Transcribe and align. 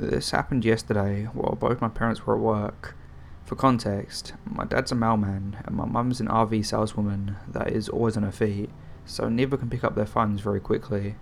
This 0.00 0.30
happened 0.30 0.64
yesterday 0.64 1.24
while 1.24 1.56
both 1.56 1.82
my 1.82 1.90
parents 1.90 2.24
were 2.24 2.34
at 2.34 2.40
work. 2.40 2.96
For 3.44 3.54
context, 3.54 4.32
my 4.46 4.64
dad's 4.64 4.90
a 4.90 4.94
mailman 4.94 5.58
and 5.66 5.76
my 5.76 5.84
mum's 5.84 6.20
an 6.22 6.26
RV 6.26 6.64
saleswoman 6.64 7.36
that 7.46 7.70
is 7.70 7.90
always 7.90 8.16
on 8.16 8.22
her 8.22 8.32
feet, 8.32 8.70
so 9.04 9.28
neither 9.28 9.58
can 9.58 9.68
pick 9.68 9.84
up 9.84 9.96
their 9.96 10.06
phones 10.06 10.40
very 10.40 10.58
quickly. 10.58 11.16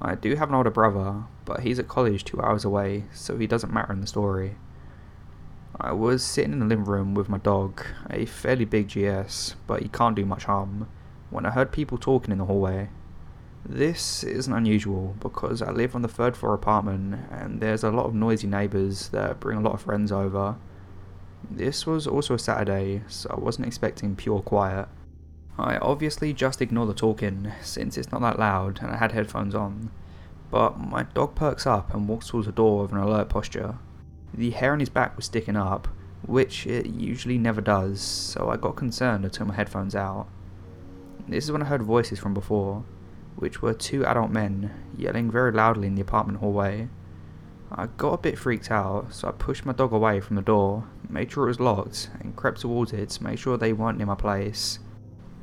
I 0.00 0.14
do 0.14 0.34
have 0.36 0.48
an 0.48 0.54
older 0.54 0.70
brother, 0.70 1.24
but 1.44 1.60
he's 1.60 1.78
at 1.78 1.88
college 1.88 2.24
two 2.24 2.40
hours 2.40 2.64
away, 2.64 3.04
so 3.12 3.36
he 3.36 3.46
doesn't 3.46 3.70
matter 3.70 3.92
in 3.92 4.00
the 4.00 4.06
story. 4.06 4.56
I 5.78 5.92
was 5.92 6.24
sitting 6.24 6.54
in 6.54 6.60
the 6.60 6.64
living 6.64 6.86
room 6.86 7.12
with 7.12 7.28
my 7.28 7.36
dog, 7.36 7.84
a 8.08 8.24
fairly 8.24 8.64
big 8.64 8.88
GS, 8.88 9.56
but 9.66 9.82
he 9.82 9.90
can't 9.90 10.16
do 10.16 10.24
much 10.24 10.44
harm, 10.44 10.88
when 11.28 11.44
I 11.44 11.50
heard 11.50 11.70
people 11.70 11.98
talking 11.98 12.32
in 12.32 12.38
the 12.38 12.46
hallway. 12.46 12.88
This 13.64 14.24
isn't 14.24 14.52
unusual 14.52 15.14
because 15.20 15.60
I 15.60 15.70
live 15.70 15.94
on 15.94 16.02
the 16.02 16.08
third 16.08 16.36
floor 16.36 16.54
apartment 16.54 17.20
and 17.30 17.60
there's 17.60 17.84
a 17.84 17.90
lot 17.90 18.06
of 18.06 18.14
noisy 18.14 18.46
neighbours 18.46 19.08
that 19.10 19.38
bring 19.38 19.58
a 19.58 19.60
lot 19.60 19.74
of 19.74 19.82
friends 19.82 20.10
over. 20.10 20.56
This 21.50 21.86
was 21.86 22.06
also 22.06 22.34
a 22.34 22.38
Saturday, 22.38 23.02
so 23.08 23.30
I 23.30 23.38
wasn't 23.38 23.66
expecting 23.66 24.16
pure 24.16 24.40
quiet. 24.40 24.88
I 25.58 25.76
obviously 25.76 26.32
just 26.32 26.62
ignore 26.62 26.86
the 26.86 26.94
talking 26.94 27.52
since 27.60 27.98
it's 27.98 28.10
not 28.10 28.22
that 28.22 28.38
loud 28.38 28.80
and 28.82 28.90
I 28.90 28.96
had 28.96 29.12
headphones 29.12 29.54
on, 29.54 29.90
but 30.50 30.78
my 30.78 31.02
dog 31.02 31.34
perks 31.34 31.66
up 31.66 31.92
and 31.92 32.08
walks 32.08 32.28
towards 32.28 32.46
the 32.46 32.52
door 32.52 32.82
with 32.82 32.92
an 32.92 32.98
alert 32.98 33.28
posture. 33.28 33.76
The 34.32 34.50
hair 34.50 34.72
on 34.72 34.80
his 34.80 34.88
back 34.88 35.16
was 35.16 35.26
sticking 35.26 35.56
up, 35.56 35.86
which 36.26 36.66
it 36.66 36.86
usually 36.86 37.36
never 37.36 37.60
does, 37.60 38.00
so 38.00 38.48
I 38.48 38.56
got 38.56 38.76
concerned 38.76 39.24
and 39.24 39.32
took 39.32 39.48
my 39.48 39.54
headphones 39.54 39.94
out. 39.94 40.28
This 41.28 41.44
is 41.44 41.52
when 41.52 41.62
I 41.62 41.66
heard 41.66 41.82
voices 41.82 42.18
from 42.18 42.32
before 42.32 42.84
which 43.36 43.62
were 43.62 43.74
two 43.74 44.04
adult 44.04 44.30
men 44.30 44.70
yelling 44.96 45.30
very 45.30 45.52
loudly 45.52 45.86
in 45.86 45.94
the 45.94 46.02
apartment 46.02 46.38
hallway. 46.38 46.88
I 47.72 47.86
got 47.86 48.14
a 48.14 48.18
bit 48.18 48.38
freaked 48.38 48.70
out, 48.70 49.14
so 49.14 49.28
I 49.28 49.32
pushed 49.32 49.64
my 49.64 49.72
dog 49.72 49.92
away 49.92 50.20
from 50.20 50.36
the 50.36 50.42
door, 50.42 50.88
made 51.08 51.30
sure 51.30 51.44
it 51.44 51.48
was 51.48 51.60
locked, 51.60 52.10
and 52.20 52.34
crept 52.34 52.60
towards 52.60 52.92
it 52.92 53.10
to 53.10 53.22
make 53.22 53.38
sure 53.38 53.56
they 53.56 53.72
weren't 53.72 53.98
near 53.98 54.08
my 54.08 54.16
place. 54.16 54.80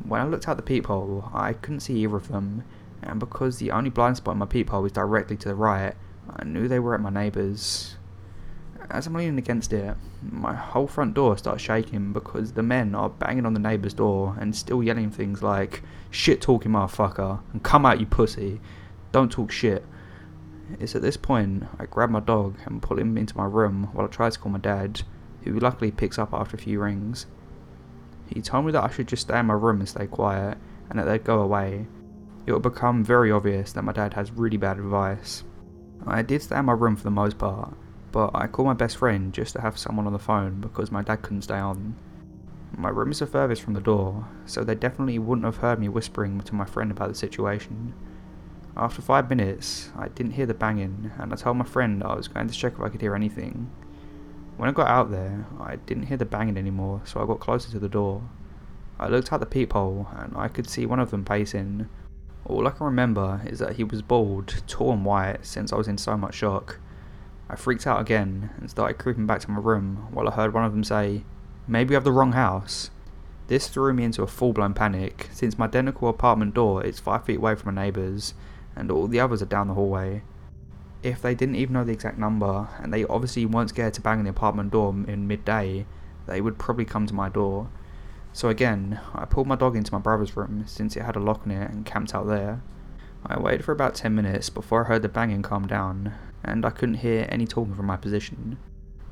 When 0.04 0.22
I 0.22 0.26
looked 0.26 0.48
out 0.48 0.58
the 0.58 0.64
peephole, 0.64 1.30
I 1.34 1.54
couldn't 1.54 1.80
see 1.80 2.04
either 2.04 2.18
of 2.18 2.28
them, 2.28 2.64
and 3.02 3.20
because 3.20 3.58
the 3.58 3.72
only 3.72 3.90
blind 3.90 4.18
spot 4.18 4.34
in 4.34 4.40
my 4.40 4.46
peephole 4.46 4.82
was 4.82 4.92
directly 4.92 5.38
to 5.38 5.48
the 5.48 5.56
right, 5.56 5.96
I 6.30 6.44
knew 6.44 6.68
they 6.68 6.80
were 6.80 6.94
at 6.94 7.02
my 7.02 7.10
neighbour's. 7.10 7.96
As 8.90 9.06
I'm 9.06 9.14
leaning 9.16 9.38
against 9.38 9.74
it, 9.74 9.98
my 10.22 10.54
whole 10.54 10.88
front 10.88 11.14
door 11.14 11.38
starts 11.38 11.62
shaking 11.62 12.14
because 12.14 12.54
the 12.54 12.64
men 12.64 12.96
are 12.96 13.10
banging 13.10 13.46
on 13.46 13.54
the 13.54 13.60
neighbour's 13.60 13.94
door 13.94 14.38
and 14.40 14.56
still 14.56 14.82
yelling 14.82 15.12
things 15.12 15.44
like, 15.44 15.84
shit 16.10 16.42
talking 16.42 16.72
motherfucker, 16.72 17.42
and 17.52 17.62
come 17.62 17.86
out 17.86 18.00
you 18.00 18.06
pussy, 18.06 18.62
don't 19.12 19.32
talk 19.32 19.52
shit. 19.52 19.86
It's 20.80 20.96
at 20.96 21.02
this 21.02 21.18
point 21.18 21.64
I 21.78 21.86
grab 21.86 22.10
my 22.10 22.22
dog 22.22 22.58
and 22.66 22.82
pull 22.82 22.98
him 22.98 23.18
into 23.18 23.36
my 23.36 23.46
room 23.46 23.90
while 23.92 24.06
I 24.06 24.10
try 24.10 24.30
to 24.30 24.40
call 24.40 24.54
my 24.54 24.60
dad, 24.60 25.02
who 25.44 25.60
luckily 25.60 25.92
picks 25.92 26.18
up 26.18 26.34
after 26.34 26.56
a 26.56 26.60
few 26.60 26.80
rings. 26.80 27.26
He 28.28 28.42
told 28.42 28.66
me 28.66 28.72
that 28.72 28.84
I 28.84 28.90
should 28.90 29.08
just 29.08 29.24
stay 29.24 29.40
in 29.40 29.48
my 29.48 29.54
room 29.54 29.80
and 29.80 29.90
stay 29.90 30.08
quiet, 30.08 30.58
and 30.90 30.98
that 30.98 31.06
they'd 31.06 31.24
go 31.24 31.42
away. 31.42 31.88
It 32.46 32.54
would 32.54 32.62
become 32.62 33.04
very 33.04 33.32
obvious 33.32 33.74
that 33.74 33.84
my 33.84 33.92
dad 33.92 34.14
has 34.14 34.32
really 34.32 34.58
bad 34.58 34.78
advice. 34.78 35.44
I 36.06 36.22
did 36.22 36.42
stay 36.42 36.58
in 36.58 36.66
my 36.66 36.74
room 36.74 36.96
for 36.96 37.04
the 37.04 37.12
most 37.12 37.38
part, 37.38 37.74
but 38.12 38.32
I 38.34 38.48
called 38.48 38.68
my 38.68 38.74
best 38.74 38.98
friend 38.98 39.34
just 39.34 39.54
to 39.54 39.62
have 39.62 39.78
someone 39.78 40.08
on 40.08 40.14
the 40.14 40.20
phone 40.20 40.62
because 40.62 40.92
my 40.92 41.02
dad 41.02 41.22
couldn't 41.22 41.44
stay 41.44 41.58
on. 41.60 41.96
My 42.76 42.90
room 42.90 43.12
is 43.12 43.20
the 43.20 43.28
furthest 43.28 43.62
from 43.62 43.74
the 43.74 43.82
door, 43.82 44.28
so 44.46 44.64
they 44.64 44.76
definitely 44.76 45.20
wouldn't 45.20 45.46
have 45.46 45.58
heard 45.58 45.80
me 45.80 45.90
whispering 45.90 46.40
to 46.42 46.56
my 46.56 46.66
friend 46.66 46.92
about 46.92 47.10
the 47.10 47.16
situation. 47.16 47.94
After 48.76 49.02
five 49.02 49.30
minutes, 49.30 49.90
I 49.98 50.10
didn't 50.10 50.34
hear 50.34 50.46
the 50.46 50.54
banging, 50.54 51.12
and 51.18 51.34
I 51.34 51.36
told 51.36 51.58
my 51.58 51.66
friend 51.66 52.04
I 52.04 52.16
was 52.16 52.28
going 52.28 52.48
to 52.48 52.54
check 52.54 52.74
if 52.74 52.82
I 52.82 52.90
could 52.90 53.02
hear 53.02 53.16
anything. 53.16 53.72
When 54.58 54.70
I 54.70 54.72
got 54.72 54.88
out 54.88 55.10
there, 55.10 55.48
I 55.60 55.78
didn't 55.78 56.08
hear 56.08 56.18
the 56.18 56.26
banging 56.26 56.58
anymore, 56.58 57.02
so 57.06 57.22
I 57.22 57.26
got 57.26 57.40
closer 57.40 57.72
to 57.72 57.80
the 57.80 57.90
door. 57.90 58.22
I 59.00 59.08
looked 59.08 59.34
out 59.34 59.40
the 59.40 59.46
peephole, 59.46 60.08
and 60.16 60.36
I 60.36 60.48
could 60.48 60.70
see 60.70 60.86
one 60.86 61.00
of 61.00 61.12
them 61.12 61.26
pacing. 61.26 61.90
All 62.46 62.68
I 62.68 62.72
can 62.72 62.86
remember 62.86 63.42
is 63.46 63.60
that 63.60 63.78
he 63.78 63.84
was 63.84 64.02
bald, 64.02 64.64
tall 64.68 64.94
and 64.94 65.06
white, 65.06 65.46
since 65.46 65.74
I 65.74 65.76
was 65.76 65.88
in 65.88 65.98
so 65.98 66.16
much 66.18 66.36
shock. 66.36 66.80
I 67.50 67.56
freaked 67.56 67.88
out 67.88 68.02
again 68.02 68.50
and 68.58 68.70
started 68.70 68.98
creeping 68.98 69.26
back 69.26 69.42
to 69.42 69.52
my 69.52 69.60
room 69.60 70.08
while 70.12 70.28
I 70.28 70.32
heard 70.32 70.54
one 70.54 70.66
of 70.66 70.74
them 70.74 70.84
say, 70.84 71.24
Maybe 71.68 71.90
we 71.90 71.94
have 71.96 72.04
the 72.04 72.12
wrong 72.12 72.34
house. 72.34 72.92
This 73.48 73.68
threw 73.70 73.94
me 73.94 74.04
into 74.04 74.24
a 74.24 74.28
full 74.28 74.52
blown 74.52 74.74
panic, 74.74 75.30
since 75.32 75.58
my 75.58 75.66
identical 75.66 76.10
apartment 76.10 76.54
door 76.54 76.84
is 76.84 77.00
5 77.00 77.26
feet 77.26 77.38
away 77.38 77.56
from 77.56 77.74
my 77.74 77.84
neighbours, 77.84 78.34
and 78.76 78.92
all 78.92 79.08
the 79.08 79.22
others 79.22 79.42
are 79.42 79.46
down 79.46 79.68
the 79.68 79.74
hallway. 79.74 80.24
If 81.04 81.22
they 81.22 81.36
didn't 81.36 81.56
even 81.56 81.74
know 81.74 81.86
the 81.86 81.94
exact 81.94 82.18
number, 82.18 82.68
and 82.80 82.94
they 82.94 83.06
obviously 83.06 83.46
weren't 83.46 83.70
scared 83.70 83.94
to 83.94 84.02
bang 84.02 84.20
on 84.20 84.26
the 84.26 84.32
apartment 84.32 84.72
door 84.72 84.90
in 85.08 85.28
midday, 85.28 85.86
they 86.26 86.42
would 86.42 86.58
probably 86.58 86.86
come 86.86 87.06
to 87.06 87.14
my 87.14 87.30
door. 87.30 87.70
So 88.34 88.50
again, 88.50 89.00
I 89.16 89.26
pulled 89.26 89.48
my 89.48 89.56
dog 89.56 89.76
into 89.76 89.94
my 89.94 90.00
brother's 90.00 90.36
room 90.36 90.64
since 90.68 90.98
it 90.98 91.04
had 91.04 91.16
a 91.16 91.20
lock 91.20 91.44
on 91.46 91.52
it 91.52 91.72
and 91.72 91.86
camped 91.86 92.14
out 92.14 92.28
there. 92.28 92.62
I 93.26 93.40
waited 93.40 93.64
for 93.66 93.72
about 93.72 93.96
10 93.96 94.14
minutes 94.14 94.50
before 94.50 94.86
I 94.86 94.88
heard 94.90 95.02
the 95.02 95.10
banging 95.10 95.42
calm 95.42 95.68
down, 95.68 96.14
and 96.48 96.66
I 96.66 96.70
couldn't 96.70 96.96
hear 96.96 97.28
any 97.30 97.46
talking 97.46 97.76
from 97.76 97.86
my 97.86 97.98
position. 97.98 98.58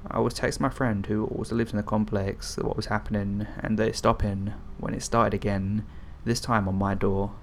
I 0.10 0.20
was 0.20 0.36
texting 0.36 0.62
my 0.62 0.70
friend 0.70 1.06
who 1.06 1.26
also 1.26 1.56
lives 1.56 1.72
in 1.72 1.78
the 1.78 1.84
complex 1.84 2.58
what 2.58 2.78
was 2.78 2.86
happening 2.88 3.48
and 3.60 3.78
they're 3.78 3.94
stopping 3.94 4.54
when 4.78 4.94
it 4.94 5.02
started 5.02 5.34
again, 5.34 5.86
this 6.24 6.40
time 6.40 6.68
on 6.68 6.76
my 6.76 6.94
door. 6.94 7.34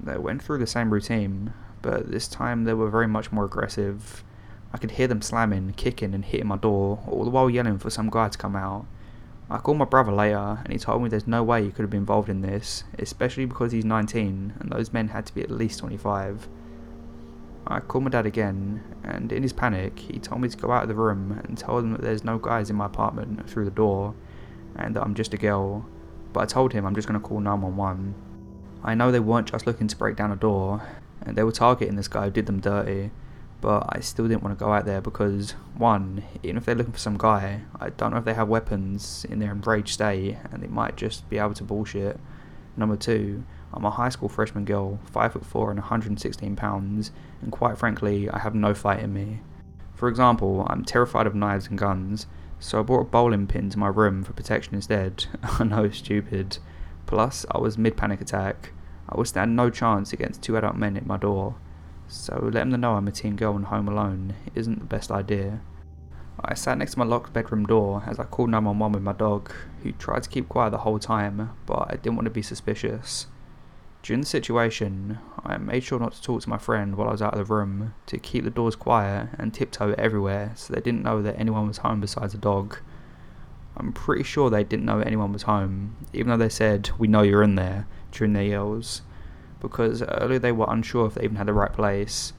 They 0.00 0.16
went 0.16 0.42
through 0.42 0.58
the 0.58 0.66
same 0.66 0.92
routine, 0.92 1.52
but 1.82 2.10
this 2.10 2.28
time 2.28 2.64
they 2.64 2.74
were 2.74 2.90
very 2.90 3.08
much 3.08 3.32
more 3.32 3.44
aggressive. 3.44 4.22
I 4.72 4.78
could 4.78 4.92
hear 4.92 5.08
them 5.08 5.22
slamming, 5.22 5.72
kicking, 5.72 6.14
and 6.14 6.24
hitting 6.24 6.46
my 6.46 6.56
door, 6.56 7.02
all 7.08 7.24
the 7.24 7.30
while 7.30 7.50
yelling 7.50 7.78
for 7.78 7.90
some 7.90 8.10
guy 8.10 8.28
to 8.28 8.38
come 8.38 8.54
out. 8.54 8.86
I 9.50 9.58
called 9.58 9.78
my 9.78 9.86
brother 9.86 10.12
later, 10.12 10.58
and 10.62 10.72
he 10.72 10.78
told 10.78 11.02
me 11.02 11.08
there's 11.08 11.26
no 11.26 11.42
way 11.42 11.64
he 11.64 11.70
could 11.70 11.82
have 11.82 11.90
been 11.90 12.00
involved 12.00 12.28
in 12.28 12.42
this, 12.42 12.84
especially 12.98 13.46
because 13.46 13.72
he's 13.72 13.84
19, 13.84 14.54
and 14.60 14.70
those 14.70 14.92
men 14.92 15.08
had 15.08 15.24
to 15.26 15.34
be 15.34 15.40
at 15.40 15.50
least 15.50 15.78
25. 15.78 16.48
I 17.70 17.80
called 17.80 18.04
my 18.04 18.10
dad 18.10 18.24
again, 18.24 18.82
and 19.04 19.30
in 19.30 19.42
his 19.42 19.52
panic, 19.52 19.98
he 19.98 20.18
told 20.18 20.40
me 20.40 20.48
to 20.48 20.56
go 20.56 20.72
out 20.72 20.84
of 20.84 20.88
the 20.88 20.94
room 20.94 21.38
and 21.44 21.58
tell 21.58 21.76
them 21.76 21.92
that 21.92 22.00
there's 22.00 22.24
no 22.24 22.38
guys 22.38 22.70
in 22.70 22.76
my 22.76 22.86
apartment 22.86 23.48
through 23.48 23.66
the 23.66 23.70
door, 23.70 24.14
and 24.74 24.96
that 24.96 25.02
I'm 25.02 25.14
just 25.14 25.34
a 25.34 25.36
girl. 25.36 25.86
But 26.32 26.40
I 26.40 26.46
told 26.46 26.72
him 26.72 26.86
I'm 26.86 26.94
just 26.94 27.06
going 27.06 27.20
to 27.20 27.26
call 27.26 27.40
911. 27.40 28.14
I 28.82 28.94
know 28.94 29.12
they 29.12 29.20
weren't 29.20 29.50
just 29.50 29.66
looking 29.66 29.86
to 29.86 29.96
break 29.96 30.16
down 30.16 30.32
a 30.32 30.36
door, 30.36 30.82
and 31.20 31.36
they 31.36 31.42
were 31.42 31.52
targeting 31.52 31.96
this 31.96 32.08
guy 32.08 32.24
who 32.24 32.30
did 32.30 32.46
them 32.46 32.60
dirty, 32.60 33.10
but 33.60 33.84
I 33.90 34.00
still 34.00 34.28
didn't 34.28 34.42
want 34.42 34.58
to 34.58 34.64
go 34.64 34.72
out 34.72 34.86
there 34.86 35.02
because, 35.02 35.50
one, 35.76 36.24
even 36.42 36.56
if 36.56 36.64
they're 36.64 36.74
looking 36.74 36.94
for 36.94 36.98
some 36.98 37.18
guy, 37.18 37.62
I 37.78 37.90
don't 37.90 38.12
know 38.12 38.18
if 38.18 38.24
they 38.24 38.34
have 38.34 38.48
weapons 38.48 39.26
in 39.28 39.40
their 39.40 39.52
enraged 39.52 39.92
state, 39.92 40.38
and 40.50 40.62
they 40.62 40.68
might 40.68 40.96
just 40.96 41.28
be 41.28 41.36
able 41.36 41.54
to 41.54 41.64
bullshit. 41.64 42.18
Number 42.78 42.96
two, 42.96 43.44
I'm 43.72 43.84
a 43.84 43.90
high 43.90 44.08
school 44.08 44.28
freshman 44.28 44.64
girl, 44.64 44.98
5 45.04 45.32
foot 45.32 45.44
4 45.44 45.70
and 45.70 45.80
116 45.80 46.56
pounds, 46.56 47.12
and 47.42 47.52
quite 47.52 47.78
frankly, 47.78 48.28
I 48.30 48.38
have 48.38 48.54
no 48.54 48.74
fight 48.74 49.00
in 49.00 49.12
me. 49.12 49.40
For 49.94 50.08
example, 50.08 50.66
I'm 50.70 50.84
terrified 50.84 51.26
of 51.26 51.34
knives 51.34 51.66
and 51.66 51.78
guns, 51.78 52.26
so 52.60 52.80
I 52.80 52.82
brought 52.82 53.00
a 53.00 53.04
bowling 53.04 53.46
pin 53.46 53.70
to 53.70 53.78
my 53.78 53.88
room 53.88 54.24
for 54.24 54.32
protection 54.32 54.74
instead. 54.74 55.26
I 55.42 55.64
know, 55.64 55.90
stupid. 55.90 56.58
Plus, 57.06 57.44
I 57.50 57.58
was 57.58 57.78
mid 57.78 57.96
panic 57.96 58.20
attack. 58.20 58.72
I 59.08 59.16
would 59.16 59.26
stand 59.26 59.56
no 59.56 59.70
chance 59.70 60.12
against 60.12 60.42
two 60.42 60.56
adult 60.56 60.76
men 60.76 60.96
at 60.96 61.06
my 61.06 61.16
door. 61.16 61.56
So 62.06 62.48
letting 62.52 62.70
them 62.70 62.80
know 62.80 62.94
I'm 62.94 63.08
a 63.08 63.12
teen 63.12 63.36
girl 63.36 63.56
and 63.56 63.66
home 63.66 63.88
alone 63.88 64.34
isn't 64.54 64.78
the 64.78 64.84
best 64.84 65.10
idea. 65.10 65.60
I 66.40 66.54
sat 66.54 66.78
next 66.78 66.92
to 66.92 67.00
my 67.00 67.04
locked 67.04 67.32
bedroom 67.32 67.66
door 67.66 68.04
as 68.06 68.18
I 68.18 68.24
called 68.24 68.50
911 68.50 68.92
with 68.92 69.02
my 69.02 69.12
dog, 69.12 69.52
who 69.82 69.92
tried 69.92 70.22
to 70.22 70.28
keep 70.28 70.48
quiet 70.48 70.70
the 70.70 70.78
whole 70.78 70.98
time, 70.98 71.50
but 71.66 71.88
I 71.90 71.96
didn't 71.96 72.16
want 72.16 72.26
to 72.26 72.30
be 72.30 72.42
suspicious. 72.42 73.26
During 74.08 74.22
the 74.22 74.26
situation, 74.26 75.18
I 75.44 75.58
made 75.58 75.84
sure 75.84 76.00
not 76.00 76.14
to 76.14 76.22
talk 76.22 76.40
to 76.40 76.48
my 76.48 76.56
friend 76.56 76.96
while 76.96 77.08
I 77.08 77.12
was 77.12 77.20
out 77.20 77.34
of 77.34 77.46
the 77.46 77.54
room, 77.54 77.92
to 78.06 78.16
keep 78.16 78.42
the 78.42 78.48
doors 78.48 78.74
quiet 78.74 79.28
and 79.36 79.52
tiptoe 79.52 79.94
everywhere 79.98 80.52
so 80.56 80.72
they 80.72 80.80
didn't 80.80 81.02
know 81.02 81.20
that 81.20 81.38
anyone 81.38 81.68
was 81.68 81.76
home 81.76 82.00
besides 82.00 82.32
the 82.32 82.38
dog. 82.38 82.78
I'm 83.76 83.92
pretty 83.92 84.22
sure 84.22 84.48
they 84.48 84.64
didn't 84.64 84.86
know 84.86 85.00
anyone 85.00 85.34
was 85.34 85.42
home, 85.42 85.94
even 86.14 86.30
though 86.30 86.38
they 86.38 86.48
said, 86.48 86.88
We 86.96 87.06
know 87.06 87.20
you're 87.20 87.42
in 87.42 87.56
there, 87.56 87.86
during 88.10 88.32
their 88.32 88.44
yells, 88.44 89.02
because 89.60 90.02
earlier 90.02 90.38
they 90.38 90.52
were 90.52 90.72
unsure 90.72 91.08
if 91.08 91.12
they 91.16 91.24
even 91.24 91.36
had 91.36 91.48
the 91.48 91.52
right 91.52 91.74
place. 91.74 92.32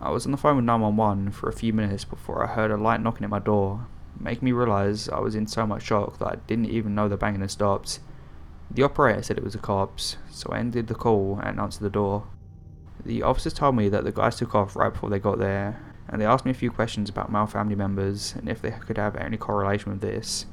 I 0.00 0.08
was 0.08 0.24
on 0.24 0.32
the 0.32 0.38
phone 0.38 0.56
with 0.56 0.64
911 0.64 1.32
for 1.32 1.50
a 1.50 1.52
few 1.52 1.74
minutes 1.74 2.06
before 2.06 2.42
I 2.42 2.54
heard 2.54 2.70
a 2.70 2.78
light 2.78 3.02
knocking 3.02 3.24
at 3.24 3.28
my 3.28 3.38
door, 3.38 3.86
making 4.18 4.46
me 4.46 4.52
realise 4.52 5.10
I 5.10 5.20
was 5.20 5.34
in 5.34 5.46
so 5.46 5.66
much 5.66 5.82
shock 5.82 6.20
that 6.20 6.26
I 6.26 6.36
didn't 6.46 6.70
even 6.70 6.94
know 6.94 7.06
the 7.06 7.18
banging 7.18 7.42
had 7.42 7.50
stopped. 7.50 7.98
The 8.70 8.82
operator 8.82 9.22
said 9.22 9.38
it 9.38 9.44
was 9.44 9.54
the 9.54 9.58
cops, 9.58 10.16
so 10.30 10.50
I 10.50 10.58
ended 10.58 10.88
the 10.88 10.94
call 10.94 11.40
and 11.42 11.60
answered 11.60 11.84
the 11.84 11.90
door. 11.90 12.26
The 13.04 13.22
officers 13.22 13.54
told 13.54 13.76
me 13.76 13.88
that 13.88 14.04
the 14.04 14.12
guys 14.12 14.36
took 14.36 14.54
off 14.54 14.76
right 14.76 14.92
before 14.92 15.10
they 15.10 15.18
got 15.18 15.38
there, 15.38 15.80
and 16.08 16.20
they 16.20 16.26
asked 16.26 16.44
me 16.44 16.50
a 16.50 16.54
few 16.54 16.70
questions 16.70 17.08
about 17.08 17.30
male 17.30 17.46
family 17.46 17.74
members 17.74 18.34
and 18.36 18.48
if 18.48 18.60
they 18.62 18.70
could 18.70 18.98
have 18.98 19.16
any 19.16 19.36
correlation 19.36 19.92
with 19.92 20.00
this. 20.00 20.46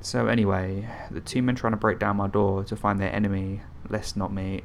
So, 0.00 0.26
anyway, 0.26 0.88
the 1.10 1.20
two 1.20 1.42
men 1.42 1.54
trying 1.54 1.72
to 1.72 1.76
break 1.76 1.98
down 1.98 2.16
my 2.16 2.28
door 2.28 2.64
to 2.64 2.76
find 2.76 2.98
their 2.98 3.14
enemy, 3.14 3.62
let's 3.88 4.16
not 4.16 4.32
meet. 4.32 4.64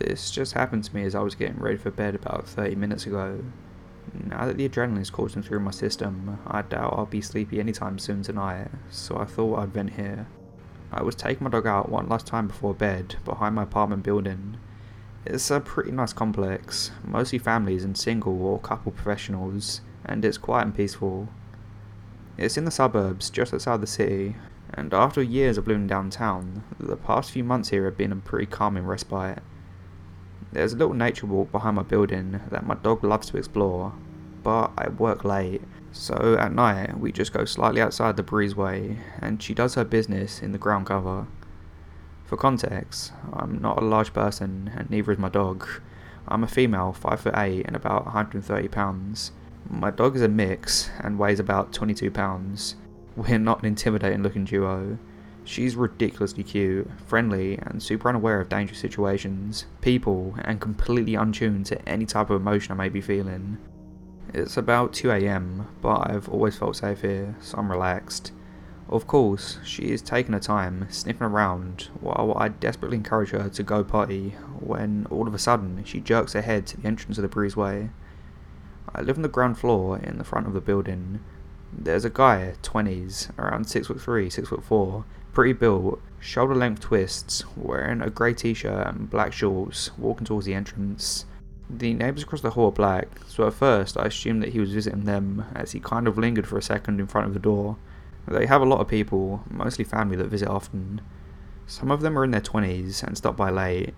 This 0.00 0.30
just 0.30 0.52
happened 0.52 0.84
to 0.84 0.94
me 0.94 1.02
as 1.02 1.16
I 1.16 1.20
was 1.22 1.34
getting 1.34 1.58
ready 1.58 1.76
for 1.76 1.90
bed 1.90 2.14
about 2.14 2.46
30 2.46 2.76
minutes 2.76 3.04
ago. 3.06 3.42
Now 4.14 4.46
that 4.46 4.56
the 4.56 4.68
adrenaline 4.68 5.00
is 5.00 5.10
coursing 5.10 5.42
through 5.42 5.58
my 5.58 5.72
system, 5.72 6.38
I 6.46 6.62
doubt 6.62 6.94
I'll 6.96 7.06
be 7.06 7.20
sleepy 7.20 7.58
anytime 7.58 7.98
soon 7.98 8.22
tonight, 8.22 8.68
so 8.90 9.18
I 9.18 9.24
thought 9.24 9.58
I'd 9.58 9.74
vent 9.74 9.94
here. 9.94 10.28
I 10.92 11.02
was 11.02 11.16
taking 11.16 11.42
my 11.42 11.50
dog 11.50 11.66
out 11.66 11.88
one 11.88 12.08
last 12.08 12.28
time 12.28 12.46
before 12.46 12.74
bed, 12.74 13.16
behind 13.24 13.56
my 13.56 13.64
apartment 13.64 14.04
building. 14.04 14.58
It's 15.26 15.50
a 15.50 15.58
pretty 15.58 15.90
nice 15.90 16.12
complex, 16.12 16.92
mostly 17.04 17.40
families 17.40 17.82
and 17.82 17.98
single 17.98 18.40
or 18.40 18.60
couple 18.60 18.92
professionals, 18.92 19.80
and 20.04 20.24
it's 20.24 20.38
quiet 20.38 20.66
and 20.66 20.76
peaceful. 20.76 21.28
It's 22.36 22.56
in 22.56 22.64
the 22.64 22.70
suburbs, 22.70 23.30
just 23.30 23.52
outside 23.52 23.80
the 23.80 23.88
city, 23.88 24.36
and 24.72 24.94
after 24.94 25.22
years 25.22 25.58
of 25.58 25.66
living 25.66 25.88
downtown, 25.88 26.62
the 26.78 26.96
past 26.96 27.32
few 27.32 27.42
months 27.42 27.70
here 27.70 27.86
have 27.86 27.96
been 27.96 28.12
a 28.12 28.16
pretty 28.16 28.46
calming 28.46 28.84
respite. 28.84 29.40
There's 30.52 30.72
a 30.72 30.76
little 30.76 30.94
nature 30.94 31.26
walk 31.26 31.52
behind 31.52 31.76
my 31.76 31.82
building 31.82 32.40
that 32.50 32.66
my 32.66 32.74
dog 32.74 33.04
loves 33.04 33.28
to 33.30 33.36
explore, 33.36 33.92
but 34.42 34.72
I 34.78 34.88
work 34.88 35.24
late, 35.24 35.62
so 35.92 36.36
at 36.40 36.52
night 36.52 36.98
we 36.98 37.12
just 37.12 37.32
go 37.32 37.44
slightly 37.44 37.80
outside 37.80 38.16
the 38.16 38.22
breezeway 38.22 38.98
and 39.20 39.42
she 39.42 39.54
does 39.54 39.74
her 39.74 39.84
business 39.84 40.40
in 40.40 40.52
the 40.52 40.58
ground 40.58 40.86
cover. 40.86 41.26
For 42.24 42.36
context, 42.36 43.12
I'm 43.32 43.60
not 43.60 43.82
a 43.82 43.84
large 43.84 44.12
person 44.12 44.70
and 44.76 44.90
neither 44.90 45.12
is 45.12 45.18
my 45.18 45.28
dog. 45.28 45.66
I'm 46.26 46.44
a 46.44 46.48
female, 46.48 46.92
5 46.92 47.20
foot 47.20 47.34
8 47.36 47.66
and 47.66 47.74
about 47.74 48.04
130 48.04 48.68
pounds. 48.68 49.32
My 49.68 49.90
dog 49.90 50.16
is 50.16 50.22
a 50.22 50.28
mix 50.28 50.90
and 51.00 51.18
weighs 51.18 51.40
about 51.40 51.72
22 51.72 52.10
pounds. 52.10 52.76
We're 53.16 53.38
not 53.38 53.60
an 53.60 53.66
intimidating 53.66 54.22
looking 54.22 54.44
duo. 54.44 54.98
She's 55.48 55.76
ridiculously 55.76 56.44
cute, 56.44 56.90
friendly, 57.06 57.56
and 57.56 57.82
super 57.82 58.10
unaware 58.10 58.38
of 58.38 58.50
dangerous 58.50 58.80
situations, 58.80 59.64
people, 59.80 60.34
and 60.42 60.60
completely 60.60 61.14
untuned 61.14 61.64
to 61.66 61.88
any 61.88 62.04
type 62.04 62.28
of 62.28 62.38
emotion 62.38 62.72
I 62.72 62.74
may 62.74 62.90
be 62.90 63.00
feeling. 63.00 63.56
It's 64.34 64.58
about 64.58 64.92
2am, 64.92 65.64
but 65.80 66.10
I've 66.10 66.28
always 66.28 66.58
felt 66.58 66.76
safe 66.76 67.00
here, 67.00 67.34
so 67.40 67.56
I'm 67.56 67.70
relaxed. 67.70 68.32
Of 68.90 69.06
course, 69.06 69.58
she 69.64 69.84
is 69.84 70.02
taking 70.02 70.34
her 70.34 70.38
time, 70.38 70.86
sniffing 70.90 71.26
around, 71.26 71.88
while 71.98 72.34
I 72.36 72.48
desperately 72.48 72.98
encourage 72.98 73.30
her 73.30 73.48
to 73.48 73.62
go 73.62 73.82
potty, 73.82 74.36
when 74.60 75.06
all 75.08 75.26
of 75.26 75.32
a 75.32 75.38
sudden 75.38 75.82
she 75.82 75.98
jerks 75.98 76.34
her 76.34 76.42
head 76.42 76.66
to 76.66 76.76
the 76.76 76.86
entrance 76.86 77.16
of 77.16 77.22
the 77.22 77.28
breezeway. 77.34 77.88
I 78.94 79.00
live 79.00 79.16
on 79.16 79.22
the 79.22 79.28
ground 79.28 79.58
floor 79.58 79.96
in 79.96 80.18
the 80.18 80.24
front 80.24 80.46
of 80.46 80.52
the 80.52 80.60
building. 80.60 81.20
There's 81.72 82.04
a 82.04 82.10
guy, 82.10 82.52
20s, 82.62 83.30
around 83.38 83.64
6'3, 83.64 83.98
6'4, 83.98 85.04
pretty 85.32 85.52
built, 85.52 86.00
shoulder 86.20 86.54
length 86.54 86.80
twists, 86.80 87.44
wearing 87.56 88.00
a 88.00 88.10
grey 88.10 88.34
t 88.34 88.54
shirt 88.54 88.86
and 88.86 89.10
black 89.10 89.32
shorts, 89.32 89.90
walking 89.98 90.26
towards 90.26 90.46
the 90.46 90.54
entrance. 90.54 91.24
The 91.70 91.92
neighbours 91.94 92.22
across 92.22 92.40
the 92.40 92.50
hall 92.50 92.68
are 92.68 92.72
black, 92.72 93.08
so 93.26 93.46
at 93.46 93.54
first 93.54 93.96
I 93.96 94.06
assumed 94.06 94.42
that 94.42 94.52
he 94.52 94.60
was 94.60 94.72
visiting 94.72 95.04
them, 95.04 95.44
as 95.54 95.72
he 95.72 95.80
kind 95.80 96.08
of 96.08 96.16
lingered 96.16 96.46
for 96.46 96.56
a 96.56 96.62
second 96.62 96.98
in 96.98 97.06
front 97.06 97.26
of 97.26 97.34
the 97.34 97.40
door. 97.40 97.76
They 98.26 98.46
have 98.46 98.62
a 98.62 98.66
lot 98.66 98.80
of 98.80 98.88
people, 98.88 99.42
mostly 99.50 99.84
family, 99.84 100.16
that 100.16 100.28
visit 100.28 100.48
often. 100.48 101.00
Some 101.66 101.90
of 101.90 102.00
them 102.00 102.18
are 102.18 102.24
in 102.24 102.30
their 102.30 102.40
20s 102.40 103.02
and 103.02 103.16
stop 103.16 103.36
by 103.36 103.50
late. 103.50 103.94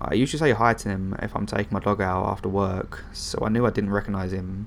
I 0.00 0.14
usually 0.14 0.38
say 0.38 0.52
hi 0.52 0.74
to 0.74 0.88
him 0.88 1.16
if 1.22 1.34
I'm 1.36 1.46
taking 1.46 1.72
my 1.72 1.80
dog 1.80 2.00
out 2.00 2.26
after 2.26 2.48
work, 2.48 3.04
so 3.12 3.38
I 3.44 3.48
knew 3.48 3.64
I 3.64 3.70
didn't 3.70 3.90
recognise 3.90 4.32
him. 4.32 4.66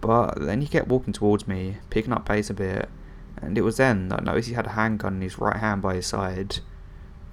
But 0.00 0.40
then 0.40 0.60
he 0.60 0.68
kept 0.68 0.88
walking 0.88 1.12
towards 1.12 1.48
me, 1.48 1.78
picking 1.90 2.12
up 2.12 2.26
pace 2.26 2.50
a 2.50 2.54
bit, 2.54 2.88
and 3.42 3.56
it 3.56 3.62
was 3.62 3.76
then 3.76 4.08
that 4.08 4.20
I 4.20 4.24
noticed 4.24 4.48
he 4.48 4.54
had 4.54 4.66
a 4.66 4.70
handgun 4.70 5.16
in 5.16 5.22
his 5.22 5.38
right 5.38 5.56
hand 5.56 5.82
by 5.82 5.94
his 5.94 6.06
side. 6.06 6.58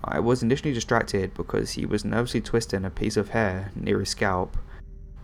I 0.03 0.19
was 0.19 0.43
initially 0.43 0.73
distracted 0.73 1.33
because 1.33 1.71
he 1.71 1.85
was 1.85 2.05
nervously 2.05 2.41
twisting 2.41 2.85
a 2.85 2.89
piece 2.89 3.17
of 3.17 3.29
hair 3.29 3.71
near 3.75 3.99
his 3.99 4.09
scalp. 4.09 4.57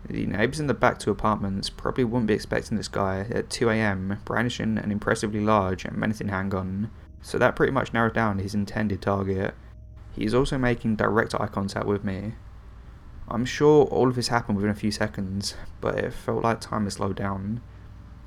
The 0.07 0.25
neighbours 0.25 0.59
in 0.59 0.67
the 0.67 0.73
back 0.73 0.97
two 0.97 1.11
apartments 1.11 1.69
probably 1.69 2.03
wouldn't 2.03 2.27
be 2.27 2.33
expecting 2.33 2.77
this 2.77 2.87
guy 2.87 3.27
at 3.29 3.49
2am 3.49 4.25
brandishing 4.25 4.79
an 4.79 4.91
impressively 4.91 5.39
large 5.39 5.85
and 5.85 5.95
menacing 5.95 6.29
handgun, 6.29 6.89
so 7.21 7.37
that 7.37 7.55
pretty 7.55 7.71
much 7.71 7.93
narrowed 7.93 8.15
down 8.15 8.39
his 8.39 8.55
intended 8.55 9.01
target. 9.01 9.53
He 10.13 10.25
is 10.25 10.33
also 10.33 10.57
making 10.57 10.95
direct 10.95 11.35
eye 11.39 11.47
contact 11.47 11.85
with 11.85 12.03
me. 12.03 12.33
I'm 13.27 13.45
sure 13.45 13.85
all 13.85 14.09
of 14.09 14.15
this 14.15 14.27
happened 14.29 14.57
within 14.57 14.71
a 14.71 14.75
few 14.75 14.91
seconds, 14.91 15.55
but 15.79 15.95
it 15.95 16.13
felt 16.13 16.43
like 16.43 16.59
time 16.59 16.83
had 16.83 16.93
slowed 16.93 17.15
down. 17.15 17.61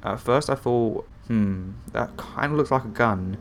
At 0.02 0.20
first 0.20 0.48
I 0.48 0.54
thought 0.54 1.06
hmm, 1.26 1.72
that 1.92 2.16
kind 2.16 2.52
of 2.52 2.58
looks 2.58 2.70
like 2.70 2.84
a 2.84 2.88
gun. 2.88 3.38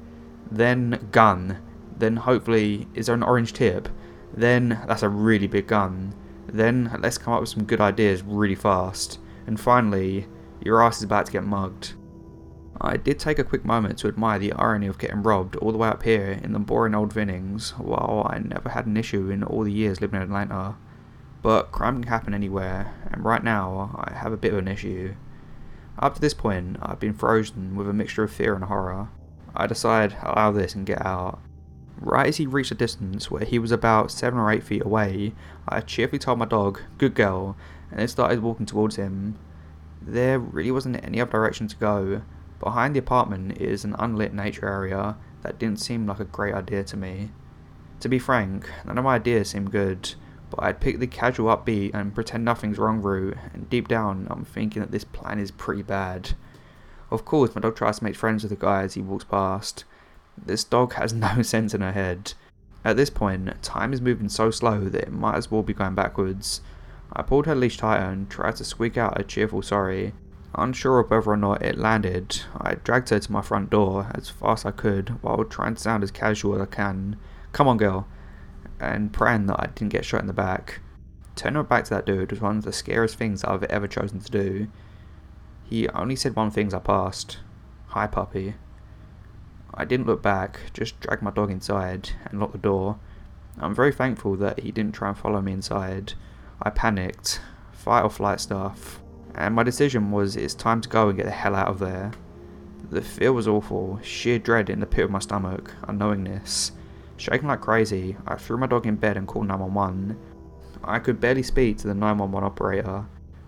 Then 0.49 1.07
gun. 1.11 1.57
Then 1.97 2.17
hopefully, 2.17 2.87
is 2.93 3.07
there 3.07 3.15
an 3.15 3.23
orange 3.23 3.53
tip? 3.53 3.89
Then 4.33 4.81
that's 4.87 5.03
a 5.03 5.09
really 5.09 5.47
big 5.47 5.67
gun. 5.67 6.15
Then 6.47 6.97
let's 6.99 7.17
come 7.17 7.33
up 7.33 7.41
with 7.41 7.49
some 7.49 7.65
good 7.65 7.81
ideas 7.81 8.23
really 8.23 8.55
fast. 8.55 9.19
And 9.45 9.59
finally, 9.59 10.27
your 10.61 10.81
ass 10.81 10.97
is 10.97 11.03
about 11.03 11.25
to 11.27 11.31
get 11.31 11.43
mugged. 11.43 11.93
I 12.81 12.97
did 12.97 13.19
take 13.19 13.39
a 13.39 13.43
quick 13.43 13.63
moment 13.63 13.99
to 13.99 14.07
admire 14.07 14.39
the 14.39 14.53
irony 14.53 14.87
of 14.87 14.97
getting 14.97 15.23
robbed 15.23 15.55
all 15.57 15.71
the 15.71 15.77
way 15.77 15.87
up 15.87 16.03
here 16.03 16.39
in 16.43 16.53
the 16.53 16.59
boring 16.59 16.95
old 16.95 17.13
Vinings, 17.13 17.71
while 17.77 18.27
I 18.29 18.39
never 18.39 18.69
had 18.69 18.87
an 18.87 18.97
issue 18.97 19.29
in 19.29 19.43
all 19.43 19.63
the 19.63 19.71
years 19.71 20.01
living 20.01 20.17
in 20.17 20.23
Atlanta. 20.23 20.75
But 21.41 21.71
crime 21.71 22.01
can 22.01 22.09
happen 22.09 22.33
anywhere, 22.33 22.93
and 23.11 23.23
right 23.23 23.43
now 23.43 23.91
I 23.95 24.13
have 24.13 24.33
a 24.33 24.37
bit 24.37 24.53
of 24.53 24.59
an 24.59 24.67
issue. 24.67 25.13
Up 25.99 26.15
to 26.15 26.21
this 26.21 26.33
point, 26.33 26.77
I've 26.81 26.99
been 26.99 27.13
frozen 27.13 27.75
with 27.75 27.87
a 27.87 27.93
mixture 27.93 28.23
of 28.23 28.33
fear 28.33 28.55
and 28.55 28.63
horror. 28.63 29.09
I 29.55 29.67
decide 29.67 30.17
I'll 30.21 30.33
allow 30.33 30.51
this 30.51 30.73
and 30.73 30.85
get 30.85 31.05
out. 31.05 31.39
Right 31.99 32.27
as 32.27 32.37
he 32.37 32.47
reached 32.47 32.71
a 32.71 32.75
distance 32.75 33.29
where 33.29 33.45
he 33.45 33.59
was 33.59 33.71
about 33.71 34.11
7 34.11 34.37
or 34.37 34.51
8 34.51 34.63
feet 34.63 34.83
away, 34.83 35.33
I 35.67 35.81
cheerfully 35.81 36.19
told 36.19 36.39
my 36.39 36.45
dog, 36.45 36.81
good 36.97 37.13
girl, 37.13 37.55
and 37.91 37.99
then 37.99 38.07
started 38.07 38.41
walking 38.41 38.65
towards 38.65 38.95
him. 38.95 39.37
There 40.01 40.39
really 40.39 40.71
wasn't 40.71 41.03
any 41.03 41.21
other 41.21 41.31
direction 41.31 41.67
to 41.67 41.75
go. 41.77 42.23
Behind 42.59 42.95
the 42.95 42.99
apartment 42.99 43.61
is 43.61 43.85
an 43.85 43.95
unlit 43.99 44.33
nature 44.33 44.67
area 44.67 45.15
that 45.43 45.59
didn't 45.59 45.79
seem 45.79 46.07
like 46.07 46.19
a 46.19 46.25
great 46.25 46.55
idea 46.55 46.83
to 46.85 46.97
me. 46.97 47.29
To 47.99 48.09
be 48.09 48.19
frank, 48.19 48.69
none 48.85 48.97
of 48.97 49.03
my 49.03 49.15
ideas 49.15 49.49
seemed 49.49 49.71
good, 49.71 50.15
but 50.55 50.65
I'd 50.65 50.79
pick 50.79 50.99
the 50.99 51.07
casual 51.07 51.55
upbeat 51.55 51.95
and 51.95 52.13
pretend 52.13 52.45
nothing's 52.45 52.77
wrong 52.77 53.01
route, 53.01 53.37
and 53.53 53.69
deep 53.71 53.87
down 53.87 54.27
I'm 54.29 54.45
thinking 54.45 54.81
that 54.81 54.91
this 54.91 55.03
plan 55.03 55.39
is 55.39 55.49
pretty 55.49 55.81
bad. 55.81 56.33
Of 57.09 57.25
course, 57.25 57.55
my 57.55 57.61
dog 57.61 57.75
tries 57.75 57.97
to 57.99 58.03
make 58.03 58.15
friends 58.15 58.43
with 58.43 58.51
the 58.51 58.55
guy 58.55 58.83
as 58.83 58.93
he 58.93 59.01
walks 59.01 59.23
past. 59.23 59.83
This 60.37 60.63
dog 60.63 60.93
has 60.93 61.11
no 61.11 61.41
sense 61.41 61.73
in 61.73 61.81
her 61.81 61.91
head. 61.91 62.33
At 62.85 62.97
this 62.97 63.09
point, 63.09 63.63
time 63.63 63.93
is 63.93 64.01
moving 64.01 64.29
so 64.29 64.51
slow 64.51 64.81
that 64.89 65.07
it 65.07 65.11
might 65.11 65.35
as 65.35 65.49
well 65.49 65.63
be 65.63 65.73
going 65.73 65.95
backwards. 65.95 66.61
I 67.11 67.23
pulled 67.23 67.47
her 67.47 67.55
leash 67.55 67.77
tighter 67.77 68.03
and 68.03 68.29
tried 68.29 68.57
to 68.57 68.63
squeak 68.63 68.95
out 68.95 69.19
a 69.19 69.23
cheerful 69.23 69.63
sorry. 69.63 70.13
Unsure 70.53 70.99
of 70.99 71.09
whether 71.09 71.31
or 71.31 71.37
not 71.37 71.63
it 71.63 71.79
landed, 71.79 72.41
I 72.55 72.75
dragged 72.75 73.09
her 73.09 73.19
to 73.19 73.31
my 73.31 73.41
front 73.41 73.71
door 73.71 74.11
as 74.13 74.29
fast 74.29 74.67
as 74.67 74.69
I 74.69 74.75
could 74.75 75.09
while 75.23 75.43
trying 75.45 75.73
to 75.75 75.81
sound 75.81 76.03
as 76.03 76.11
casual 76.11 76.55
as 76.55 76.61
I 76.61 76.65
can. 76.65 77.15
Come 77.53 77.67
on, 77.67 77.77
girl 77.77 78.07
and 78.83 79.13
praying 79.13 79.47
that 79.47 79.59
I 79.59 79.67
didn't 79.67 79.91
get 79.91 80.05
shot 80.05 80.21
in 80.21 80.27
the 80.27 80.33
back. 80.33 80.79
Turning 81.35 81.63
back 81.63 81.85
to 81.85 81.89
that 81.91 82.05
dude 82.05 82.31
was 82.31 82.41
one 82.41 82.57
of 82.57 82.63
the 82.63 82.73
scariest 82.73 83.15
things 83.15 83.43
I've 83.43 83.63
ever 83.63 83.87
chosen 83.87 84.19
to 84.19 84.31
do. 84.31 84.67
He 85.63 85.89
only 85.89 86.15
said 86.15 86.35
one 86.35 86.51
thing 86.51 86.67
as 86.67 86.73
I 86.73 86.79
passed 86.79 87.39
Hi, 87.87 88.07
puppy. 88.07 88.55
I 89.73 89.85
didn't 89.85 90.07
look 90.07 90.21
back, 90.21 90.59
just 90.73 90.99
dragged 90.99 91.21
my 91.21 91.31
dog 91.31 91.49
inside 91.49 92.11
and 92.25 92.39
locked 92.39 92.53
the 92.53 92.59
door. 92.59 92.99
I'm 93.59 93.73
very 93.73 93.91
thankful 93.91 94.35
that 94.37 94.59
he 94.59 94.71
didn't 94.71 94.95
try 94.95 95.09
and 95.09 95.17
follow 95.17 95.41
me 95.41 95.53
inside. 95.53 96.13
I 96.61 96.69
panicked, 96.69 97.41
fight 97.71 98.01
or 98.01 98.09
flight 98.09 98.39
stuff, 98.39 99.01
and 99.35 99.55
my 99.55 99.63
decision 99.63 100.11
was 100.11 100.35
it's 100.35 100.53
time 100.53 100.81
to 100.81 100.89
go 100.89 101.09
and 101.09 101.17
get 101.17 101.25
the 101.25 101.31
hell 101.31 101.55
out 101.55 101.67
of 101.67 101.79
there. 101.79 102.11
The 102.89 103.01
fear 103.01 103.33
was 103.33 103.47
awful, 103.47 103.99
sheer 104.03 104.39
dread 104.39 104.69
in 104.69 104.79
the 104.79 104.85
pit 104.85 105.05
of 105.05 105.11
my 105.11 105.19
stomach, 105.19 105.73
unknowingness. 105.83 106.71
Shaking 107.17 107.47
like 107.47 107.61
crazy, 107.61 108.17
I 108.27 108.35
threw 108.35 108.57
my 108.57 108.67
dog 108.67 108.87
in 108.87 108.95
bed 108.95 109.17
and 109.17 109.27
called 109.27 109.47
911. 109.47 110.17
I 110.83 110.99
could 110.99 111.19
barely 111.19 111.43
speak 111.43 111.77
to 111.77 111.87
the 111.87 111.93
911 111.93 112.45
operator. 112.45 113.05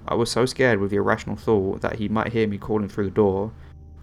I 0.08 0.14
was 0.14 0.32
so 0.32 0.46
scared 0.46 0.80
with 0.80 0.92
the 0.92 0.98
irrational 0.98 1.36
thought 1.36 1.82
that 1.82 1.96
he 1.96 2.08
might 2.08 2.32
hear 2.32 2.48
me 2.48 2.58
calling 2.58 2.88
through 2.88 3.06
the 3.06 3.12
door. 3.12 3.52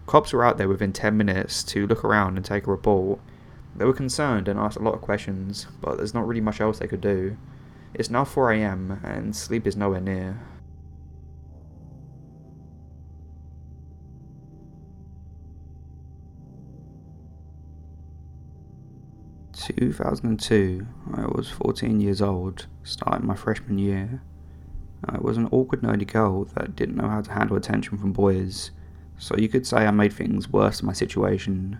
Cops 0.05 0.33
were 0.33 0.43
out 0.43 0.57
there 0.57 0.67
within 0.67 0.91
10 0.91 1.15
minutes 1.15 1.63
to 1.63 1.87
look 1.87 2.03
around 2.03 2.35
and 2.35 2.45
take 2.45 2.67
a 2.67 2.71
report. 2.71 3.19
They 3.75 3.85
were 3.85 3.93
concerned 3.93 4.47
and 4.47 4.59
asked 4.59 4.77
a 4.77 4.83
lot 4.83 4.93
of 4.93 5.01
questions, 5.01 5.67
but 5.81 5.97
there's 5.97 6.13
not 6.13 6.27
really 6.27 6.41
much 6.41 6.59
else 6.61 6.79
they 6.79 6.87
could 6.87 7.01
do. 7.01 7.37
It's 7.93 8.09
now 8.09 8.25
4am 8.25 9.03
and 9.03 9.35
sleep 9.35 9.65
is 9.65 9.77
nowhere 9.77 10.01
near. 10.01 10.39
2002, 19.65 20.85
I 21.13 21.25
was 21.27 21.49
14 21.49 22.01
years 22.01 22.21
old, 22.21 22.67
starting 22.83 23.25
my 23.25 23.35
freshman 23.35 23.77
year. 23.77 24.21
I 25.05 25.17
was 25.19 25.37
an 25.37 25.47
awkward, 25.51 25.81
nerdy 25.81 26.05
girl 26.05 26.43
that 26.55 26.75
didn't 26.75 26.97
know 26.97 27.07
how 27.07 27.21
to 27.21 27.31
handle 27.31 27.55
attention 27.55 27.97
from 27.97 28.11
boys, 28.11 28.71
so 29.17 29.37
you 29.37 29.47
could 29.47 29.65
say 29.65 29.85
I 29.85 29.91
made 29.91 30.11
things 30.11 30.49
worse 30.49 30.81
in 30.81 30.87
my 30.87 30.91
situation. 30.93 31.79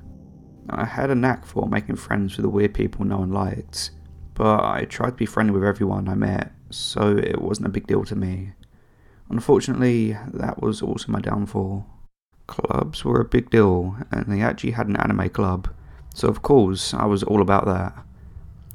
I 0.70 0.86
had 0.86 1.10
a 1.10 1.16
knack 1.16 1.46
for 1.46 1.68
making 1.68 1.98
friends 1.98 2.38
with 2.38 2.44
the 2.44 2.50
weird 2.50 2.74
people 2.74 3.04
no 3.04 3.18
one 3.18 3.32
liked. 3.32 3.92
but 4.34 4.64
I 4.64 4.86
tried 4.86 5.12
to 5.12 5.16
be 5.16 5.26
friendly 5.26 5.54
with 5.54 5.64
everyone 5.64 6.08
I 6.08 6.16
met, 6.16 6.54
so 6.70 7.18
it 7.18 7.42
wasn't 7.42 7.68
a 7.68 7.72
big 7.72 7.88
deal 7.88 8.04
to 8.06 8.16
me. 8.16 8.54
Unfortunately, 9.30 10.18
that 10.34 10.62
was 10.62 10.82
also 10.82 11.12
my 11.12 11.20
downfall. 11.20 11.86
Clubs 12.48 13.06
were 13.06 13.22
a 13.22 13.26
big 13.26 13.50
deal, 13.50 13.98
and 14.12 14.26
they 14.26 14.42
actually 14.42 14.72
had 14.72 14.88
an 14.88 14.98
anime 14.98 15.30
club, 15.30 15.70
so 16.14 16.28
of 16.28 16.42
course 16.42 16.94
I 16.94 17.06
was 17.06 17.24
all 17.24 17.42
about 17.42 17.66
that. 17.66 17.94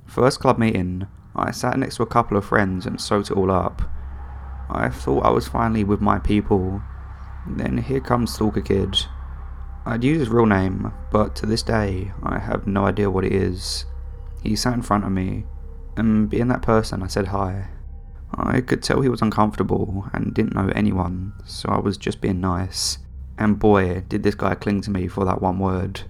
First 0.06 0.40
club 0.40 0.58
meeting, 0.58 1.06
I 1.34 1.50
sat 1.50 1.78
next 1.78 1.96
to 1.96 2.02
a 2.02 2.06
couple 2.06 2.36
of 2.36 2.44
friends 2.44 2.86
and 2.86 3.00
soaked 3.00 3.30
it 3.30 3.36
all 3.36 3.50
up. 3.50 3.82
I 4.70 4.88
thought 4.88 5.24
I 5.24 5.30
was 5.30 5.48
finally 5.48 5.84
with 5.84 6.00
my 6.00 6.18
people. 6.18 6.82
Then 7.46 7.78
here 7.78 8.00
comes 8.00 8.34
Stalker 8.34 8.60
Kid. 8.60 8.96
I'd 9.86 10.04
use 10.04 10.18
his 10.18 10.28
real 10.28 10.46
name, 10.46 10.92
but 11.10 11.34
to 11.36 11.46
this 11.46 11.62
day 11.62 12.12
I 12.22 12.38
have 12.38 12.66
no 12.66 12.86
idea 12.86 13.10
what 13.10 13.24
it 13.24 13.32
is. 13.32 13.86
He 14.42 14.54
sat 14.56 14.74
in 14.74 14.82
front 14.82 15.04
of 15.04 15.12
me, 15.12 15.46
and 15.96 16.28
being 16.28 16.48
that 16.48 16.62
person, 16.62 17.02
I 17.02 17.06
said 17.06 17.28
hi. 17.28 17.68
I 18.34 18.60
could 18.60 18.82
tell 18.82 19.00
he 19.00 19.08
was 19.08 19.22
uncomfortable 19.22 20.08
and 20.12 20.34
didn't 20.34 20.54
know 20.54 20.70
anyone, 20.74 21.32
so 21.46 21.70
I 21.70 21.78
was 21.78 21.96
just 21.96 22.20
being 22.20 22.40
nice. 22.40 22.98
And 23.38 23.58
boy, 23.58 24.02
did 24.08 24.22
this 24.22 24.34
guy 24.34 24.54
cling 24.54 24.82
to 24.82 24.90
me 24.90 25.08
for 25.08 25.24
that 25.24 25.40
one 25.40 25.58
word. 25.58 26.02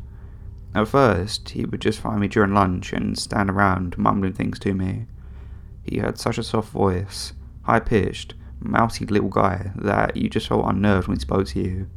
At 0.75 0.89
first, 0.89 1.51
he 1.51 1.65
would 1.65 1.81
just 1.81 2.01
find 2.01 2.21
me 2.21 2.29
during 2.29 2.55
lunch 2.55 2.93
and 2.93 3.19
stand 3.19 3.51
around 3.51 3.97
mumbling 3.99 4.35
things 4.35 4.59
to 4.61 4.75
me. 4.75 5.07
He 5.83 5.99
had 5.99 6.19
such 6.19 6.39
a 6.39 6.43
soft 6.43 6.71
voice, 6.71 7.33
high 7.63 7.81
pitched, 7.81 8.35
mousy 8.61 9.07
little 9.07 9.31
guy 9.31 9.73
that 9.75 10.17
you 10.17 10.29
just 10.29 10.49
felt 10.49 10.69
unnerved 10.69 11.09
when 11.09 11.17
he 11.17 11.21
spoke 11.21 11.47
to 11.49 11.61
you. 11.61 11.91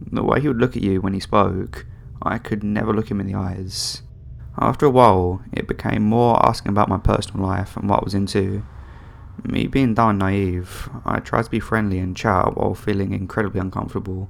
The 0.00 0.22
way 0.22 0.40
he 0.40 0.48
would 0.48 0.60
look 0.60 0.76
at 0.76 0.82
you 0.82 1.00
when 1.00 1.14
he 1.14 1.20
spoke, 1.20 1.86
I 2.22 2.38
could 2.38 2.62
never 2.62 2.92
look 2.92 3.10
him 3.10 3.20
in 3.20 3.26
the 3.26 3.34
eyes. 3.34 4.02
After 4.56 4.86
a 4.86 4.90
while, 4.90 5.42
it 5.52 5.68
became 5.68 6.02
more 6.02 6.44
asking 6.46 6.70
about 6.70 6.88
my 6.88 6.98
personal 6.98 7.46
life 7.46 7.76
and 7.76 7.88
what 7.88 8.00
I 8.00 8.04
was 8.04 8.14
into. 8.14 8.64
Me 9.44 9.66
being 9.66 9.94
dumb 9.94 10.18
naive, 10.18 10.88
I 11.04 11.20
tried 11.20 11.44
to 11.44 11.50
be 11.50 11.60
friendly 11.60 11.98
and 11.98 12.16
chat 12.16 12.56
while 12.56 12.74
feeling 12.74 13.12
incredibly 13.12 13.60
uncomfortable. 13.60 14.28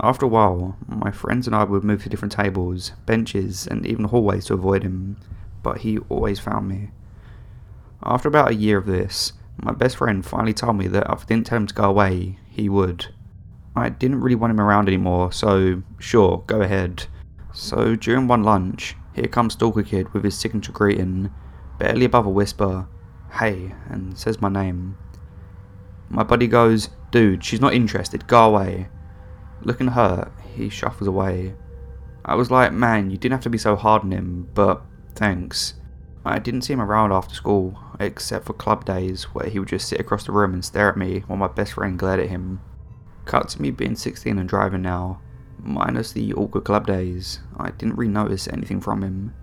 After 0.00 0.26
a 0.26 0.28
while, 0.28 0.76
my 0.86 1.10
friends 1.10 1.46
and 1.48 1.56
I 1.56 1.64
would 1.64 1.82
move 1.82 2.04
to 2.04 2.08
different 2.08 2.32
tables, 2.32 2.92
benches, 3.04 3.66
and 3.66 3.84
even 3.84 4.04
hallways 4.04 4.44
to 4.46 4.54
avoid 4.54 4.84
him, 4.84 5.16
but 5.62 5.78
he 5.78 5.98
always 6.08 6.38
found 6.38 6.68
me. 6.68 6.90
After 8.04 8.28
about 8.28 8.50
a 8.50 8.54
year 8.54 8.78
of 8.78 8.86
this, 8.86 9.32
my 9.60 9.72
best 9.72 9.96
friend 9.96 10.24
finally 10.24 10.54
told 10.54 10.76
me 10.76 10.86
that 10.86 11.10
if 11.10 11.22
I 11.22 11.24
didn't 11.24 11.46
tell 11.46 11.56
him 11.58 11.66
to 11.66 11.74
go 11.74 11.84
away, 11.84 12.38
he 12.48 12.68
would. 12.68 13.06
I 13.74 13.88
didn't 13.88 14.20
really 14.20 14.36
want 14.36 14.52
him 14.52 14.60
around 14.60 14.86
anymore, 14.86 15.32
so 15.32 15.82
sure, 15.98 16.44
go 16.46 16.60
ahead. 16.60 17.06
So 17.52 17.96
during 17.96 18.28
one 18.28 18.44
lunch, 18.44 18.94
here 19.14 19.26
comes 19.26 19.54
Stalker 19.54 19.82
Kid 19.82 20.14
with 20.14 20.22
his 20.22 20.38
signature 20.38 20.70
greeting, 20.70 21.32
barely 21.80 22.04
above 22.04 22.24
a 22.24 22.30
whisper, 22.30 22.86
hey, 23.32 23.74
and 23.88 24.16
says 24.16 24.40
my 24.40 24.48
name. 24.48 24.96
My 26.08 26.22
buddy 26.22 26.46
goes, 26.46 26.90
dude, 27.10 27.44
she's 27.44 27.60
not 27.60 27.74
interested, 27.74 28.28
go 28.28 28.46
away. 28.46 28.88
Looking 29.68 29.88
hurt, 29.88 30.32
he 30.56 30.70
shuffles 30.70 31.08
away. 31.08 31.54
I 32.24 32.36
was 32.36 32.50
like, 32.50 32.72
man, 32.72 33.10
you 33.10 33.18
didn't 33.18 33.34
have 33.34 33.42
to 33.42 33.50
be 33.50 33.58
so 33.58 33.76
hard 33.76 34.00
on 34.00 34.12
him, 34.12 34.48
but 34.54 34.80
thanks. 35.14 35.74
I 36.24 36.38
didn't 36.38 36.62
see 36.62 36.72
him 36.72 36.80
around 36.80 37.12
after 37.12 37.34
school, 37.34 37.78
except 38.00 38.46
for 38.46 38.54
club 38.54 38.86
days 38.86 39.24
where 39.24 39.46
he 39.50 39.58
would 39.58 39.68
just 39.68 39.86
sit 39.86 40.00
across 40.00 40.24
the 40.24 40.32
room 40.32 40.54
and 40.54 40.64
stare 40.64 40.88
at 40.88 40.96
me 40.96 41.18
while 41.26 41.36
my 41.36 41.48
best 41.48 41.74
friend 41.74 41.98
glared 41.98 42.18
at 42.18 42.30
him. 42.30 42.62
Cut 43.26 43.50
to 43.50 43.60
me 43.60 43.70
being 43.70 43.94
16 43.94 44.38
and 44.38 44.48
driving 44.48 44.80
now, 44.80 45.20
minus 45.58 46.12
the 46.12 46.32
awkward 46.32 46.64
club 46.64 46.86
days, 46.86 47.40
I 47.58 47.72
didn't 47.72 47.98
really 47.98 48.10
notice 48.10 48.48
anything 48.48 48.80
from 48.80 49.02
him. 49.02 49.34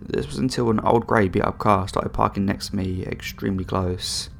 This 0.00 0.28
was 0.28 0.38
until 0.38 0.70
an 0.70 0.78
old 0.78 1.08
grey 1.08 1.26
beat 1.26 1.42
up 1.42 1.58
car 1.58 1.88
started 1.88 2.10
parking 2.10 2.46
next 2.46 2.68
to 2.68 2.76
me 2.76 3.04
extremely 3.04 3.64
close. 3.64 4.30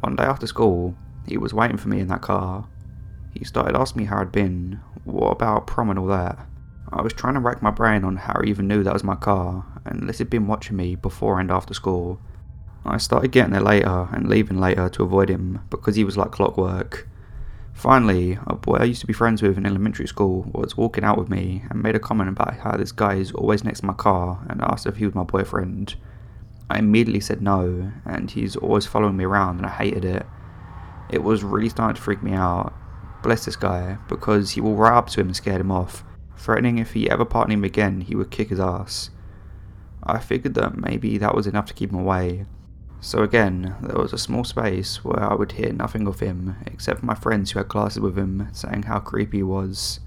One 0.00 0.14
day 0.14 0.24
after 0.24 0.46
school, 0.46 0.94
he 1.26 1.38
was 1.38 1.54
waiting 1.54 1.78
for 1.78 1.88
me 1.88 2.00
in 2.00 2.08
that 2.08 2.20
car. 2.20 2.68
He 3.32 3.44
started 3.44 3.76
asking 3.76 4.02
me 4.02 4.06
how 4.06 4.20
I'd 4.20 4.32
been, 4.32 4.80
what 5.04 5.30
about 5.30 5.66
prom 5.66 5.90
and 5.90 5.98
all 5.98 6.06
that. 6.06 6.46
I 6.92 7.00
was 7.00 7.14
trying 7.14 7.34
to 7.34 7.40
rack 7.40 7.62
my 7.62 7.70
brain 7.70 8.04
on 8.04 8.16
how 8.16 8.40
he 8.42 8.50
even 8.50 8.68
knew 8.68 8.82
that 8.82 8.92
was 8.92 9.02
my 9.02 9.14
car, 9.14 9.64
unless 9.86 10.18
he'd 10.18 10.28
been 10.28 10.46
watching 10.46 10.76
me 10.76 10.94
before 10.94 11.40
and 11.40 11.50
after 11.50 11.72
school. 11.72 12.20
I 12.84 12.98
started 12.98 13.32
getting 13.32 13.52
there 13.52 13.62
later 13.62 14.08
and 14.12 14.28
leaving 14.28 14.58
later 14.58 14.88
to 14.90 15.04
avoid 15.04 15.30
him 15.30 15.60
because 15.70 15.96
he 15.96 16.04
was 16.04 16.16
like 16.16 16.32
clockwork. 16.32 17.08
Finally, 17.72 18.38
a 18.46 18.54
boy 18.54 18.76
I 18.76 18.84
used 18.84 19.00
to 19.00 19.06
be 19.06 19.12
friends 19.12 19.40
with 19.40 19.56
in 19.56 19.64
elementary 19.64 20.06
school 20.06 20.50
was 20.52 20.76
walking 20.76 21.04
out 21.04 21.16
with 21.16 21.30
me 21.30 21.64
and 21.70 21.82
made 21.82 21.96
a 21.96 22.00
comment 22.00 22.28
about 22.28 22.58
how 22.58 22.76
this 22.76 22.92
guy 22.92 23.14
is 23.14 23.32
always 23.32 23.64
next 23.64 23.80
to 23.80 23.86
my 23.86 23.94
car 23.94 24.44
and 24.50 24.60
asked 24.60 24.86
if 24.86 24.96
he 24.96 25.06
was 25.06 25.14
my 25.14 25.24
boyfriend. 25.24 25.94
I 26.68 26.78
immediately 26.78 27.20
said 27.20 27.40
no, 27.40 27.92
and 28.04 28.30
he's 28.30 28.56
always 28.56 28.86
following 28.86 29.16
me 29.16 29.24
around 29.24 29.56
and 29.56 29.66
I 29.66 29.70
hated 29.70 30.04
it. 30.04 30.26
It 31.08 31.22
was 31.22 31.42
really 31.42 31.68
starting 31.68 31.96
to 31.96 32.02
freak 32.02 32.22
me 32.22 32.32
out. 32.32 32.74
Bless 33.22 33.44
this 33.44 33.56
guy, 33.56 33.92
eh? 33.92 33.96
because 34.08 34.52
he 34.52 34.60
will 34.60 34.74
ride 34.74 34.98
up 34.98 35.08
to 35.10 35.20
him 35.20 35.28
and 35.28 35.36
scare 35.36 35.60
him 35.60 35.70
off, 35.70 36.04
threatening 36.36 36.78
if 36.78 36.92
he 36.92 37.08
ever 37.08 37.24
partnered 37.24 37.58
him 37.58 37.64
again, 37.64 38.00
he 38.00 38.16
would 38.16 38.30
kick 38.30 38.48
his 38.48 38.60
ass. 38.60 39.10
I 40.02 40.18
figured 40.18 40.54
that 40.54 40.76
maybe 40.76 41.18
that 41.18 41.34
was 41.34 41.46
enough 41.46 41.66
to 41.66 41.74
keep 41.74 41.90
him 41.90 41.98
away. 42.00 42.46
So 43.00 43.22
again, 43.22 43.76
there 43.80 44.00
was 44.00 44.12
a 44.12 44.18
small 44.18 44.44
space 44.44 45.04
where 45.04 45.22
I 45.22 45.34
would 45.34 45.52
hear 45.52 45.72
nothing 45.72 46.06
of 46.06 46.20
him, 46.20 46.56
except 46.66 47.00
for 47.00 47.06
my 47.06 47.14
friends 47.14 47.50
who 47.50 47.58
had 47.58 47.68
classes 47.68 48.00
with 48.00 48.18
him 48.18 48.48
saying 48.52 48.84
how 48.84 48.98
creepy 48.98 49.38
he 49.38 49.42
was. 49.42 50.00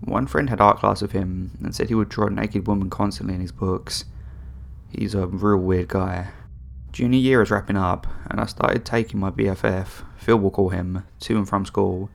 One 0.00 0.26
friend 0.26 0.48
had 0.48 0.60
art 0.60 0.78
class 0.78 1.02
with 1.02 1.12
him 1.12 1.58
and 1.62 1.74
said 1.74 1.88
he 1.88 1.94
would 1.94 2.08
draw 2.08 2.28
naked 2.28 2.66
woman 2.66 2.88
constantly 2.90 3.34
in 3.34 3.40
his 3.40 3.52
books. 3.52 4.04
He's 4.90 5.14
a 5.14 5.26
real 5.26 5.58
weird 5.58 5.88
guy. 5.88 6.28
Junior 6.92 7.18
year 7.18 7.42
is 7.42 7.50
wrapping 7.50 7.76
up, 7.76 8.06
and 8.30 8.40
I 8.40 8.46
started 8.46 8.84
taking 8.84 9.20
my 9.20 9.30
BFF, 9.30 10.04
Phil 10.16 10.38
will 10.38 10.50
call 10.50 10.70
him, 10.70 11.04
to 11.20 11.36
and 11.36 11.48
from 11.48 11.66
school. 11.66 12.10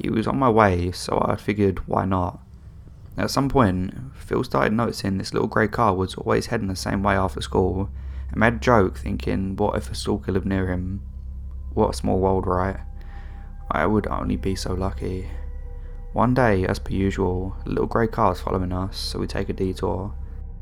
He 0.00 0.10
was 0.10 0.26
on 0.26 0.38
my 0.38 0.50
way, 0.50 0.90
so 0.92 1.24
I 1.26 1.36
figured 1.36 1.86
why 1.88 2.04
not. 2.04 2.40
At 3.16 3.30
some 3.30 3.48
point, 3.48 3.94
Phil 4.14 4.44
started 4.44 4.72
noticing 4.74 5.16
this 5.16 5.32
little 5.32 5.48
grey 5.48 5.68
car 5.68 5.94
was 5.94 6.16
always 6.16 6.46
heading 6.46 6.68
the 6.68 6.76
same 6.76 7.02
way 7.02 7.14
after 7.14 7.40
school, 7.40 7.88
and 8.30 8.40
made 8.40 8.54
a 8.54 8.58
joke 8.58 8.98
thinking, 8.98 9.56
what 9.56 9.76
if 9.76 9.90
a 9.90 9.94
stalker 9.94 10.32
lived 10.32 10.46
near 10.46 10.66
him? 10.66 11.00
What 11.72 11.90
a 11.90 11.96
small 11.96 12.18
world, 12.18 12.46
right? 12.46 12.80
I 13.70 13.86
would 13.86 14.06
only 14.08 14.36
be 14.36 14.54
so 14.56 14.74
lucky. 14.74 15.28
One 16.12 16.34
day, 16.34 16.66
as 16.66 16.78
per 16.78 16.92
usual, 16.92 17.56
a 17.64 17.68
little 17.68 17.86
grey 17.86 18.08
car 18.08 18.32
is 18.32 18.40
following 18.40 18.72
us, 18.72 18.96
so 18.96 19.18
we 19.18 19.26
take 19.26 19.48
a 19.48 19.52
detour. 19.52 20.14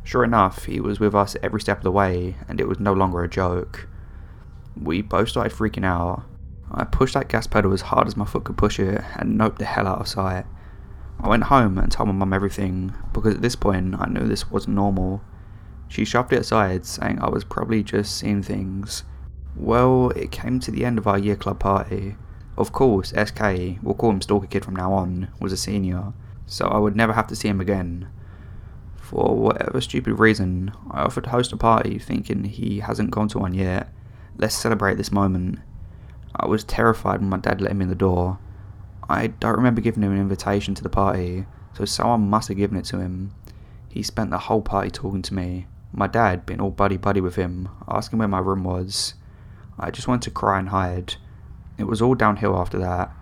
Sure 0.04 0.22
enough, 0.22 0.66
he 0.66 0.80
was 0.80 1.00
with 1.00 1.14
us 1.14 1.34
every 1.42 1.62
step 1.62 1.78
of 1.78 1.82
the 1.82 1.90
way, 1.90 2.36
and 2.46 2.60
it 2.60 2.68
was 2.68 2.78
no 2.78 2.92
longer 2.92 3.24
a 3.24 3.28
joke. 3.28 3.88
We 4.80 5.00
both 5.00 5.30
started 5.30 5.56
freaking 5.56 5.84
out. 5.84 6.24
I 6.70 6.84
pushed 6.84 7.14
that 7.14 7.28
gas 7.28 7.46
pedal 7.46 7.72
as 7.72 7.80
hard 7.80 8.06
as 8.06 8.16
my 8.16 8.26
foot 8.26 8.44
could 8.44 8.58
push 8.58 8.78
it, 8.78 9.02
and 9.16 9.40
noped 9.40 9.58
the 9.58 9.64
hell 9.64 9.88
out 9.88 10.00
of 10.00 10.08
sight. 10.08 10.44
I 11.18 11.28
went 11.28 11.44
home 11.44 11.78
and 11.78 11.90
told 11.90 12.08
my 12.08 12.14
mum 12.14 12.34
everything, 12.34 12.92
because 13.14 13.34
at 13.34 13.42
this 13.42 13.56
point 13.56 13.94
I 13.98 14.06
knew 14.06 14.28
this 14.28 14.50
wasn't 14.50 14.76
normal. 14.76 15.22
She 15.88 16.04
shoved 16.04 16.34
it 16.34 16.40
aside, 16.40 16.84
saying 16.84 17.18
I 17.20 17.30
was 17.30 17.44
probably 17.44 17.82
just 17.82 18.14
seeing 18.14 18.42
things. 18.42 19.04
Well, 19.56 20.10
it 20.10 20.30
came 20.30 20.60
to 20.60 20.70
the 20.70 20.84
end 20.84 20.98
of 20.98 21.06
our 21.06 21.18
year 21.18 21.36
club 21.36 21.60
party. 21.60 22.16
Of 22.58 22.72
course, 22.72 23.14
SK, 23.16 23.78
we'll 23.82 23.94
call 23.94 24.10
him 24.10 24.20
Stalker 24.20 24.48
Kid 24.48 24.64
from 24.66 24.76
now 24.76 24.92
on, 24.92 25.28
was 25.40 25.52
a 25.52 25.56
senior, 25.56 26.12
so 26.46 26.66
I 26.66 26.76
would 26.76 26.94
never 26.94 27.14
have 27.14 27.28
to 27.28 27.36
see 27.36 27.48
him 27.48 27.60
again. 27.60 28.08
For 29.04 29.36
whatever 29.36 29.82
stupid 29.82 30.14
reason, 30.14 30.72
I 30.90 31.02
offered 31.02 31.24
to 31.24 31.30
host 31.30 31.52
a 31.52 31.58
party 31.58 31.98
thinking 31.98 32.44
he 32.44 32.80
hasn't 32.80 33.10
gone 33.10 33.28
to 33.28 33.38
one 33.38 33.52
yet. 33.52 33.92
Let's 34.38 34.54
celebrate 34.54 34.96
this 34.96 35.12
moment. 35.12 35.58
I 36.34 36.46
was 36.46 36.64
terrified 36.64 37.20
when 37.20 37.28
my 37.28 37.36
dad 37.36 37.60
let 37.60 37.72
him 37.72 37.82
in 37.82 37.90
the 37.90 37.94
door. 37.94 38.38
I 39.06 39.26
don't 39.26 39.56
remember 39.56 39.82
giving 39.82 40.02
him 40.02 40.12
an 40.12 40.20
invitation 40.20 40.74
to 40.74 40.82
the 40.82 40.88
party, 40.88 41.44
so 41.74 41.84
someone 41.84 42.30
must 42.30 42.48
have 42.48 42.56
given 42.56 42.78
it 42.78 42.86
to 42.86 42.98
him. 42.98 43.34
He 43.90 44.02
spent 44.02 44.30
the 44.30 44.38
whole 44.38 44.62
party 44.62 44.90
talking 44.90 45.20
to 45.20 45.34
me, 45.34 45.66
my 45.92 46.06
dad 46.06 46.46
being 46.46 46.62
all 46.62 46.70
buddy 46.70 46.96
buddy 46.96 47.20
with 47.20 47.36
him, 47.36 47.68
asking 47.86 48.18
where 48.18 48.26
my 48.26 48.38
room 48.38 48.64
was. 48.64 49.12
I 49.78 49.90
just 49.90 50.08
wanted 50.08 50.22
to 50.22 50.30
cry 50.30 50.58
and 50.58 50.70
hide. 50.70 51.16
It 51.76 51.84
was 51.84 52.00
all 52.00 52.14
downhill 52.14 52.56
after 52.56 52.78
that. 52.78 53.12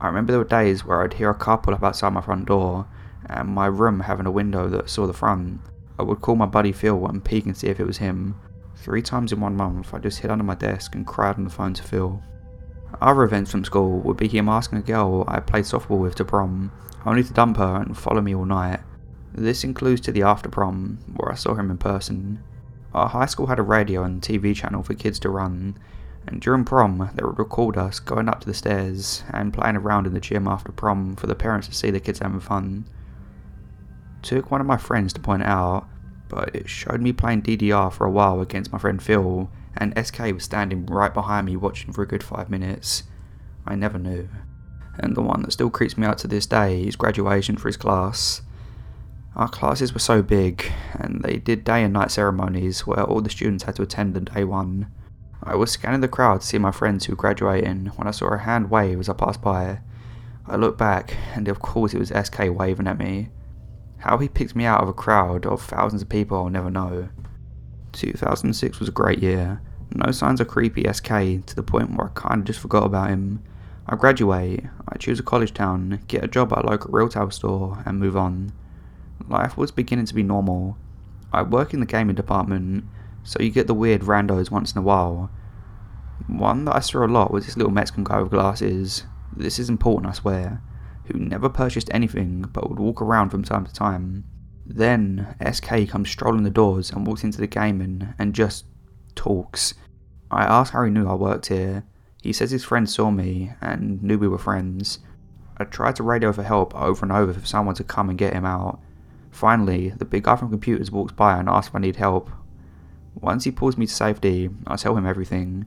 I 0.00 0.06
remember 0.06 0.32
there 0.32 0.40
were 0.40 0.46
days 0.46 0.82
where 0.82 1.02
I'd 1.02 1.12
hear 1.12 1.28
a 1.28 1.34
car 1.34 1.58
pull 1.58 1.74
up 1.74 1.82
outside 1.82 2.14
my 2.14 2.22
front 2.22 2.46
door, 2.46 2.86
and 3.28 3.48
my 3.48 3.66
room 3.66 4.00
having 4.00 4.26
a 4.26 4.30
window 4.30 4.68
that 4.68 4.90
saw 4.90 5.06
the 5.06 5.12
front. 5.12 5.60
I 5.98 6.02
would 6.02 6.20
call 6.20 6.36
my 6.36 6.46
buddy 6.46 6.72
Phil 6.72 7.06
and 7.06 7.24
peek 7.24 7.46
and 7.46 7.56
see 7.56 7.68
if 7.68 7.80
it 7.80 7.86
was 7.86 7.98
him. 7.98 8.38
Three 8.76 9.02
times 9.02 9.32
in 9.32 9.40
one 9.40 9.56
month, 9.56 9.92
I 9.94 9.98
just 9.98 10.20
hid 10.20 10.30
under 10.30 10.44
my 10.44 10.54
desk 10.54 10.94
and 10.94 11.06
cried 11.06 11.36
on 11.36 11.44
the 11.44 11.50
phone 11.50 11.74
to 11.74 11.82
Phil. 11.82 12.22
Other 13.00 13.24
events 13.24 13.50
from 13.50 13.64
school 13.64 13.98
would 14.00 14.16
be 14.16 14.28
him 14.28 14.48
asking 14.48 14.78
a 14.78 14.82
girl 14.82 15.24
I 15.26 15.40
played 15.40 15.64
softball 15.64 15.98
with 15.98 16.14
to 16.16 16.24
prom, 16.24 16.70
only 17.04 17.24
to 17.24 17.32
dump 17.32 17.56
her 17.56 17.76
and 17.76 17.96
follow 17.96 18.20
me 18.20 18.34
all 18.34 18.44
night. 18.44 18.80
This 19.34 19.64
includes 19.64 20.00
to 20.02 20.12
the 20.12 20.22
after 20.22 20.48
prom, 20.48 20.98
where 21.16 21.32
I 21.32 21.34
saw 21.34 21.54
him 21.54 21.70
in 21.70 21.78
person. 21.78 22.42
Our 22.94 23.08
high 23.08 23.26
school 23.26 23.46
had 23.46 23.58
a 23.58 23.62
radio 23.62 24.04
and 24.04 24.22
TV 24.22 24.54
channel 24.54 24.82
for 24.82 24.94
kids 24.94 25.18
to 25.20 25.28
run, 25.28 25.76
and 26.26 26.40
during 26.40 26.64
prom 26.64 27.10
they 27.14 27.22
would 27.22 27.38
record 27.38 27.76
us 27.76 28.00
going 28.00 28.28
up 28.28 28.40
to 28.40 28.46
the 28.46 28.54
stairs 28.54 29.24
and 29.30 29.52
playing 29.52 29.76
around 29.76 30.06
in 30.06 30.14
the 30.14 30.20
gym 30.20 30.48
after 30.48 30.72
prom 30.72 31.16
for 31.16 31.26
the 31.26 31.34
parents 31.34 31.68
to 31.68 31.74
see 31.74 31.90
the 31.90 32.00
kids 32.00 32.20
having 32.20 32.40
fun. 32.40 32.86
Took 34.26 34.50
one 34.50 34.60
of 34.60 34.66
my 34.66 34.76
friends 34.76 35.12
to 35.12 35.20
point 35.20 35.44
out, 35.44 35.86
but 36.28 36.52
it 36.52 36.68
showed 36.68 37.00
me 37.00 37.12
playing 37.12 37.42
DDR 37.42 37.92
for 37.92 38.04
a 38.04 38.10
while 38.10 38.40
against 38.40 38.72
my 38.72 38.78
friend 38.78 39.00
Phil, 39.00 39.48
and 39.76 39.94
SK 40.04 40.18
was 40.34 40.42
standing 40.42 40.84
right 40.86 41.14
behind 41.14 41.46
me 41.46 41.54
watching 41.54 41.92
for 41.92 42.02
a 42.02 42.08
good 42.08 42.24
five 42.24 42.50
minutes. 42.50 43.04
I 43.64 43.76
never 43.76 44.00
knew. 44.00 44.28
And 44.98 45.16
the 45.16 45.22
one 45.22 45.42
that 45.42 45.52
still 45.52 45.70
creeps 45.70 45.96
me 45.96 46.08
out 46.08 46.18
to 46.18 46.26
this 46.26 46.44
day 46.44 46.82
is 46.82 46.96
graduation 46.96 47.56
for 47.56 47.68
his 47.68 47.76
class. 47.76 48.42
Our 49.36 49.48
classes 49.48 49.94
were 49.94 50.00
so 50.00 50.22
big, 50.22 50.72
and 50.94 51.22
they 51.22 51.36
did 51.36 51.62
day 51.62 51.84
and 51.84 51.92
night 51.92 52.10
ceremonies 52.10 52.84
where 52.84 53.04
all 53.04 53.20
the 53.20 53.30
students 53.30 53.62
had 53.62 53.76
to 53.76 53.82
attend 53.82 54.14
the 54.14 54.20
day 54.22 54.42
one. 54.42 54.88
I 55.40 55.54
was 55.54 55.70
scanning 55.70 56.00
the 56.00 56.08
crowd 56.08 56.40
to 56.40 56.46
see 56.48 56.58
my 56.58 56.72
friends 56.72 57.04
who 57.04 57.12
were 57.12 57.16
graduating 57.16 57.92
when 57.94 58.08
I 58.08 58.10
saw 58.10 58.34
a 58.34 58.38
hand 58.38 58.70
wave 58.72 58.98
as 58.98 59.08
I 59.08 59.12
passed 59.12 59.40
by. 59.40 59.78
I 60.48 60.56
looked 60.56 60.78
back, 60.78 61.14
and 61.36 61.46
of 61.46 61.60
course 61.60 61.94
it 61.94 62.00
was 62.00 62.08
SK 62.08 62.46
waving 62.50 62.88
at 62.88 62.98
me. 62.98 63.28
How 64.06 64.18
he 64.18 64.28
picked 64.28 64.54
me 64.54 64.64
out 64.64 64.82
of 64.82 64.88
a 64.88 64.92
crowd 64.92 65.46
of 65.46 65.60
thousands 65.60 66.00
of 66.00 66.08
people 66.08 66.38
I'll 66.38 66.48
never 66.48 66.70
know. 66.70 67.08
2006 67.90 68.78
was 68.78 68.88
a 68.88 68.92
great 68.92 69.18
year. 69.18 69.60
No 69.92 70.12
signs 70.12 70.40
of 70.40 70.46
creepy 70.46 70.84
SK 70.84 71.08
to 71.44 71.56
the 71.56 71.64
point 71.64 71.96
where 71.96 72.12
I 72.14 72.20
kinda 72.20 72.44
just 72.44 72.60
forgot 72.60 72.84
about 72.84 73.08
him. 73.08 73.40
I 73.84 73.96
graduate, 73.96 74.64
I 74.88 74.96
choose 74.98 75.18
a 75.18 75.24
college 75.24 75.52
town, 75.52 75.98
get 76.06 76.22
a 76.22 76.28
job 76.28 76.52
at 76.52 76.64
a 76.64 76.68
local 76.68 76.92
retail 76.92 77.32
store, 77.32 77.82
and 77.84 77.98
move 77.98 78.16
on. 78.16 78.52
Life 79.26 79.56
was 79.56 79.72
beginning 79.72 80.06
to 80.06 80.14
be 80.14 80.22
normal. 80.22 80.76
I 81.32 81.42
work 81.42 81.74
in 81.74 81.80
the 81.80 81.86
gaming 81.86 82.14
department, 82.14 82.84
so 83.24 83.42
you 83.42 83.50
get 83.50 83.66
the 83.66 83.74
weird 83.74 84.02
randos 84.02 84.52
once 84.52 84.70
in 84.70 84.78
a 84.78 84.82
while. 84.82 85.30
One 86.28 86.64
that 86.66 86.76
I 86.76 86.78
saw 86.78 87.04
a 87.04 87.08
lot 87.08 87.32
was 87.32 87.46
this 87.46 87.56
little 87.56 87.72
Mexican 87.72 88.04
guy 88.04 88.22
with 88.22 88.30
glasses. 88.30 89.02
This 89.36 89.58
is 89.58 89.68
important, 89.68 90.12
I 90.12 90.14
swear. 90.14 90.62
Who 91.06 91.18
never 91.18 91.48
purchased 91.48 91.90
anything 91.92 92.42
but 92.52 92.68
would 92.68 92.78
walk 92.78 93.00
around 93.00 93.30
from 93.30 93.42
time 93.42 93.64
to 93.66 93.72
time. 93.72 94.24
Then 94.64 95.36
SK 95.52 95.88
comes 95.88 96.10
strolling 96.10 96.42
the 96.42 96.50
doors 96.50 96.90
and 96.90 97.06
walks 97.06 97.22
into 97.22 97.38
the 97.38 97.46
gaming 97.46 98.14
and 98.18 98.34
just 98.34 98.64
talks. 99.14 99.74
I 100.30 100.44
ask 100.44 100.72
how 100.72 100.84
he 100.84 100.90
knew 100.90 101.08
I 101.08 101.14
worked 101.14 101.46
here. 101.46 101.84
He 102.22 102.32
says 102.32 102.50
his 102.50 102.64
friend 102.64 102.90
saw 102.90 103.10
me 103.10 103.52
and 103.60 104.02
knew 104.02 104.18
we 104.18 104.26
were 104.26 104.38
friends. 104.38 104.98
I 105.56 105.64
tried 105.64 105.96
to 105.96 106.02
radio 106.02 106.32
for 106.32 106.42
help 106.42 106.74
over 106.74 107.04
and 107.04 107.12
over 107.12 107.32
for 107.32 107.46
someone 107.46 107.76
to 107.76 107.84
come 107.84 108.08
and 108.08 108.18
get 108.18 108.32
him 108.32 108.44
out. 108.44 108.80
Finally, 109.30 109.90
the 109.90 110.04
big 110.04 110.24
guy 110.24 110.34
from 110.34 110.50
computers 110.50 110.90
walks 110.90 111.12
by 111.12 111.38
and 111.38 111.48
asks 111.48 111.68
if 111.68 111.76
I 111.76 111.78
need 111.78 111.96
help. 111.96 112.30
Once 113.14 113.44
he 113.44 113.50
pulls 113.50 113.76
me 113.76 113.86
to 113.86 113.92
safety, 113.92 114.50
I 114.66 114.76
tell 114.76 114.96
him 114.96 115.06
everything. 115.06 115.66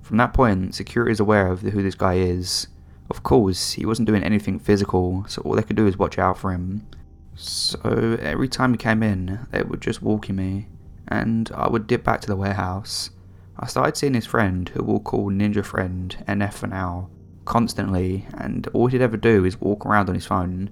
From 0.00 0.16
that 0.16 0.34
point, 0.34 0.74
security 0.74 1.12
is 1.12 1.20
aware 1.20 1.48
of 1.48 1.60
who 1.60 1.82
this 1.82 1.94
guy 1.94 2.14
is. 2.14 2.68
Of 3.10 3.22
course, 3.22 3.72
he 3.72 3.84
wasn't 3.84 4.08
doing 4.08 4.22
anything 4.22 4.58
physical, 4.58 5.24
so 5.28 5.42
all 5.42 5.54
they 5.54 5.62
could 5.62 5.76
do 5.76 5.86
is 5.86 5.98
watch 5.98 6.18
out 6.18 6.38
for 6.38 6.52
him. 6.52 6.86
So 7.34 8.18
every 8.20 8.48
time 8.48 8.72
he 8.72 8.78
came 8.78 9.02
in, 9.02 9.46
they 9.50 9.62
would 9.62 9.80
just 9.80 10.02
walk 10.02 10.12
walkie 10.12 10.32
me, 10.32 10.68
and 11.08 11.50
I 11.54 11.68
would 11.68 11.86
dip 11.86 12.04
back 12.04 12.20
to 12.22 12.26
the 12.26 12.36
warehouse. 12.36 13.10
I 13.58 13.66
started 13.66 13.96
seeing 13.96 14.14
his 14.14 14.26
friend, 14.26 14.68
who 14.68 14.82
we'll 14.82 15.00
call 15.00 15.30
Ninja 15.30 15.64
Friend 15.64 16.16
NF 16.28 16.54
for 16.54 16.66
now, 16.66 17.08
constantly, 17.44 18.26
and 18.34 18.66
all 18.68 18.86
he'd 18.86 19.02
ever 19.02 19.16
do 19.16 19.44
is 19.44 19.60
walk 19.60 19.84
around 19.84 20.08
on 20.08 20.14
his 20.14 20.26
phone. 20.26 20.70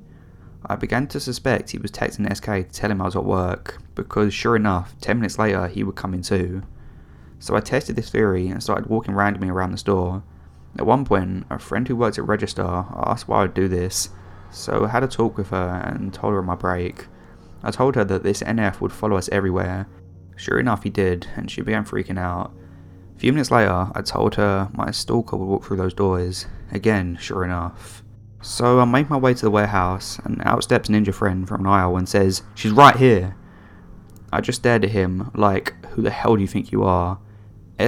I 0.66 0.76
began 0.76 1.06
to 1.08 1.20
suspect 1.20 1.70
he 1.70 1.78
was 1.78 1.90
texting 1.90 2.32
SK 2.34 2.44
to 2.44 2.64
tell 2.64 2.90
him 2.90 3.00
I 3.00 3.06
was 3.06 3.16
at 3.16 3.24
work, 3.24 3.82
because 3.94 4.32
sure 4.34 4.56
enough, 4.56 4.94
10 5.00 5.18
minutes 5.18 5.38
later 5.38 5.66
he 5.68 5.82
would 5.82 5.96
come 5.96 6.14
in 6.14 6.22
too. 6.22 6.62
So 7.38 7.56
I 7.56 7.60
tested 7.60 7.96
this 7.96 8.10
theory 8.10 8.48
and 8.48 8.62
started 8.62 8.86
walking 8.86 9.14
randomly 9.14 9.48
around 9.48 9.72
the 9.72 9.78
store. 9.78 10.22
At 10.78 10.86
one 10.86 11.04
point, 11.04 11.46
a 11.50 11.58
friend 11.58 11.86
who 11.86 11.96
works 11.96 12.18
at 12.18 12.26
Register 12.26 12.62
asked 12.62 13.28
why 13.28 13.38
I 13.38 13.42
would 13.42 13.54
do 13.54 13.68
this, 13.68 14.10
so 14.50 14.84
I 14.84 14.88
had 14.88 15.02
a 15.02 15.08
talk 15.08 15.36
with 15.36 15.50
her 15.50 15.82
and 15.84 16.12
told 16.12 16.32
her 16.32 16.38
on 16.38 16.46
my 16.46 16.54
break. 16.54 17.06
I 17.62 17.70
told 17.70 17.96
her 17.96 18.04
that 18.04 18.22
this 18.22 18.42
NF 18.42 18.80
would 18.80 18.92
follow 18.92 19.16
us 19.16 19.28
everywhere. 19.30 19.86
Sure 20.36 20.58
enough, 20.58 20.82
he 20.82 20.90
did, 20.90 21.26
and 21.36 21.50
she 21.50 21.60
began 21.60 21.84
freaking 21.84 22.18
out. 22.18 22.52
A 23.16 23.18
few 23.20 23.32
minutes 23.32 23.50
later, 23.50 23.90
I 23.94 24.00
told 24.00 24.36
her 24.36 24.70
my 24.72 24.90
stalker 24.90 25.36
would 25.36 25.44
walk 25.44 25.64
through 25.64 25.76
those 25.76 25.92
doors. 25.92 26.46
Again, 26.72 27.18
sure 27.20 27.44
enough. 27.44 28.02
So 28.40 28.80
I 28.80 28.86
make 28.86 29.10
my 29.10 29.18
way 29.18 29.34
to 29.34 29.42
the 29.42 29.50
warehouse, 29.50 30.18
and 30.24 30.40
out 30.46 30.62
steps 30.62 30.88
Ninja 30.88 31.12
Friend 31.12 31.46
from 31.46 31.60
an 31.60 31.66
aisle 31.66 31.98
and 31.98 32.08
says, 32.08 32.42
She's 32.54 32.72
right 32.72 32.96
here! 32.96 33.36
I 34.32 34.40
just 34.40 34.60
stared 34.60 34.84
at 34.84 34.92
him, 34.92 35.30
like, 35.34 35.74
Who 35.88 36.02
the 36.02 36.10
hell 36.10 36.36
do 36.36 36.40
you 36.40 36.48
think 36.48 36.72
you 36.72 36.84
are? 36.84 37.18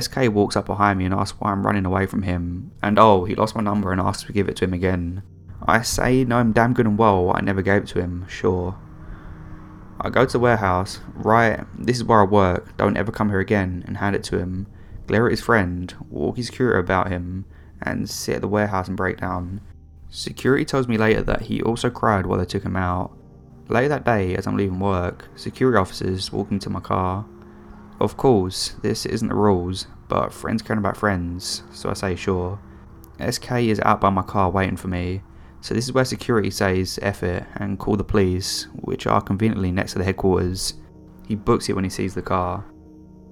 SK 0.01 0.33
walks 0.33 0.57
up 0.57 0.67
behind 0.67 0.99
me 0.99 1.05
and 1.05 1.15
asks 1.15 1.39
why 1.41 1.51
I'm 1.51 1.67
running 1.67 1.85
away 1.85 2.07
from 2.07 2.23
him, 2.23 2.73
and 2.83 2.99
oh, 2.99 3.25
he 3.25 3.35
lost 3.35 3.55
my 3.55 3.63
number 3.63 3.93
and 3.93 4.01
asks 4.01 4.25
to 4.25 4.33
give 4.33 4.49
it 4.49 4.57
to 4.57 4.65
him 4.65 4.73
again. 4.73 5.23
I 5.67 5.83
say, 5.83 6.25
no, 6.25 6.39
I'm 6.39 6.53
damn 6.53 6.75
good 6.75 6.87
and 6.87 6.99
well, 6.99 7.33
I 7.35 7.41
never 7.41 7.63
gave 7.63 7.83
it 7.83 7.89
to 7.89 8.01
him, 8.01 8.27
sure. 8.29 8.77
I 10.01 10.11
go 10.11 10.25
to 10.25 10.33
the 10.33 10.39
warehouse, 10.39 11.01
right, 11.15 11.65
this 11.79 11.97
is 11.97 12.05
where 12.05 12.21
I 12.21 12.25
work, 12.25 12.77
don't 12.77 12.97
ever 12.97 13.13
come 13.13 13.29
here 13.29 13.41
again, 13.41 13.85
and 13.87 13.99
hand 13.99 14.17
it 14.17 14.25
to 14.25 14.39
him, 14.39 14.67
glare 15.07 15.27
at 15.27 15.33
his 15.33 15.43
friend, 15.43 15.95
walk 16.11 16.37
his 16.37 16.47
security 16.47 16.81
about 16.81 17.09
him, 17.09 17.45
and 17.81 18.09
sit 18.09 18.37
at 18.37 18.41
the 18.41 18.49
warehouse 18.49 18.89
and 18.89 18.97
break 18.97 19.19
down. 19.19 19.61
Security 20.09 20.65
tells 20.65 20.89
me 20.89 20.99
later 20.99 21.23
that 21.23 21.43
he 21.43 21.63
also 21.63 21.91
cried 21.91 22.27
while 22.27 22.39
they 22.39 22.45
took 22.45 22.65
him 22.65 22.77
out. 22.77 23.17
Later 23.69 23.89
that 23.89 24.05
day, 24.05 24.35
as 24.37 24.47
I'm 24.47 24.57
leaving 24.57 24.81
work, 24.81 25.29
security 25.37 25.79
officers 25.79 26.33
walk 26.33 26.51
into 26.51 26.69
my 26.69 26.81
car. 26.81 27.25
Of 28.03 28.17
course, 28.17 28.71
this 28.83 29.07
isn't 29.07 29.29
the 29.29 29.35
rules, 29.37 29.87
but 30.09 30.33
friends 30.33 30.61
care 30.61 30.77
about 30.77 30.97
friends, 30.97 31.63
so 31.71 31.89
I 31.89 31.93
say 31.93 32.17
sure. 32.17 32.59
SK 33.31 33.53
is 33.53 33.79
out 33.79 34.01
by 34.01 34.11
my 34.11 34.23
car 34.23 34.51
waiting 34.51 34.77
for 34.77 34.89
me, 34.89 35.23
so 35.61 35.73
this 35.73 35.85
is 35.85 35.93
where 35.93 36.05
security 36.05 36.51
says 36.51 36.99
F 37.01 37.23
it 37.23 37.47
and 37.55 37.79
call 37.79 37.95
the 37.95 38.03
police, 38.03 38.67
which 38.75 39.07
are 39.07 39.21
conveniently 39.21 39.71
next 39.71 39.93
to 39.93 39.99
the 39.99 40.05
headquarters. 40.05 40.75
He 41.29 41.37
books 41.37 41.69
it 41.69 41.75
when 41.75 41.85
he 41.85 41.91
sees 41.91 42.13
the 42.13 42.23
car. 42.23 42.65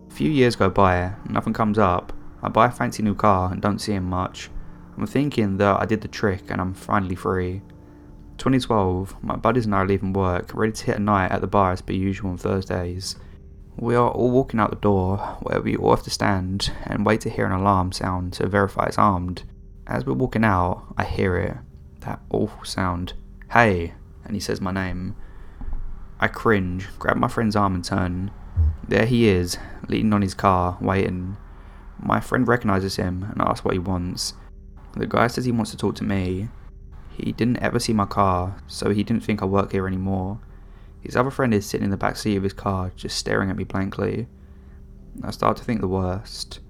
A 0.09 0.15
few 0.15 0.31
years 0.31 0.55
go 0.55 0.71
by, 0.71 1.15
nothing 1.29 1.53
comes 1.53 1.77
up. 1.77 2.13
I 2.41 2.49
buy 2.49 2.67
a 2.67 2.71
fancy 2.71 3.03
new 3.03 3.17
car 3.17 3.51
and 3.51 3.61
don't 3.61 3.81
see 3.81 3.95
him 3.95 4.05
much. 4.05 4.51
I'm 4.97 5.05
thinking 5.05 5.57
that 5.57 5.81
I 5.81 5.85
did 5.85 6.01
the 6.01 6.07
trick 6.07 6.45
and 6.49 6.61
I'm 6.61 6.75
finally 6.75 7.17
free. 7.17 7.63
2012, 8.39 9.21
my 9.21 9.35
buddies 9.35 9.65
and 9.65 9.75
I 9.75 9.79
are 9.79 9.87
leaving 9.89 10.13
work, 10.13 10.55
ready 10.55 10.71
to 10.71 10.85
hit 10.85 10.99
a 10.99 11.03
night 11.03 11.33
at 11.33 11.41
the 11.41 11.49
bar 11.49 11.73
as 11.73 11.83
per 11.83 11.93
usual 11.93 12.31
on 12.31 12.39
Thursdays. 12.39 13.17
We 13.81 13.95
are 13.95 14.11
all 14.11 14.31
walking 14.31 14.61
out 14.61 14.69
the 14.69 14.77
door, 14.77 15.17
where 15.41 15.63
we 15.63 15.75
all 15.75 15.97
have 15.97 16.03
to 16.03 16.11
stand 16.11 16.71
and 16.85 17.07
wait 17.07 17.23
to 17.23 17.31
hear 17.31 17.47
an 17.47 17.53
alarm 17.53 17.93
sound 17.93 18.35
to 18.35 18.47
verify 18.47 18.85
it's 18.85 18.99
armed. 18.99 19.45
As 19.87 20.05
we're 20.05 20.13
walking 20.13 20.45
out, 20.45 20.93
I 20.99 21.05
hear 21.05 21.39
it. 21.39 21.57
That 22.01 22.21
awful 22.29 22.67
sound. 22.67 23.15
Hey! 23.53 23.95
And 24.27 24.35
he 24.35 24.41
says 24.41 24.61
my 24.61 24.71
name. 24.71 25.17
I 26.21 26.29
cringe, 26.29 26.89
grab 26.99 27.17
my 27.17 27.29
friend's 27.29 27.57
arm 27.57 27.75
and 27.75 27.83
turn. 27.83 28.31
There 28.87 29.07
he 29.07 29.29
is, 29.29 29.57
leaning 29.89 30.13
on 30.13 30.21
his 30.21 30.35
car, 30.35 30.77
waiting. 30.83 31.39
My 31.99 32.21
friend 32.21 32.47
recognizes 32.47 32.97
him 32.97 33.29
and 33.33 33.41
asks 33.41 33.65
what 33.65 33.73
he 33.73 33.79
wants. 33.79 34.35
The 34.95 35.07
guy 35.07 35.29
says 35.29 35.47
he 35.47 35.53
wants 35.53 35.71
to 35.71 35.79
talk 35.79 35.95
to 35.95 36.05
me. 36.05 36.51
He 37.17 37.33
didn't 37.33 37.63
ever 37.63 37.79
see 37.79 37.95
my 37.95 38.05
car, 38.05 38.61
so 38.67 38.91
he 38.91 39.03
didn't 39.03 39.25
think 39.25 39.41
I 39.41 39.47
work 39.47 39.73
here 39.73 39.87
anymore. 39.87 40.39
His 41.01 41.17
other 41.17 41.31
friend 41.31 41.53
is 41.55 41.67
sitting 41.67 41.85
in 41.85 41.91
the 41.91 41.97
back 41.97 42.17
seat 42.17 42.37
of 42.37 42.43
his 42.43 42.53
car, 42.53 42.93
just 42.95 43.17
staring 43.17 43.51
at 43.51 43.57
me 43.57 43.65
blankly. 43.65 44.27
I 45.23 45.31
start 45.31 45.57
to 45.57 45.65
think 45.65 45.81
the 45.81 45.89
worst. 45.89 46.61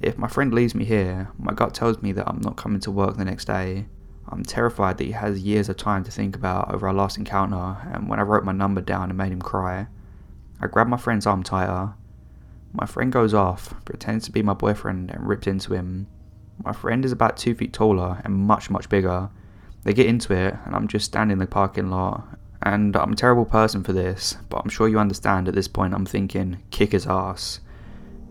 If 0.00 0.18
my 0.18 0.28
friend 0.28 0.52
leaves 0.52 0.74
me 0.74 0.84
here, 0.84 1.30
my 1.38 1.52
gut 1.52 1.74
tells 1.74 2.02
me 2.02 2.12
that 2.12 2.28
I'm 2.28 2.40
not 2.40 2.56
coming 2.56 2.80
to 2.80 2.90
work 2.90 3.16
the 3.16 3.24
next 3.24 3.46
day. 3.46 3.86
I'm 4.28 4.42
terrified 4.42 4.98
that 4.98 5.04
he 5.04 5.12
has 5.12 5.40
years 5.40 5.68
of 5.68 5.76
time 5.76 6.02
to 6.04 6.10
think 6.10 6.34
about 6.34 6.72
over 6.72 6.88
our 6.88 6.94
last 6.94 7.18
encounter, 7.18 7.76
and 7.92 8.08
when 8.08 8.18
I 8.18 8.22
wrote 8.22 8.44
my 8.44 8.52
number 8.52 8.80
down 8.80 9.10
and 9.10 9.18
made 9.18 9.32
him 9.32 9.42
cry. 9.42 9.86
I 10.60 10.66
grab 10.66 10.88
my 10.88 10.96
friend's 10.96 11.26
arm 11.26 11.42
tighter. 11.42 11.94
My 12.72 12.86
friend 12.86 13.12
goes 13.12 13.34
off, 13.34 13.74
pretends 13.84 14.24
to 14.24 14.32
be 14.32 14.42
my 14.42 14.54
boyfriend, 14.54 15.10
and 15.10 15.28
rips 15.28 15.46
into 15.46 15.74
him. 15.74 16.06
My 16.62 16.72
friend 16.72 17.04
is 17.04 17.12
about 17.12 17.36
two 17.36 17.54
feet 17.54 17.72
taller 17.72 18.20
and 18.24 18.34
much, 18.34 18.70
much 18.70 18.88
bigger. 18.88 19.30
They 19.84 19.92
get 19.92 20.06
into 20.06 20.32
it, 20.32 20.56
and 20.64 20.74
I'm 20.74 20.88
just 20.88 21.04
standing 21.04 21.34
in 21.34 21.38
the 21.38 21.46
parking 21.46 21.90
lot. 21.90 22.26
And 22.64 22.96
I'm 22.96 23.12
a 23.12 23.16
terrible 23.16 23.44
person 23.44 23.84
for 23.84 23.92
this, 23.92 24.38
but 24.48 24.62
I'm 24.64 24.70
sure 24.70 24.88
you 24.88 24.98
understand 24.98 25.48
at 25.48 25.54
this 25.54 25.68
point 25.68 25.92
I'm 25.92 26.06
thinking, 26.06 26.62
kick 26.70 26.92
his 26.92 27.06
ass. 27.06 27.60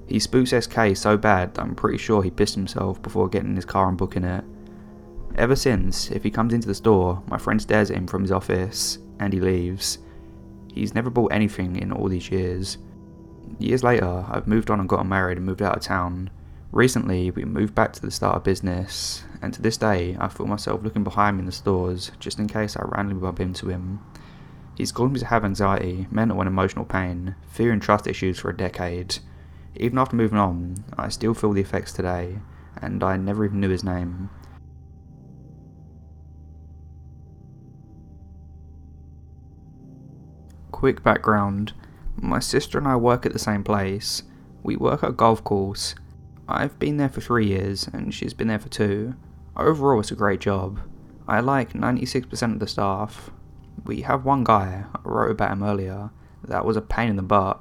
He 0.08 0.20
spooks 0.20 0.50
SK 0.50 0.96
so 0.96 1.18
bad 1.18 1.54
that 1.54 1.62
I'm 1.62 1.76
pretty 1.76 2.00
sure 2.00 2.24
he 2.24 2.32
pissed 2.32 2.56
himself 2.56 3.00
before 3.02 3.30
getting 3.30 3.52
in 3.52 3.56
his 3.56 3.66
car 3.66 3.88
and 3.88 3.98
booking 3.98 4.24
it. 4.24 4.44
Ever 5.36 5.56
since, 5.56 6.10
if 6.10 6.24
he 6.24 6.32
comes 6.32 6.52
into 6.52 6.68
the 6.68 6.74
store, 6.74 7.22
my 7.28 7.38
friend 7.38 7.62
stares 7.62 7.92
at 7.92 7.98
him 7.98 8.08
from 8.08 8.24
his 8.24 8.32
office, 8.32 8.98
and 9.20 9.32
he 9.32 9.40
leaves. 9.40 10.00
He's 10.74 10.96
never 10.96 11.12
bought 11.12 11.32
anything 11.32 11.76
in 11.76 11.92
all 11.92 12.08
these 12.08 12.32
years. 12.32 12.80
Years 13.60 13.84
later, 13.84 14.26
I've 14.28 14.48
moved 14.48 14.72
on 14.72 14.80
and 14.80 14.90
gotten 14.90 15.10
married 15.10 15.38
and 15.38 15.46
moved 15.46 15.62
out 15.62 15.78
of 15.78 15.84
town. 15.84 16.32
Recently, 16.72 17.30
we 17.30 17.46
moved 17.46 17.76
back 17.76 17.94
to 17.94 18.02
the 18.02 18.10
start 18.10 18.36
of 18.36 18.44
business, 18.44 19.24
and 19.44 19.54
to 19.54 19.62
this 19.62 19.78
day, 19.78 20.18
I 20.20 20.28
feel 20.28 20.48
myself 20.48 20.84
looking 20.84 21.04
behind 21.04 21.38
me 21.38 21.42
in 21.42 21.46
the 21.46 21.52
stores 21.52 22.12
just 22.20 22.40
in 22.40 22.48
case 22.48 22.76
I 22.76 22.82
randomly 22.86 23.22
bump 23.22 23.40
into 23.40 23.70
him. 23.70 24.00
He's 24.76 24.92
caused 24.92 25.14
me 25.14 25.20
to 25.20 25.28
have 25.28 25.46
anxiety, 25.46 26.08
mental 26.10 26.40
and 26.42 26.48
emotional 26.48 26.86
pain, 26.86 27.36
fear 27.48 27.72
and 27.72 27.82
trust 27.82 28.08
issues 28.08 28.40
for 28.40 28.50
a 28.50 28.58
decade. 28.58 29.20
Even 29.76 30.00
after 30.00 30.16
moving 30.16 30.40
on, 30.40 30.84
I 30.98 31.10
still 31.10 31.34
feel 31.34 31.54
the 31.54 31.62
effects 31.62 31.94
today, 31.94 32.40
and 32.82 33.04
I 33.04 33.18
never 33.18 33.46
even 33.46 33.60
knew 33.60 33.70
his 33.70 33.84
name. 33.84 34.30
Quick 40.72 41.04
background 41.04 41.74
My 42.16 42.40
sister 42.40 42.78
and 42.78 42.88
I 42.88 42.96
work 42.96 43.26
at 43.26 43.34
the 43.34 43.40
same 43.40 43.64
place. 43.64 44.24
We 44.64 44.76
work 44.76 45.04
at 45.04 45.10
a 45.10 45.14
golf 45.14 45.44
course. 45.44 45.96
I've 46.48 46.78
been 46.80 46.98
there 46.98 47.10
for 47.10 47.22
three 47.22 47.48
years, 47.48 47.88
and 47.94 48.14
she's 48.14 48.34
been 48.34 48.48
there 48.48 48.60
for 48.60 48.70
two. 48.70 49.16
Overall, 49.56 50.00
it's 50.00 50.12
a 50.12 50.16
great 50.16 50.40
job. 50.40 50.80
I 51.28 51.40
like 51.40 51.74
96% 51.74 52.54
of 52.54 52.60
the 52.60 52.68
staff. 52.68 53.32
We 53.86 54.02
have 54.02 54.24
one 54.26 54.44
guy, 54.44 54.86
I 54.96 55.00
wrote 55.04 55.32
about 55.32 55.52
him 55.52 55.64
earlier, 55.64 56.12
that 56.44 56.66
was 56.66 56.78
a 56.78 56.82
pain 56.82 57.10
in 57.10 57.16
the 57.16 57.22
butt. 57.22 57.60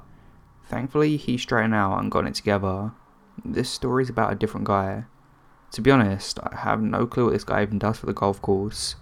Thankfully, 0.65 1.17
he 1.17 1.37
straightened 1.37 1.75
out 1.75 1.99
and 1.99 2.11
got 2.11 2.25
it 2.25 2.35
together. 2.35 2.93
This 3.43 3.69
story's 3.69 4.09
about 4.09 4.31
a 4.31 4.35
different 4.35 4.65
guy. 4.65 5.05
To 5.71 5.81
be 5.81 5.91
honest, 5.91 6.39
I 6.41 6.57
have 6.57 6.81
no 6.81 7.05
clue 7.05 7.25
what 7.25 7.33
this 7.33 7.43
guy 7.43 7.63
even 7.63 7.79
does 7.79 7.97
for 7.97 8.05
the 8.05 8.13
golf 8.13 8.41
course. 8.41 8.95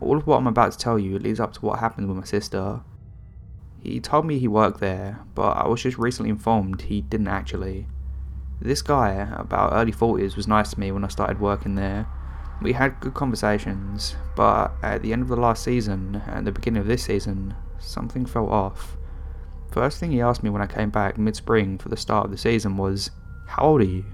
All 0.00 0.16
of 0.16 0.26
what 0.26 0.36
I'm 0.36 0.46
about 0.46 0.72
to 0.72 0.78
tell 0.78 0.98
you 0.98 1.18
leads 1.18 1.40
up 1.40 1.54
to 1.54 1.60
what 1.60 1.78
happened 1.78 2.08
with 2.08 2.16
my 2.18 2.24
sister. 2.24 2.82
He 3.80 4.00
told 4.00 4.26
me 4.26 4.38
he 4.38 4.48
worked 4.48 4.80
there, 4.80 5.20
but 5.34 5.56
I 5.56 5.68
was 5.68 5.82
just 5.82 5.96
recently 5.96 6.30
informed 6.30 6.82
he 6.82 7.00
didn't 7.00 7.28
actually. 7.28 7.86
This 8.60 8.82
guy, 8.82 9.28
about 9.36 9.72
early 9.72 9.92
40s, 9.92 10.36
was 10.36 10.48
nice 10.48 10.70
to 10.72 10.80
me 10.80 10.90
when 10.90 11.04
I 11.04 11.08
started 11.08 11.40
working 11.40 11.76
there. 11.76 12.06
We 12.62 12.72
had 12.72 13.00
good 13.00 13.14
conversations, 13.14 14.16
but 14.34 14.72
at 14.82 15.02
the 15.02 15.12
end 15.12 15.22
of 15.22 15.28
the 15.28 15.36
last 15.36 15.62
season 15.62 16.22
and 16.26 16.46
the 16.46 16.52
beginning 16.52 16.80
of 16.80 16.86
this 16.86 17.04
season, 17.04 17.54
something 17.78 18.24
fell 18.24 18.48
off. 18.48 18.96
First 19.70 19.98
thing 19.98 20.10
he 20.10 20.22
asked 20.22 20.42
me 20.42 20.50
when 20.50 20.62
I 20.62 20.66
came 20.66 20.90
back 20.90 21.18
mid 21.18 21.36
spring 21.36 21.76
for 21.76 21.90
the 21.90 21.96
start 21.96 22.24
of 22.24 22.30
the 22.30 22.38
season 22.38 22.76
was, 22.76 23.10
How 23.46 23.64
old 23.64 23.82
are 23.82 23.84
you? 23.84 24.04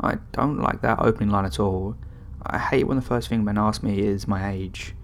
I 0.00 0.16
don't 0.32 0.58
like 0.58 0.80
that 0.80 1.00
opening 1.00 1.30
line 1.30 1.44
at 1.44 1.60
all. 1.60 1.96
I 2.44 2.58
hate 2.58 2.86
when 2.86 2.96
the 2.96 3.02
first 3.02 3.28
thing 3.28 3.44
men 3.44 3.58
ask 3.58 3.82
me 3.82 4.00
is 4.00 4.26
my 4.26 4.50
age. 4.50 4.94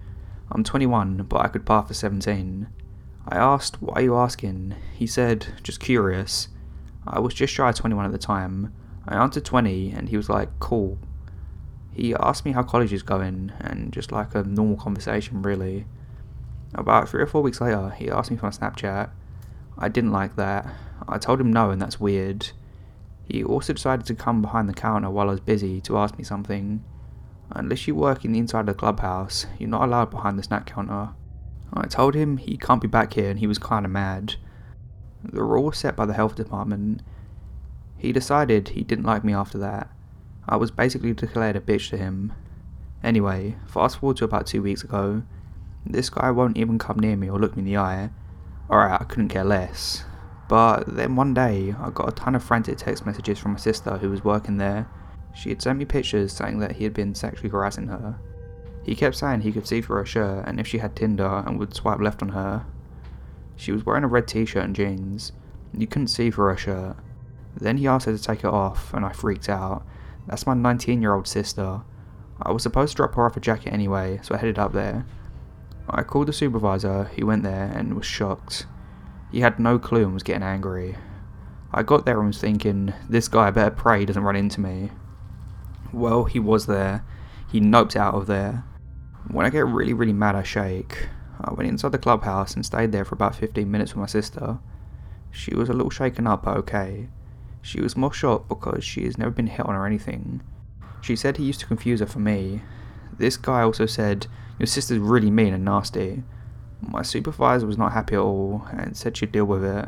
I'm 0.51 0.63
21, 0.63 1.23
but 1.29 1.41
I 1.41 1.47
could 1.47 1.65
pass 1.65 1.87
for 1.87 1.93
17. 1.93 2.67
I 3.27 3.37
asked, 3.37 3.81
Why 3.81 3.95
are 3.95 4.01
you 4.01 4.15
asking? 4.17 4.75
He 4.95 5.05
said, 5.05 5.53
Just 5.61 5.79
curious. 5.79 6.49
I 7.05 7.19
was 7.19 7.33
just 7.33 7.53
shy 7.53 7.69
of 7.69 7.75
21 7.75 8.05
at 8.05 8.11
the 8.11 8.17
time. 8.17 8.73
I 9.07 9.15
answered 9.15 9.45
20, 9.45 9.91
and 9.91 10.09
he 10.09 10.17
was 10.17 10.27
like, 10.27 10.49
Cool. 10.59 10.97
He 11.99 12.15
asked 12.15 12.45
me 12.45 12.53
how 12.53 12.63
college 12.63 12.93
is 12.93 13.03
going, 13.03 13.51
and 13.59 13.91
just 13.91 14.13
like 14.13 14.33
a 14.33 14.43
normal 14.43 14.77
conversation, 14.77 15.41
really. 15.41 15.85
About 16.73 17.09
three 17.09 17.21
or 17.21 17.25
four 17.25 17.41
weeks 17.41 17.59
later, 17.59 17.89
he 17.89 18.09
asked 18.09 18.31
me 18.31 18.37
for 18.37 18.45
my 18.45 18.51
Snapchat. 18.51 19.09
I 19.77 19.89
didn't 19.89 20.13
like 20.13 20.37
that. 20.37 20.65
I 21.09 21.17
told 21.17 21.41
him 21.41 21.51
no, 21.51 21.71
and 21.71 21.81
that's 21.81 21.99
weird. 21.99 22.51
He 23.25 23.43
also 23.43 23.73
decided 23.73 24.05
to 24.05 24.15
come 24.15 24.41
behind 24.41 24.69
the 24.69 24.73
counter 24.73 25.09
while 25.09 25.27
I 25.27 25.31
was 25.31 25.41
busy 25.41 25.81
to 25.81 25.97
ask 25.97 26.17
me 26.17 26.23
something. 26.23 26.85
Unless 27.51 27.85
you 27.85 27.95
work 27.95 28.23
in 28.23 28.31
the 28.31 28.39
inside 28.39 28.61
of 28.61 28.67
the 28.67 28.73
clubhouse, 28.75 29.47
you're 29.57 29.69
not 29.69 29.83
allowed 29.83 30.09
behind 30.09 30.39
the 30.39 30.43
snack 30.43 30.67
counter. 30.67 31.09
I 31.73 31.87
told 31.87 32.15
him 32.15 32.37
he 32.37 32.55
can't 32.55 32.81
be 32.81 32.87
back 32.87 33.15
here 33.15 33.29
and 33.29 33.39
he 33.39 33.47
was 33.47 33.59
kinda 33.59 33.89
mad. 33.89 34.35
The 35.21 35.43
rule 35.43 35.65
was 35.65 35.77
set 35.77 35.97
by 35.97 36.05
the 36.05 36.13
health 36.13 36.35
department. 36.35 37.01
He 37.97 38.13
decided 38.13 38.69
he 38.69 38.83
didn't 38.83 39.05
like 39.05 39.25
me 39.25 39.33
after 39.33 39.57
that. 39.57 39.89
I 40.49 40.55
was 40.55 40.71
basically 40.71 41.13
declared 41.13 41.55
a 41.55 41.59
bitch 41.59 41.91
to 41.91 41.97
him. 41.97 42.33
Anyway, 43.03 43.55
fast 43.67 43.99
forward 43.99 44.17
to 44.17 44.25
about 44.25 44.47
two 44.47 44.63
weeks 44.63 44.83
ago. 44.83 45.21
This 45.85 46.09
guy 46.09 46.31
won't 46.31 46.57
even 46.57 46.79
come 46.79 46.97
near 46.97 47.15
me 47.15 47.29
or 47.29 47.39
look 47.39 47.55
me 47.55 47.61
in 47.61 47.65
the 47.65 47.77
eye. 47.77 48.09
Alright, 48.67 48.99
I 48.99 49.03
couldn't 49.03 49.29
care 49.29 49.43
less. 49.43 50.05
But 50.47 50.95
then 50.95 51.15
one 51.15 51.35
day, 51.35 51.75
I 51.79 51.91
got 51.91 52.09
a 52.09 52.11
ton 52.11 52.33
of 52.33 52.43
frantic 52.43 52.79
text 52.79 53.05
messages 53.05 53.37
from 53.37 53.51
my 53.51 53.59
sister 53.59 53.97
who 53.97 54.09
was 54.09 54.23
working 54.23 54.57
there. 54.57 54.89
She 55.35 55.49
had 55.49 55.61
sent 55.61 55.77
me 55.77 55.85
pictures 55.85 56.33
saying 56.33 56.57
that 56.59 56.77
he 56.77 56.83
had 56.83 56.95
been 56.95 57.13
sexually 57.13 57.49
harassing 57.49 57.87
her. 57.87 58.19
He 58.83 58.95
kept 58.95 59.17
saying 59.17 59.41
he 59.41 59.51
could 59.51 59.67
see 59.67 59.81
through 59.81 59.97
her 59.97 60.05
shirt 60.05 60.47
and 60.47 60.59
if 60.59 60.65
she 60.65 60.79
had 60.79 60.95
Tinder 60.95 61.43
and 61.45 61.59
would 61.59 61.75
swipe 61.75 61.99
left 61.99 62.23
on 62.23 62.29
her. 62.29 62.65
She 63.55 63.71
was 63.71 63.85
wearing 63.85 64.03
a 64.03 64.07
red 64.07 64.27
t 64.27 64.45
shirt 64.45 64.63
and 64.63 64.75
jeans. 64.75 65.31
You 65.77 65.85
couldn't 65.85 66.07
see 66.07 66.31
through 66.31 66.45
her 66.47 66.57
shirt. 66.57 66.95
Then 67.55 67.77
he 67.77 67.85
asked 67.85 68.07
her 68.07 68.17
to 68.17 68.23
take 68.23 68.39
it 68.39 68.45
off, 68.45 68.91
and 68.95 69.05
I 69.05 69.11
freaked 69.11 69.49
out. 69.49 69.85
That's 70.29 70.45
my 70.45 70.53
19 70.53 71.01
year 71.01 71.15
old 71.15 71.27
sister. 71.27 71.81
I 72.41 72.51
was 72.51 72.63
supposed 72.63 72.91
to 72.91 72.97
drop 72.97 73.15
her 73.15 73.25
off 73.25 73.35
a 73.35 73.39
jacket 73.39 73.73
anyway, 73.73 74.19
so 74.21 74.35
I 74.35 74.37
headed 74.37 74.59
up 74.59 74.71
there. 74.71 75.05
I 75.89 76.03
called 76.03 76.27
the 76.27 76.33
supervisor, 76.33 77.09
he 77.15 77.23
went 77.23 77.41
there 77.41 77.71
and 77.75 77.95
was 77.95 78.05
shocked. 78.05 78.67
He 79.31 79.41
had 79.41 79.59
no 79.59 79.79
clue 79.79 80.03
and 80.03 80.13
was 80.13 80.23
getting 80.23 80.43
angry. 80.43 80.95
I 81.73 81.81
got 81.81 82.05
there 82.05 82.19
and 82.19 82.27
was 82.27 82.37
thinking, 82.37 82.93
this 83.09 83.27
guy 83.27 83.49
better 83.49 83.71
pray 83.71 83.99
he 83.99 84.05
doesn't 84.05 84.23
run 84.23 84.35
into 84.35 84.61
me. 84.61 84.91
Well, 85.91 86.25
he 86.25 86.39
was 86.39 86.67
there. 86.67 87.03
He 87.51 87.59
noped 87.59 87.95
out 87.95 88.13
of 88.13 88.27
there. 88.27 88.63
When 89.31 89.45
I 89.45 89.49
get 89.49 89.65
really, 89.65 89.93
really 89.93 90.13
mad, 90.13 90.35
I 90.35 90.43
shake. 90.43 91.09
I 91.41 91.53
went 91.53 91.69
inside 91.69 91.91
the 91.91 91.97
clubhouse 91.97 92.53
and 92.53 92.65
stayed 92.65 92.91
there 92.91 93.05
for 93.05 93.15
about 93.15 93.35
15 93.35 93.69
minutes 93.69 93.93
with 93.93 94.01
my 94.01 94.07
sister. 94.07 94.59
She 95.31 95.55
was 95.55 95.69
a 95.69 95.73
little 95.73 95.89
shaken 95.89 96.27
up, 96.27 96.43
but 96.43 96.57
okay. 96.57 97.09
She 97.69 97.81
was 97.81 97.95
more 97.95 98.11
shocked 98.11 98.49
because 98.49 98.83
she 98.83 99.03
has 99.05 99.19
never 99.19 99.29
been 99.29 99.45
hit 99.45 99.63
on 99.63 99.75
or 99.75 99.85
anything. 99.85 100.41
She 101.01 101.15
said 101.15 101.37
he 101.37 101.43
used 101.43 101.59
to 101.59 101.67
confuse 101.67 101.99
her 101.99 102.07
for 102.07 102.17
me. 102.17 102.63
This 103.15 103.37
guy 103.37 103.61
also 103.61 103.85
said, 103.85 104.25
Your 104.57 104.65
sister's 104.65 104.97
really 104.97 105.29
mean 105.29 105.53
and 105.53 105.63
nasty. 105.63 106.23
My 106.81 107.03
supervisor 107.03 107.67
was 107.67 107.77
not 107.77 107.91
happy 107.91 108.15
at 108.15 108.21
all 108.21 108.65
and 108.71 108.97
said 108.97 109.17
she'd 109.17 109.31
deal 109.31 109.45
with 109.45 109.63
it. 109.63 109.87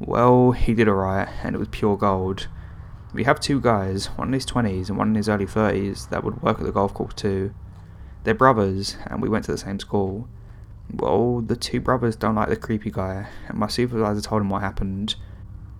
Well, 0.00 0.50
he 0.50 0.74
did 0.74 0.88
alright, 0.88 1.28
and 1.44 1.54
it 1.54 1.60
was 1.60 1.68
pure 1.68 1.96
gold. 1.96 2.48
We 3.14 3.22
have 3.22 3.38
two 3.38 3.60
guys, 3.60 4.06
one 4.06 4.26
in 4.26 4.34
his 4.34 4.44
20s 4.44 4.88
and 4.88 4.98
one 4.98 5.10
in 5.10 5.14
his 5.14 5.28
early 5.28 5.46
30s, 5.46 6.08
that 6.08 6.24
would 6.24 6.42
work 6.42 6.58
at 6.58 6.66
the 6.66 6.72
golf 6.72 6.92
course 6.92 7.14
too. 7.14 7.54
They're 8.24 8.34
brothers, 8.34 8.96
and 9.06 9.22
we 9.22 9.28
went 9.28 9.44
to 9.44 9.52
the 9.52 9.58
same 9.58 9.78
school. 9.78 10.28
Well, 10.92 11.40
the 11.40 11.54
two 11.54 11.78
brothers 11.78 12.16
don't 12.16 12.34
like 12.34 12.48
the 12.48 12.56
creepy 12.56 12.90
guy, 12.90 13.28
and 13.46 13.58
my 13.58 13.68
supervisor 13.68 14.22
told 14.22 14.42
him 14.42 14.50
what 14.50 14.62
happened. 14.62 15.14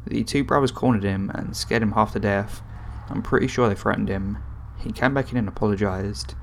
The 0.07 0.23
two 0.23 0.45
brothers 0.45 0.71
cornered 0.71 1.03
him 1.03 1.31
and 1.35 1.57
scared 1.57 1.83
him 1.83 1.92
half 1.92 2.12
to 2.12 2.21
death. 2.21 2.62
I'm 3.09 3.23
pretty 3.23 3.49
sure 3.49 3.69
they 3.69 3.75
threatened 3.75 4.09
him. 4.09 4.38
He 4.79 4.92
came 4.92 5.14
back 5.14 5.33
in 5.33 5.38
and 5.38 5.49
apologised. 5.49 6.35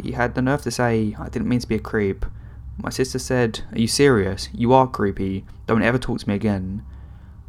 He 0.00 0.12
had 0.12 0.34
the 0.34 0.42
nerve 0.42 0.62
to 0.62 0.70
say, 0.70 1.16
I 1.18 1.28
didn't 1.28 1.48
mean 1.48 1.60
to 1.60 1.68
be 1.68 1.76
a 1.76 1.80
creep. 1.80 2.24
My 2.76 2.90
sister 2.90 3.18
said, 3.18 3.60
Are 3.72 3.78
you 3.78 3.86
serious? 3.86 4.48
You 4.52 4.72
are 4.72 4.88
creepy. 4.88 5.44
Don't 5.66 5.82
ever 5.82 5.98
talk 5.98 6.20
to 6.20 6.28
me 6.28 6.34
again. 6.34 6.84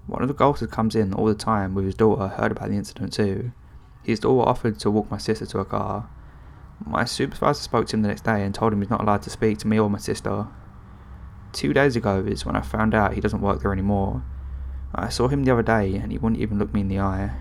One 0.08 0.22
of 0.22 0.28
the 0.28 0.34
golfers 0.36 0.70
comes 0.70 0.96
in 0.96 1.14
all 1.14 1.26
the 1.26 1.36
time 1.36 1.74
with 1.74 1.86
his 1.86 1.96
daughter, 1.96 2.28
heard 2.28 2.52
about 2.52 2.70
the 2.70 2.76
incident 2.76 3.14
too. 3.14 3.52
His 4.04 4.20
daughter 4.20 4.48
offered 4.48 4.80
to 4.80 4.92
walk 4.92 5.10
my 5.10 5.18
sister 5.18 5.48
to 5.48 5.58
her 5.60 5.66
car. 5.66 6.10
My 6.86 7.06
supervisor 7.06 7.62
spoke 7.62 7.88
to 7.88 7.96
him 7.96 8.04
the 8.04 8.10
next 8.10 8.24
day 8.24 8.44
and 8.44 8.54
told 8.54 8.74
him 8.74 8.82
he's 8.82 8.90
not 8.90 9.02
allowed 9.02 9.24
to 9.24 9.30
speak 9.30 9.58
to 9.60 9.68
me 9.68 9.80
or 9.80 9.90
my 9.90 9.98
sister. 9.98 10.48
Two 11.54 11.74
days 11.74 11.96
ago 11.96 12.20
is 12.20 12.46
when 12.46 12.56
I 12.56 12.62
found 12.62 12.94
out 12.94 13.14
he 13.14 13.22
doesn't 13.22 13.42
work 13.42 13.62
there 13.62 13.74
anymore. 13.74 14.24
I 14.98 15.10
saw 15.10 15.28
him 15.28 15.44
the 15.44 15.52
other 15.52 15.62
day 15.62 15.96
and 15.96 16.12
he 16.12 16.18
wouldn't 16.18 16.42
even 16.42 16.58
look 16.58 16.74
me 16.74 16.82
in 16.82 16.88
the 16.88 17.00
eye. 17.00 17.32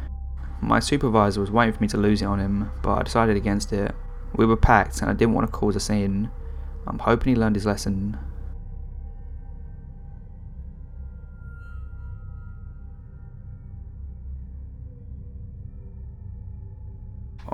My 0.60 0.80
supervisor 0.80 1.40
was 1.40 1.50
waiting 1.50 1.72
for 1.72 1.80
me 1.80 1.88
to 1.88 1.96
lose 1.96 2.20
it 2.20 2.26
on 2.26 2.40
him, 2.40 2.70
but 2.82 2.98
I 2.98 3.02
decided 3.02 3.36
against 3.36 3.72
it. 3.72 3.94
We 4.34 4.44
were 4.44 4.56
packed 4.56 5.00
and 5.00 5.10
I 5.10 5.14
didn't 5.14 5.34
want 5.34 5.46
to 5.46 5.52
cause 5.52 5.76
a 5.76 5.80
scene. 5.80 6.30
I'm 6.86 6.98
hoping 6.98 7.34
he 7.34 7.40
learned 7.40 7.56
his 7.56 7.66
lesson. 7.66 8.18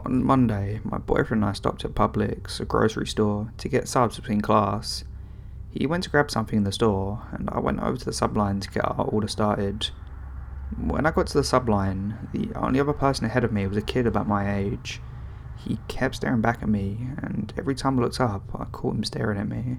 On 0.06 0.24
Monday, 0.24 0.80
my 0.82 0.98
boyfriend 0.98 1.42
and 1.42 1.50
I 1.50 1.52
stopped 1.52 1.84
at 1.84 1.94
Publix, 1.94 2.58
a 2.58 2.64
grocery 2.64 3.06
store, 3.06 3.52
to 3.58 3.68
get 3.68 3.86
subs 3.86 4.16
between 4.16 4.40
class. 4.40 5.04
He 5.70 5.87
went 5.87 6.02
to 6.04 6.11
grab 6.11 6.30
something 6.30 6.56
in 6.56 6.64
the 6.64 6.72
store, 6.72 7.22
and 7.33 7.48
I 7.52 7.61
went 7.61 7.80
over 7.80 7.96
to 7.96 8.04
the 8.04 8.11
subline 8.11 8.61
to 8.61 8.70
get 8.70 8.85
our 8.85 9.04
order 9.04 9.28
started. 9.28 9.90
When 10.76 11.06
I 11.06 11.12
got 11.12 11.28
to 11.28 11.35
the 11.35 11.42
subline, 11.42 12.33
the 12.33 12.50
only 12.59 12.80
other 12.80 12.92
person 12.92 13.26
ahead 13.26 13.44
of 13.44 13.52
me 13.52 13.66
was 13.66 13.76
a 13.76 13.83
kid 13.83 14.06
about 14.06 14.26
my 14.26 14.52
age. 14.56 15.00
He 15.56 15.78
kept 15.88 16.16
staring 16.16 16.40
back 16.40 16.62
at 16.62 16.68
me, 16.68 17.09
and 17.18 17.52
every 17.56 17.74
time 17.74 17.98
I 17.98 18.02
looked 18.02 18.20
up, 18.20 18.42
I 18.59 18.64
caught 18.64 18.96
him 18.96 19.04
staring 19.04 19.38
at 19.38 19.48
me. 19.48 19.78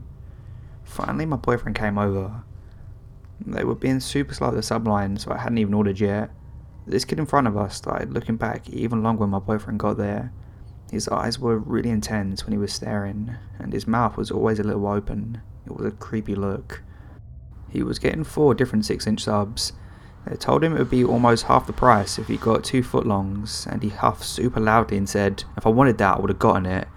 Finally, 0.84 1.26
my 1.26 1.38
boyfriend 1.38 1.76
came 1.76 1.98
over. 1.98 2.44
They 3.46 3.64
were 3.64 3.76
being 3.76 4.00
super 4.00 4.34
slow 4.34 4.50
at 4.50 4.54
the 4.54 4.62
subline, 4.62 5.20
so 5.20 5.32
I 5.32 5.40
hadn't 5.40 5.58
even 5.58 5.74
ordered 5.74 6.00
yet. 6.00 6.30
This 6.88 7.06
kid 7.06 7.20
in 7.20 7.26
front 7.26 7.48
of 7.48 7.58
us 7.58 7.76
started 7.76 8.14
looking 8.14 8.38
back 8.38 8.70
even 8.70 9.04
longer 9.04 9.22
when 9.22 9.30
my 9.32 9.40
boyfriend 9.40 9.80
got 9.80 9.98
there. 9.98 10.32
His 10.92 11.08
eyes 11.10 11.40
were 11.40 11.58
really 11.58 11.90
intense 11.90 12.46
when 12.46 12.54
he 12.54 12.58
was 12.58 12.72
staring, 12.74 13.36
and 13.60 13.74
his 13.74 13.88
mouth 13.88 14.16
was 14.18 14.32
always 14.32 14.60
a 14.60 14.64
little 14.64 14.88
open. 14.88 15.42
It 15.66 15.76
was 15.76 15.86
a 15.86 15.92
creepy 15.92 16.36
look. 16.36 16.82
He 17.70 17.84
was 17.84 18.00
getting 18.00 18.24
four 18.24 18.54
different 18.54 18.86
6 18.86 19.08
inch 19.08 19.24
subs. 19.24 19.74
They 20.28 20.36
told 20.36 20.64
him 20.64 20.76
it 20.76 20.80
would 20.80 20.90
be 20.90 21.04
almost 21.04 21.46
half 21.46 21.66
the 21.66 21.74
price 21.74 22.20
if 22.20 22.28
he 22.28 22.38
got 22.38 22.64
two 22.64 22.84
footlongs, 22.84 23.66
and 23.66 23.82
he 23.82 23.90
huffed 23.90 24.24
super 24.24 24.60
loudly 24.60 24.98
and 24.98 25.10
said, 25.10 25.44
If 25.58 25.66
I 25.66 25.70
wanted 25.70 25.98
that, 25.98 26.18
I 26.18 26.20
would 26.20 26.30
have 26.30 26.40
gotten 26.40 26.66
it. 26.66 26.88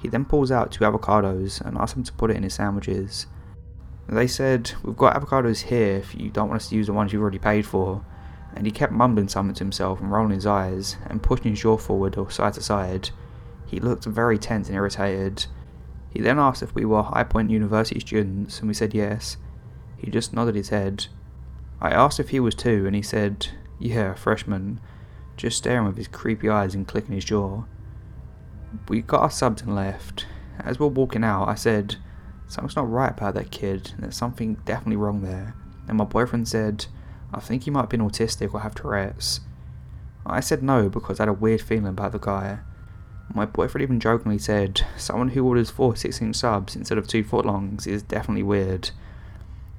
He 0.00 0.08
then 0.08 0.24
pulls 0.24 0.52
out 0.52 0.70
two 0.70 0.84
avocados 0.84 1.60
and 1.60 1.78
asks 1.78 1.94
them 1.94 2.04
to 2.04 2.12
put 2.12 2.30
it 2.30 2.36
in 2.36 2.42
his 2.42 2.54
sandwiches. 2.54 3.26
They 4.08 4.26
said, 4.26 4.72
We've 4.82 4.96
got 4.96 5.16
avocados 5.16 5.62
here 5.62 5.96
if 5.96 6.14
you 6.14 6.30
don't 6.30 6.48
want 6.48 6.60
us 6.60 6.68
to 6.68 6.76
use 6.76 6.86
the 6.86 6.92
ones 6.92 7.12
you've 7.12 7.22
already 7.22 7.38
paid 7.38 7.66
for. 7.66 8.04
And 8.54 8.66
he 8.66 8.70
kept 8.72 8.92
mumbling 8.92 9.28
something 9.28 9.54
to 9.54 9.64
himself 9.64 10.00
and 10.00 10.12
rolling 10.12 10.34
his 10.34 10.46
eyes 10.46 10.96
and 11.06 11.22
pushing 11.22 11.50
his 11.50 11.60
jaw 11.60 11.76
forward 11.76 12.16
or 12.16 12.30
side 12.30 12.54
to 12.54 12.62
side. 12.62 13.10
He 13.66 13.80
looked 13.80 14.04
very 14.04 14.38
tense 14.38 14.68
and 14.68 14.76
irritated. 14.76 15.46
He 16.14 16.20
then 16.20 16.38
asked 16.38 16.62
if 16.62 16.74
we 16.74 16.84
were 16.84 17.02
High 17.02 17.24
Point 17.24 17.50
University 17.50 17.98
students, 17.98 18.60
and 18.60 18.68
we 18.68 18.74
said 18.74 18.94
yes. 18.94 19.36
He 19.98 20.10
just 20.10 20.32
nodded 20.32 20.54
his 20.54 20.68
head. 20.68 21.08
I 21.80 21.90
asked 21.90 22.20
if 22.20 22.28
he 22.28 22.38
was 22.38 22.54
too, 22.54 22.86
and 22.86 22.94
he 22.94 23.02
said, 23.02 23.48
Yeah, 23.80 24.14
freshman, 24.14 24.80
just 25.36 25.58
staring 25.58 25.86
with 25.86 25.96
his 25.96 26.06
creepy 26.06 26.48
eyes 26.48 26.74
and 26.74 26.86
clicking 26.86 27.16
his 27.16 27.24
jaw. 27.24 27.64
We 28.88 29.02
got 29.02 29.22
our 29.22 29.30
subs 29.30 29.62
and 29.62 29.74
left. 29.74 30.26
As 30.60 30.78
we 30.78 30.86
we're 30.86 30.92
walking 30.92 31.24
out, 31.24 31.48
I 31.48 31.56
said, 31.56 31.96
Something's 32.46 32.76
not 32.76 32.90
right 32.90 33.10
about 33.10 33.34
that 33.34 33.50
kid, 33.50 33.92
there's 33.98 34.16
something 34.16 34.54
definitely 34.64 34.96
wrong 34.96 35.22
there. 35.22 35.56
And 35.88 35.98
my 35.98 36.04
boyfriend 36.04 36.46
said, 36.46 36.86
I 37.32 37.40
think 37.40 37.64
he 37.64 37.70
might 37.70 37.80
have 37.80 37.88
been 37.88 38.00
autistic 38.00 38.54
or 38.54 38.60
have 38.60 38.76
Tourette's. 38.76 39.40
I 40.24 40.40
said 40.40 40.62
no 40.62 40.88
because 40.88 41.18
I 41.18 41.24
had 41.24 41.28
a 41.28 41.32
weird 41.32 41.60
feeling 41.60 41.88
about 41.88 42.12
the 42.12 42.18
guy. 42.18 42.60
My 43.32 43.46
boyfriend 43.46 43.82
even 43.82 44.00
jokingly 44.00 44.38
said, 44.38 44.86
Someone 44.96 45.28
who 45.28 45.44
orders 45.44 45.70
four 45.70 45.96
6 45.96 46.20
inch 46.20 46.36
subs 46.36 46.76
instead 46.76 46.98
of 46.98 47.06
two 47.06 47.24
footlongs 47.24 47.86
is 47.86 48.02
definitely 48.02 48.42
weird. 48.42 48.90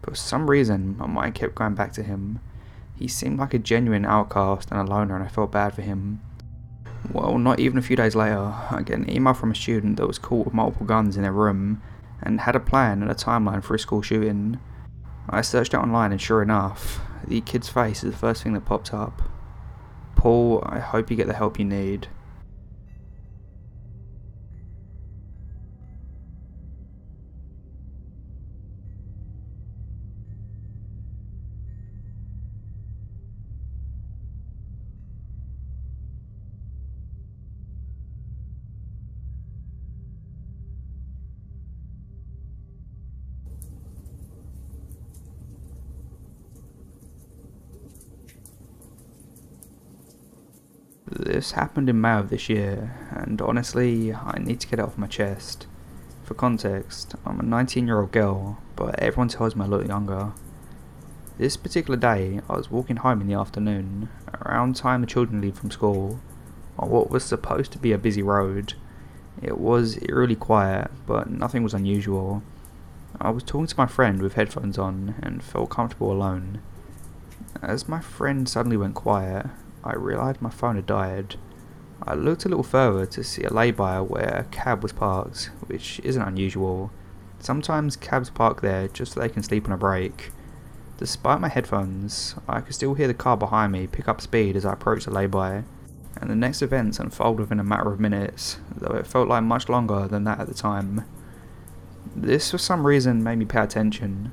But 0.01 0.11
for 0.11 0.15
some 0.15 0.49
reason, 0.49 0.97
my 0.97 1.07
mind 1.07 1.35
kept 1.35 1.55
going 1.55 1.75
back 1.75 1.93
to 1.93 2.03
him. 2.03 2.39
He 2.95 3.07
seemed 3.07 3.39
like 3.39 3.53
a 3.53 3.59
genuine 3.59 4.05
outcast 4.05 4.71
and 4.71 4.79
a 4.79 4.83
loner, 4.83 5.15
and 5.15 5.23
I 5.23 5.27
felt 5.27 5.51
bad 5.51 5.73
for 5.73 5.81
him. 5.81 6.21
Well, 7.11 7.37
not 7.37 7.59
even 7.59 7.77
a 7.77 7.81
few 7.81 7.95
days 7.95 8.15
later, 8.15 8.53
I 8.71 8.81
get 8.83 8.97
an 8.97 9.09
email 9.09 9.33
from 9.33 9.51
a 9.51 9.55
student 9.55 9.97
that 9.97 10.07
was 10.07 10.17
caught 10.17 10.45
with 10.45 10.53
multiple 10.53 10.85
guns 10.85 11.17
in 11.17 11.23
their 11.23 11.31
room 11.31 11.81
and 12.21 12.41
had 12.41 12.55
a 12.55 12.59
plan 12.59 13.01
and 13.01 13.11
a 13.11 13.15
timeline 13.15 13.63
for 13.63 13.75
a 13.75 13.79
school 13.79 14.01
shooting. 14.01 14.59
I 15.29 15.41
searched 15.41 15.73
it 15.73 15.77
online, 15.77 16.11
and 16.11 16.21
sure 16.21 16.41
enough, 16.41 16.99
the 17.27 17.41
kid's 17.41 17.69
face 17.69 18.03
is 18.03 18.11
the 18.11 18.17
first 18.17 18.43
thing 18.43 18.53
that 18.53 18.65
popped 18.65 18.93
up. 18.93 19.21
Paul, 20.15 20.63
I 20.65 20.79
hope 20.79 21.11
you 21.11 21.17
get 21.17 21.27
the 21.27 21.33
help 21.33 21.59
you 21.59 21.65
need. 21.65 22.07
This 51.17 51.51
happened 51.51 51.87
in 51.87 52.01
May 52.01 52.19
of 52.19 52.29
this 52.29 52.49
year, 52.49 52.93
and 53.09 53.41
honestly, 53.41 54.13
I 54.13 54.37
need 54.37 54.59
to 54.59 54.67
get 54.67 54.79
it 54.79 54.81
off 54.81 54.97
my 54.97 55.07
chest. 55.07 55.65
For 56.23 56.33
context, 56.33 57.15
I'm 57.25 57.39
a 57.39 57.43
19 57.43 57.87
year 57.87 58.01
old 58.01 58.11
girl, 58.11 58.57
but 58.75 58.99
everyone 58.99 59.29
tells 59.29 59.55
me 59.55 59.63
I 59.63 59.67
look 59.67 59.87
younger. 59.87 60.33
This 61.37 61.55
particular 61.55 61.97
day, 61.97 62.41
I 62.49 62.57
was 62.57 62.69
walking 62.69 62.97
home 62.97 63.21
in 63.21 63.27
the 63.27 63.33
afternoon, 63.33 64.09
around 64.41 64.75
time 64.75 64.99
the 64.99 65.07
children 65.07 65.39
leave 65.39 65.57
from 65.57 65.71
school, 65.71 66.19
on 66.77 66.89
what 66.89 67.09
was 67.09 67.23
supposed 67.23 67.71
to 67.71 67.79
be 67.79 67.93
a 67.93 67.97
busy 67.97 68.21
road. 68.21 68.73
It 69.41 69.57
was 69.57 69.97
eerily 70.09 70.35
quiet, 70.35 70.91
but 71.07 71.29
nothing 71.29 71.63
was 71.63 71.73
unusual. 71.73 72.43
I 73.21 73.29
was 73.29 73.43
talking 73.43 73.67
to 73.67 73.77
my 73.77 73.87
friend 73.87 74.21
with 74.21 74.33
headphones 74.33 74.77
on 74.77 75.15
and 75.23 75.41
felt 75.41 75.69
comfortable 75.69 76.11
alone. 76.11 76.59
As 77.61 77.87
my 77.87 78.01
friend 78.01 78.49
suddenly 78.49 78.75
went 78.75 78.95
quiet, 78.95 79.45
I 79.85 79.93
realised 79.93 80.41
my 80.41 80.49
phone 80.49 80.75
had 80.75 80.87
died. 80.87 81.35
I 82.01 82.15
looked 82.15 82.43
a 82.43 82.49
little 82.49 82.63
further 82.63 83.05
to 83.05 83.23
see 83.23 83.43
a 83.43 83.53
lay-by 83.53 84.01
where 84.01 84.39
a 84.39 84.43
cab 84.51 84.81
was 84.81 84.91
parked, 84.91 85.51
which 85.67 86.01
isn't 86.03 86.21
unusual. 86.21 86.91
Sometimes 87.39 87.95
cabs 87.95 88.31
park 88.31 88.61
there 88.61 88.87
just 88.87 89.13
so 89.13 89.19
they 89.19 89.29
can 89.29 89.43
sleep 89.43 89.65
on 89.67 89.71
a 89.71 89.77
break. 89.77 90.31
Despite 90.97 91.39
my 91.39 91.49
headphones, 91.49 92.35
I 92.47 92.61
could 92.61 92.73
still 92.73 92.95
hear 92.95 93.07
the 93.07 93.13
car 93.13 93.37
behind 93.37 93.71
me 93.71 93.85
pick 93.85 94.07
up 94.07 94.21
speed 94.21 94.55
as 94.55 94.65
I 94.65 94.73
approached 94.73 95.05
the 95.05 95.11
lay-by, 95.11 95.63
and 96.19 96.29
the 96.29 96.35
next 96.35 96.61
events 96.61 96.99
unfolded 96.99 97.41
within 97.41 97.59
a 97.59 97.63
matter 97.63 97.91
of 97.91 97.99
minutes, 97.99 98.57
though 98.75 98.95
it 98.95 99.05
felt 99.05 99.27
like 99.27 99.43
much 99.43 99.69
longer 99.69 100.07
than 100.07 100.23
that 100.23 100.39
at 100.39 100.47
the 100.47 100.53
time. 100.53 101.05
This 102.15 102.51
for 102.51 102.57
some 102.57 102.87
reason 102.87 103.23
made 103.23 103.37
me 103.37 103.45
pay 103.45 103.61
attention. 103.61 104.31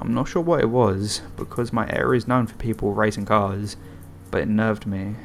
I'm 0.00 0.14
not 0.14 0.28
sure 0.28 0.42
what 0.42 0.60
it 0.60 0.70
was, 0.70 1.20
because 1.36 1.72
my 1.72 1.88
area 1.90 2.16
is 2.16 2.26
known 2.26 2.46
for 2.46 2.54
people 2.56 2.94
racing 2.94 3.26
cars, 3.26 3.76
but 4.30 4.42
it 4.42 4.48
nerved 4.48 4.86
me. 4.86 5.16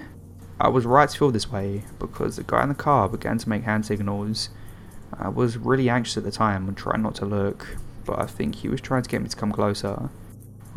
I 0.59 0.69
was 0.69 0.85
right 0.85 1.09
to 1.09 1.17
feel 1.17 1.31
this 1.31 1.51
way 1.51 1.83
because 1.99 2.37
the 2.37 2.43
guy 2.43 2.63
in 2.63 2.69
the 2.69 2.75
car 2.75 3.09
began 3.09 3.37
to 3.37 3.49
make 3.49 3.63
hand 3.63 3.85
signals. 3.85 4.49
I 5.13 5.29
was 5.29 5.57
really 5.57 5.89
anxious 5.89 6.17
at 6.17 6.23
the 6.23 6.31
time 6.31 6.67
and 6.67 6.77
tried 6.77 7.01
not 7.01 7.15
to 7.15 7.25
look, 7.25 7.77
but 8.05 8.19
I 8.19 8.25
think 8.25 8.55
he 8.55 8.69
was 8.69 8.81
trying 8.81 9.03
to 9.03 9.09
get 9.09 9.21
me 9.21 9.29
to 9.29 9.35
come 9.35 9.51
closer. 9.51 10.09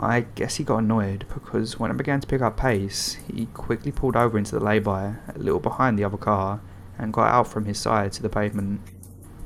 I 0.00 0.20
guess 0.34 0.56
he 0.56 0.64
got 0.64 0.78
annoyed 0.78 1.26
because 1.32 1.78
when 1.78 1.90
I 1.90 1.94
began 1.94 2.20
to 2.20 2.26
pick 2.26 2.40
up 2.40 2.56
pace, 2.56 3.18
he 3.32 3.46
quickly 3.46 3.90
pulled 3.90 4.16
over 4.16 4.38
into 4.38 4.56
the 4.56 4.64
lay-by, 4.64 5.14
a 5.34 5.38
little 5.38 5.60
behind 5.60 5.98
the 5.98 6.04
other 6.04 6.16
car, 6.16 6.60
and 6.98 7.12
got 7.12 7.28
out 7.28 7.48
from 7.48 7.64
his 7.64 7.78
side 7.78 8.12
to 8.12 8.22
the 8.22 8.28
pavement. 8.28 8.80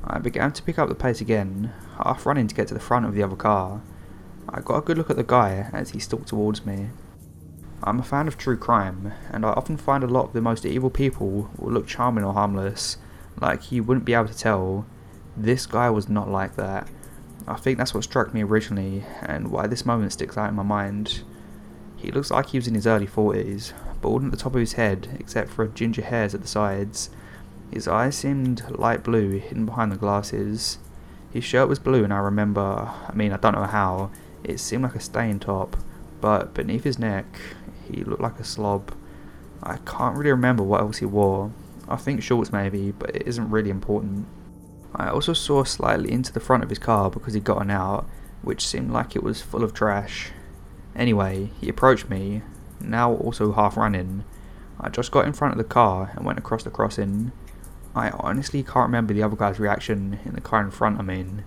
I 0.03 0.19
began 0.19 0.51
to 0.51 0.63
pick 0.63 0.77
up 0.77 0.89
the 0.89 0.95
pace 0.95 1.21
again, 1.21 1.73
half 1.97 2.25
running 2.25 2.47
to 2.47 2.55
get 2.55 2.67
to 2.67 2.73
the 2.73 2.79
front 2.79 3.05
of 3.05 3.15
the 3.15 3.23
other 3.23 3.35
car. 3.35 3.81
I 4.49 4.61
got 4.61 4.77
a 4.77 4.81
good 4.81 4.97
look 4.97 5.09
at 5.09 5.15
the 5.15 5.23
guy 5.23 5.69
as 5.73 5.91
he 5.91 5.99
stalked 5.99 6.27
towards 6.27 6.65
me, 6.65 6.89
I'm 7.85 7.99
a 7.99 8.03
fan 8.03 8.29
of 8.29 8.37
true 8.37 8.55
crime, 8.55 9.11
and 9.29 9.45
I 9.45 9.49
often 9.49 9.75
find 9.75 10.05
a 10.05 10.07
lot 10.07 10.27
of 10.27 10.33
the 10.33 10.39
most 10.39 10.65
evil 10.65 10.89
people 10.89 11.49
will 11.57 11.73
look 11.73 11.85
charming 11.85 12.23
or 12.23 12.31
harmless, 12.31 12.95
like 13.41 13.73
you 13.73 13.83
wouldn't 13.83 14.05
be 14.05 14.13
able 14.13 14.29
to 14.29 14.37
tell. 14.37 14.85
This 15.35 15.65
guy 15.65 15.89
was 15.89 16.07
not 16.07 16.29
like 16.29 16.55
that. 16.55 16.87
I 17.45 17.55
think 17.55 17.77
that's 17.77 17.93
what 17.93 18.05
struck 18.05 18.33
me 18.33 18.41
originally, 18.41 19.03
and 19.21 19.51
why 19.51 19.67
this 19.67 19.85
moment 19.85 20.13
sticks 20.13 20.37
out 20.37 20.47
in 20.47 20.55
my 20.55 20.63
mind. 20.63 21.23
He 21.97 22.09
looks 22.09 22.31
like 22.31 22.47
he 22.47 22.57
was 22.57 22.69
in 22.69 22.75
his 22.75 22.87
early 22.87 23.07
40s, 23.07 23.73
bald 24.01 24.23
at 24.23 24.31
the 24.31 24.37
top 24.37 24.55
of 24.55 24.61
his 24.61 24.73
head, 24.73 25.17
except 25.19 25.49
for 25.49 25.67
ginger 25.67 26.03
hairs 26.03 26.33
at 26.33 26.41
the 26.41 26.47
sides. 26.47 27.09
His 27.69 27.87
eyes 27.87 28.15
seemed 28.15 28.63
light 28.69 29.03
blue, 29.03 29.39
hidden 29.39 29.65
behind 29.65 29.91
the 29.91 29.97
glasses. 29.97 30.77
His 31.33 31.43
shirt 31.43 31.67
was 31.67 31.79
blue, 31.79 32.05
and 32.05 32.13
I 32.13 32.19
remember, 32.19 32.61
I 33.09 33.11
mean, 33.13 33.33
I 33.33 33.37
don't 33.37 33.55
know 33.55 33.63
how, 33.63 34.09
it 34.41 34.61
seemed 34.61 34.83
like 34.83 34.95
a 34.95 35.01
stain 35.01 35.39
top, 35.39 35.75
but 36.21 36.53
beneath 36.53 36.85
his 36.85 36.97
neck, 36.97 37.25
he 37.95 38.03
looked 38.03 38.21
like 38.21 38.39
a 38.39 38.43
slob. 38.43 38.93
I 39.61 39.77
can't 39.85 40.17
really 40.17 40.31
remember 40.31 40.63
what 40.63 40.81
else 40.81 40.97
he 40.97 41.05
wore. 41.05 41.51
I 41.87 41.95
think 41.95 42.21
shorts 42.21 42.51
maybe, 42.51 42.91
but 42.91 43.15
it 43.15 43.27
isn't 43.27 43.49
really 43.49 43.69
important. 43.69 44.27
I 44.95 45.09
also 45.09 45.33
saw 45.33 45.63
slightly 45.63 46.11
into 46.11 46.31
the 46.31 46.39
front 46.39 46.63
of 46.63 46.69
his 46.69 46.79
car 46.79 47.09
because 47.09 47.33
he'd 47.33 47.43
gotten 47.43 47.71
out, 47.71 48.07
which 48.41 48.65
seemed 48.65 48.91
like 48.91 49.15
it 49.15 49.23
was 49.23 49.41
full 49.41 49.63
of 49.63 49.73
trash. 49.73 50.31
Anyway, 50.95 51.49
he 51.59 51.69
approached 51.69 52.09
me, 52.09 52.41
now 52.79 53.13
also 53.13 53.51
half 53.51 53.77
running. 53.77 54.23
I 54.79 54.89
just 54.89 55.11
got 55.11 55.25
in 55.25 55.33
front 55.33 55.53
of 55.53 55.57
the 55.57 55.63
car 55.63 56.11
and 56.15 56.25
went 56.25 56.37
across 56.37 56.63
the 56.63 56.69
crossing. 56.69 57.31
I 57.95 58.09
honestly 58.11 58.63
can't 58.63 58.87
remember 58.87 59.13
the 59.13 59.23
other 59.23 59.35
guy's 59.35 59.59
reaction 59.59 60.19
in 60.25 60.33
the 60.33 60.41
car 60.41 60.61
in 60.61 60.71
front, 60.71 60.99
I 60.99 61.03
mean. 61.03 61.43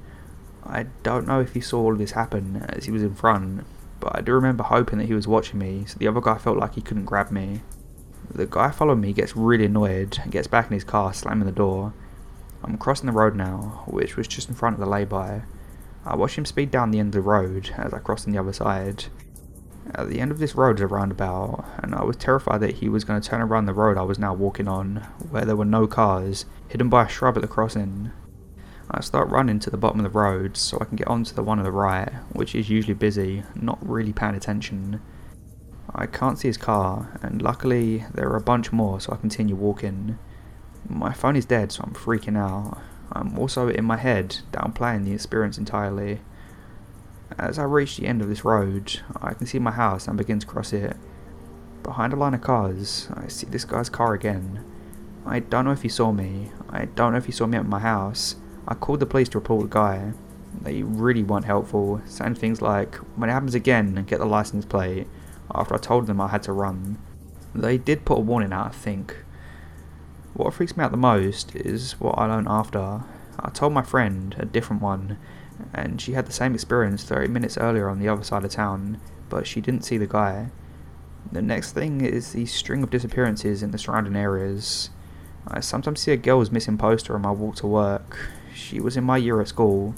I 0.65 0.87
don't 1.03 1.27
know 1.27 1.41
if 1.41 1.55
he 1.55 1.61
saw 1.61 1.83
all 1.83 1.95
this 1.95 2.13
happen 2.13 2.65
as 2.69 2.87
he 2.87 2.91
was 2.91 3.03
in 3.03 3.15
front, 3.15 3.65
but 4.01 4.17
I 4.17 4.21
do 4.21 4.33
remember 4.33 4.65
hoping 4.65 4.99
that 4.99 5.07
he 5.07 5.15
was 5.15 5.29
watching 5.29 5.59
me, 5.59 5.85
so 5.87 5.99
the 5.99 6.09
other 6.09 6.21
guy 6.21 6.39
felt 6.39 6.59
like 6.59 6.75
he 6.75 6.83
couldn't 6.83 7.05
grab 7.05 7.31
me. 7.31 7.63
The 8.33 8.47
guy 8.47 8.71
following 8.71 9.01
me 9.01 9.13
gets 9.13 9.37
really 9.37 9.67
annoyed 9.67 10.19
and 10.23 10.33
gets 10.33 10.47
back 10.47 10.67
in 10.67 10.73
his 10.73 10.85
car, 10.85 11.15
slamming 11.15 11.47
the 11.47 11.53
door. 11.53 11.95
I'm 12.63 12.79
crossing 12.79 13.07
the 13.07 13.13
road 13.13 13.37
now, 13.37 13.85
which 13.87 14.17
was 14.17 14.27
just 14.27 14.49
in 14.49 14.55
front 14.55 14.75
of 14.75 14.81
the 14.81 14.87
lay-by. 14.87 15.43
I 16.05 16.17
watch 16.17 16.37
him 16.37 16.45
speed 16.45 16.71
down 16.71 16.91
the 16.91 16.99
end 16.99 17.15
of 17.15 17.23
the 17.25 17.29
road 17.29 17.71
as 17.77 17.95
I 17.95 17.99
cross 17.99 18.27
on 18.27 18.33
the 18.33 18.39
other 18.39 18.53
side. 18.53 19.07
At 19.95 20.09
the 20.09 20.21
end 20.21 20.33
of 20.33 20.39
this 20.39 20.57
road 20.57 20.77
is 20.77 20.83
a 20.83 20.87
roundabout, 20.87 21.65
and 21.79 21.95
I 21.95 22.03
was 22.03 22.17
terrified 22.17 22.61
that 22.61 22.77
he 22.77 22.89
was 22.89 23.05
going 23.05 23.21
to 23.21 23.29
turn 23.29 23.41
around 23.41 23.67
the 23.67 23.75
road 23.75 23.97
I 23.97 24.03
was 24.03 24.19
now 24.19 24.35
walking 24.35 24.67
on, 24.67 24.97
where 25.31 25.45
there 25.45 25.57
were 25.57 25.65
no 25.65 25.87
cars, 25.87 26.45
hidden 26.69 26.89
by 26.89 27.05
a 27.05 27.09
shrub 27.09 27.37
at 27.37 27.43
the 27.43 27.49
crossing. 27.49 28.11
I 28.91 29.01
start 29.01 29.29
running 29.31 29.59
to 29.61 29.71
the 29.71 29.77
bottom 29.77 29.99
of 29.99 30.05
the 30.05 30.19
road 30.19 30.57
so 30.57 30.79
I 30.81 30.85
can 30.85 30.97
get 30.97 31.09
onto 31.09 31.35
the 31.35 31.43
one 31.43 31.59
on 31.59 31.65
the 31.65 31.73
right, 31.73 32.11
which 32.33 32.55
is 32.55 32.71
usually 32.71 32.95
busy, 32.95 33.43
not 33.55 33.79
really 33.87 34.13
paying 34.13 34.37
attention. 34.37 35.01
I 35.95 36.07
can't 36.07 36.39
see 36.39 36.49
his 36.49 36.57
car, 36.57 37.19
and 37.23 37.43
luckily 37.43 38.05
there 38.15 38.29
are 38.29 38.37
a 38.37 38.41
bunch 38.41 38.71
more 38.71 39.01
so 39.01 39.13
I 39.13 39.17
continue 39.17 39.57
walking. 39.57 40.19
My 40.89 41.13
phone 41.13 41.35
is 41.35 41.47
dead 41.47 41.73
so 41.73 41.83
I'm 41.85 41.95
freaking 41.95 42.39
out. 42.39 42.79
I'm 43.13 43.39
also 43.39 43.69
in 43.69 43.85
my 43.85 43.97
head 43.97 44.39
downplaying 44.53 45.05
the 45.05 45.13
experience 45.13 45.59
entirely. 45.59 46.21
As 47.39 47.59
I 47.59 47.65
reach 47.65 47.97
the 47.97 48.07
end 48.07 48.23
of 48.23 48.29
this 48.29 48.45
road, 48.45 49.01
I 49.21 49.35
can 49.35 49.47
see 49.47 49.59
my 49.59 49.73
house 49.73 50.07
and 50.07 50.17
begin 50.17 50.39
to 50.39 50.47
cross 50.47 50.73
it. 50.73 50.97
Behind 51.83 52.13
a 52.13 52.17
line 52.17 52.35
of 52.35 52.41
cars, 52.41 53.09
I 53.15 53.27
see 53.27 53.47
this 53.47 53.65
guy's 53.65 53.89
car 53.89 54.15
again. 54.15 54.65
I 55.25 55.41
don't 55.41 55.65
know 55.65 55.73
if 55.73 55.83
he 55.83 55.89
saw 55.89 56.13
me. 56.13 56.53
I 56.71 56.85
don't 56.85 57.13
know 57.13 57.19
if 57.19 57.27
he 57.27 57.33
saw 57.33 57.47
me 57.47 57.59
at 57.59 57.67
my 57.67 57.81
house. 57.81 58.37
I 58.69 58.75
called 58.75 59.01
the 59.01 59.07
police 59.07 59.29
to 59.31 59.39
report 59.39 59.63
the 59.63 59.75
guy. 59.75 60.13
They 60.63 60.83
really 60.83 61.23
weren't 61.23 61.45
helpful, 61.45 62.01
saying 62.07 62.37
things 62.37 62.63
like, 62.63 62.97
when 63.17 63.31
it 63.31 63.33
happens 63.33 63.55
again, 63.55 64.05
get 64.07 64.19
the 64.19 64.27
license 64.27 64.65
plate, 64.65 65.07
after 65.55 65.75
I 65.75 65.79
told 65.79 66.07
them 66.07 66.21
I 66.21 66.29
had 66.29 66.43
to 66.45 66.53
run. 66.53 66.99
They 67.55 67.79
did 67.79 68.05
put 68.05 68.19
a 68.19 68.23
warning 68.23 68.53
out, 68.53 68.67
I 68.67 68.71
think. 68.71 69.17
What 70.35 70.53
freaks 70.55 70.77
me 70.77 70.85
out 70.85 70.91
the 70.91 70.97
most 70.97 71.55
is 71.55 72.01
what 72.01 72.19
I 72.19 72.27
learned 72.27 72.49
after. 72.49 73.05
I 73.39 73.51
told 73.51 73.73
my 73.73 73.83
friend, 73.83 74.35
a 74.39 74.45
different 74.45 74.83
one, 74.83 75.19
and 75.73 76.01
she 76.01 76.13
had 76.13 76.27
the 76.27 76.33
same 76.33 76.55
experience 76.55 77.05
30 77.05 77.29
minutes 77.29 77.57
earlier 77.57 77.89
on 77.89 77.99
the 77.99 78.09
other 78.09 78.25
side 78.25 78.45
of 78.45 78.51
town, 78.51 79.01
but 79.29 79.47
she 79.47 79.61
didn't 79.61 79.85
see 79.85 79.99
the 79.99 80.07
guy. 80.07 80.51
The 81.33 81.43
next 81.43 81.73
thing 81.73 82.03
is 82.03 82.33
the 82.33 82.47
string 82.47 82.83
of 82.83 82.91
disappearances 82.91 83.63
in 83.63 83.71
the 83.71 83.79
surrounding 83.79 84.17
areas. 84.17 84.91
I 85.49 85.61
sometimes 85.61 86.01
see 86.01 86.13
a 86.13 86.17
girl's 86.17 86.51
missing 86.51 86.79
poster 86.79 87.15
on 87.15 87.23
my 87.23 87.31
walk 87.31 87.57
to 87.57 87.67
work. 87.67 88.19
She 88.57 88.81
was 88.81 88.97
in 88.97 89.05
my 89.05 89.19
year 89.19 89.39
at 89.43 89.49
school. 89.49 89.95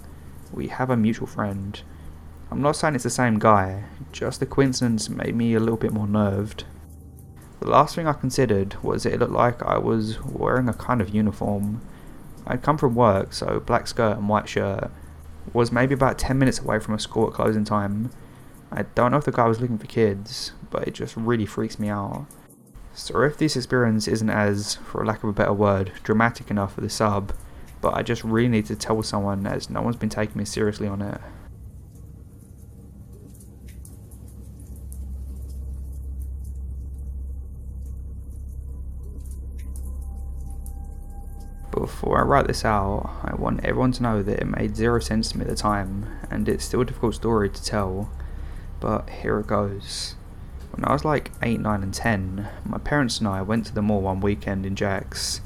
We 0.53 0.67
have 0.67 0.91
a 0.91 0.97
mutual 0.97 1.29
friend. 1.29 1.81
I'm 2.51 2.61
not 2.61 2.75
saying 2.75 2.97
it's 2.97 3.05
the 3.05 3.11
same 3.11 3.39
guy, 3.39 3.85
just 4.11 4.41
the 4.41 4.47
coincidence 4.47 5.09
made 5.09 5.37
me 5.37 5.55
a 5.55 5.61
little 5.61 5.77
bit 5.77 5.93
more 5.93 6.09
nerved. 6.09 6.65
The 7.61 7.71
last 7.71 7.95
thing 7.95 8.09
I 8.09 8.13
considered 8.15 8.83
was 8.83 9.07
it 9.07 9.21
looked 9.21 9.33
like 9.33 9.63
I 9.63 9.79
was 9.79 10.21
wearing 10.25 10.69
a 10.69 10.73
kind 10.73 11.01
of 11.01 11.15
uniform. 11.15 11.83
I'd 12.47 12.63
come 12.63 12.79
from 12.79 12.97
work, 12.97 13.33
so 13.33 13.61
black 13.61 13.87
skirt 13.87 14.17
and 14.17 14.29
white 14.29 14.49
shirt. 14.49 14.91
Was 15.53 15.71
maybe 15.71 15.95
about 15.95 16.19
10 16.19 16.37
minutes 16.37 16.59
away 16.59 16.81
from 16.81 16.95
a 16.95 16.99
school 16.99 17.29
at 17.29 17.35
closing 17.35 17.65
time. 17.65 18.11
I 18.73 18.83
don't 18.83 19.13
know 19.13 19.19
if 19.19 19.25
the 19.25 19.33
guy 19.33 19.47
was 19.47 19.61
looking 19.61 19.79
for 19.79 19.87
kids, 19.87 20.53
but 20.71 20.89
it 20.89 20.95
just 20.95 21.17
really 21.17 21.47
freaks 21.47 21.79
me 21.79 21.89
out. 21.89 22.27
So 22.93 23.23
if 23.23 23.39
this 23.39 23.57
experience 23.57 24.09
isn't 24.09 24.31
as, 24.31 24.75
for 24.75 25.07
lack 25.07 25.23
of 25.23 25.31
a 25.31 25.33
better 25.33 25.53
word, 25.53 25.93
dramatic 26.03 26.51
enough 26.51 26.75
for 26.75 26.81
the 26.81 26.91
sub, 26.91 27.33
but 27.81 27.95
I 27.95 28.03
just 28.03 28.25
really 28.25 28.49
need 28.49 28.67
to 28.67 28.77
tell 28.77 29.03
someone 29.03 29.47
as 29.47 29.71
no 29.71 29.83
one's 29.83 29.97
been 29.97 30.09
taking 30.09 30.37
me 30.37 30.45
seriously 30.45 30.89
on 30.89 31.03
it. 31.03 31.21
Before 41.71 42.19
I 42.19 42.23
write 42.23 42.49
this 42.49 42.65
out, 42.65 43.11
I 43.23 43.35
want 43.37 43.65
everyone 43.65 43.93
to 43.93 44.03
know 44.03 44.23
that 44.23 44.41
it 44.41 44.47
made 44.47 44.77
zero 44.77 44.99
sense 44.99 45.31
to 45.31 45.39
me 45.39 45.43
at 45.43 45.49
the 45.49 45.55
time, 45.55 46.07
and 46.31 46.49
it's 46.49 46.65
still 46.65 46.81
a 46.81 46.85
difficult 46.85 47.15
story 47.15 47.49
to 47.49 47.65
tell, 47.65 48.11
but 48.81 49.09
here 49.09 49.39
it 49.39 49.47
goes. 49.47 50.17
When 50.73 50.85
I 50.85 50.93
was 50.93 51.05
like 51.05 51.31
8, 51.43 51.61
9, 51.61 51.83
and 51.83 51.95
10, 51.95 52.49
my 52.65 52.79
parents 52.79 53.19
and 53.19 53.29
I 53.29 53.43
went 53.43 53.67
to 53.67 53.75
the 53.75 53.83
mall 53.83 54.01
one 54.01 54.21
weekend 54.21 54.67
in 54.67 54.77
Jack's. 54.77 55.41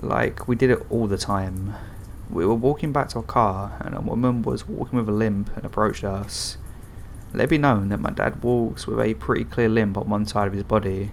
Like, 0.00 0.48
we 0.48 0.56
did 0.56 0.70
it 0.70 0.86
all 0.90 1.06
the 1.06 1.18
time. 1.18 1.74
We 2.30 2.46
were 2.46 2.54
walking 2.54 2.92
back 2.92 3.10
to 3.10 3.18
our 3.18 3.22
car, 3.22 3.76
and 3.80 3.94
a 3.94 4.00
woman 4.00 4.42
was 4.42 4.66
walking 4.66 4.98
with 4.98 5.08
a 5.08 5.12
limp 5.12 5.54
and 5.56 5.64
approached 5.64 6.04
us. 6.04 6.56
Let 7.34 7.44
it 7.44 7.50
be 7.50 7.58
known 7.58 7.90
that 7.90 8.00
my 8.00 8.10
dad 8.10 8.42
walks 8.42 8.86
with 8.86 8.98
a 8.98 9.14
pretty 9.14 9.44
clear 9.44 9.68
limp 9.68 9.96
on 9.96 10.08
one 10.08 10.26
side 10.26 10.48
of 10.48 10.52
his 10.52 10.64
body. 10.64 11.12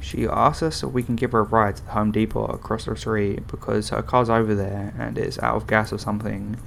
She 0.00 0.26
asked 0.26 0.62
us 0.62 0.82
if 0.82 0.90
we 0.90 1.02
can 1.02 1.16
give 1.16 1.32
her 1.32 1.40
a 1.40 1.44
ride 1.44 1.76
to 1.76 1.84
the 1.84 1.90
Home 1.92 2.12
Depot 2.12 2.46
across 2.46 2.84
the 2.84 2.96
street 2.96 3.46
because 3.48 3.90
her 3.90 4.02
car's 4.02 4.30
over 4.30 4.54
there 4.54 4.94
and 4.98 5.18
it's 5.18 5.38
out 5.40 5.56
of 5.56 5.66
gas 5.66 5.92
or 5.92 5.98
something. 5.98 6.58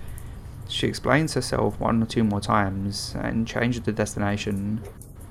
She 0.68 0.88
explains 0.88 1.34
herself 1.34 1.80
one 1.80 2.04
or 2.04 2.06
two 2.06 2.24
more 2.24 2.42
times 2.42 3.16
and 3.20 3.48
changes 3.48 3.84
the 3.84 3.92
destination 3.92 4.82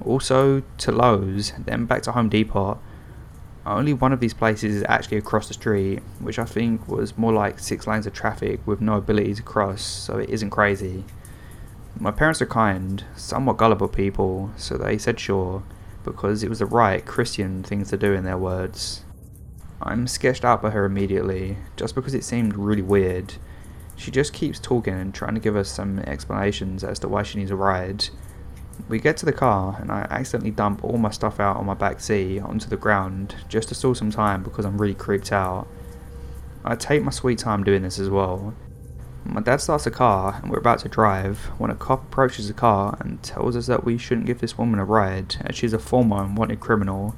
also 0.04 0.62
to 0.78 0.92
Lowe's, 0.92 1.52
then 1.58 1.86
back 1.86 2.02
to 2.02 2.12
Home 2.12 2.28
Depot. 2.28 2.80
Only 3.64 3.92
one 3.92 4.12
of 4.12 4.18
these 4.18 4.34
places 4.34 4.74
is 4.74 4.84
actually 4.88 5.18
across 5.18 5.46
the 5.46 5.54
street, 5.54 6.00
which 6.18 6.38
I 6.38 6.44
think 6.44 6.88
was 6.88 7.16
more 7.16 7.32
like 7.32 7.60
six 7.60 7.86
lanes 7.86 8.06
of 8.06 8.12
traffic 8.12 8.60
with 8.66 8.80
no 8.80 8.94
ability 8.94 9.34
to 9.34 9.42
cross, 9.42 9.82
so 9.82 10.18
it 10.18 10.30
isn't 10.30 10.50
crazy. 10.50 11.04
My 11.98 12.10
parents 12.10 12.42
are 12.42 12.46
kind, 12.46 13.04
somewhat 13.14 13.58
gullible 13.58 13.88
people, 13.88 14.50
so 14.56 14.76
they 14.76 14.98
said 14.98 15.20
sure, 15.20 15.62
because 16.04 16.42
it 16.42 16.48
was 16.48 16.58
the 16.58 16.66
right 16.66 17.04
Christian 17.06 17.62
thing 17.62 17.84
to 17.84 17.96
do 17.96 18.12
in 18.12 18.24
their 18.24 18.38
words. 18.38 19.04
I'm 19.80 20.08
sketched 20.08 20.44
out 20.44 20.62
by 20.62 20.70
her 20.70 20.84
immediately, 20.84 21.58
just 21.76 21.94
because 21.94 22.14
it 22.14 22.24
seemed 22.24 22.56
really 22.56 22.82
weird. 22.82 23.34
She 23.94 24.10
just 24.10 24.32
keeps 24.32 24.58
talking 24.58 24.94
and 24.94 25.14
trying 25.14 25.34
to 25.34 25.40
give 25.40 25.54
us 25.54 25.70
some 25.70 26.00
explanations 26.00 26.82
as 26.82 26.98
to 27.00 27.08
why 27.08 27.22
she 27.22 27.38
needs 27.38 27.52
a 27.52 27.56
ride, 27.56 28.08
we 28.88 28.98
get 28.98 29.16
to 29.18 29.26
the 29.26 29.32
car 29.32 29.78
and 29.80 29.90
I 29.90 30.06
accidentally 30.10 30.50
dump 30.50 30.84
all 30.84 30.98
my 30.98 31.10
stuff 31.10 31.40
out 31.40 31.56
on 31.56 31.66
my 31.66 31.74
back 31.74 32.00
seat 32.00 32.40
onto 32.40 32.68
the 32.68 32.76
ground 32.76 33.34
just 33.48 33.68
to 33.68 33.74
stall 33.74 33.94
some 33.94 34.10
time 34.10 34.42
because 34.42 34.64
I'm 34.64 34.78
really 34.78 34.94
creeped 34.94 35.32
out. 35.32 35.66
I 36.64 36.76
take 36.76 37.02
my 37.02 37.10
sweet 37.10 37.38
time 37.38 37.64
doing 37.64 37.82
this 37.82 37.98
as 37.98 38.08
well. 38.08 38.54
My 39.24 39.40
dad 39.40 39.60
starts 39.60 39.84
the 39.84 39.90
car 39.90 40.40
and 40.42 40.50
we're 40.50 40.58
about 40.58 40.80
to 40.80 40.88
drive 40.88 41.38
when 41.58 41.70
a 41.70 41.74
cop 41.74 42.02
approaches 42.04 42.48
the 42.48 42.54
car 42.54 42.96
and 43.00 43.22
tells 43.22 43.56
us 43.56 43.66
that 43.66 43.84
we 43.84 43.96
shouldn't 43.96 44.26
give 44.26 44.40
this 44.40 44.58
woman 44.58 44.80
a 44.80 44.84
ride 44.84 45.36
as 45.46 45.56
she's 45.56 45.72
a 45.72 45.78
former 45.78 46.22
and 46.22 46.36
wanted 46.36 46.60
criminal. 46.60 47.14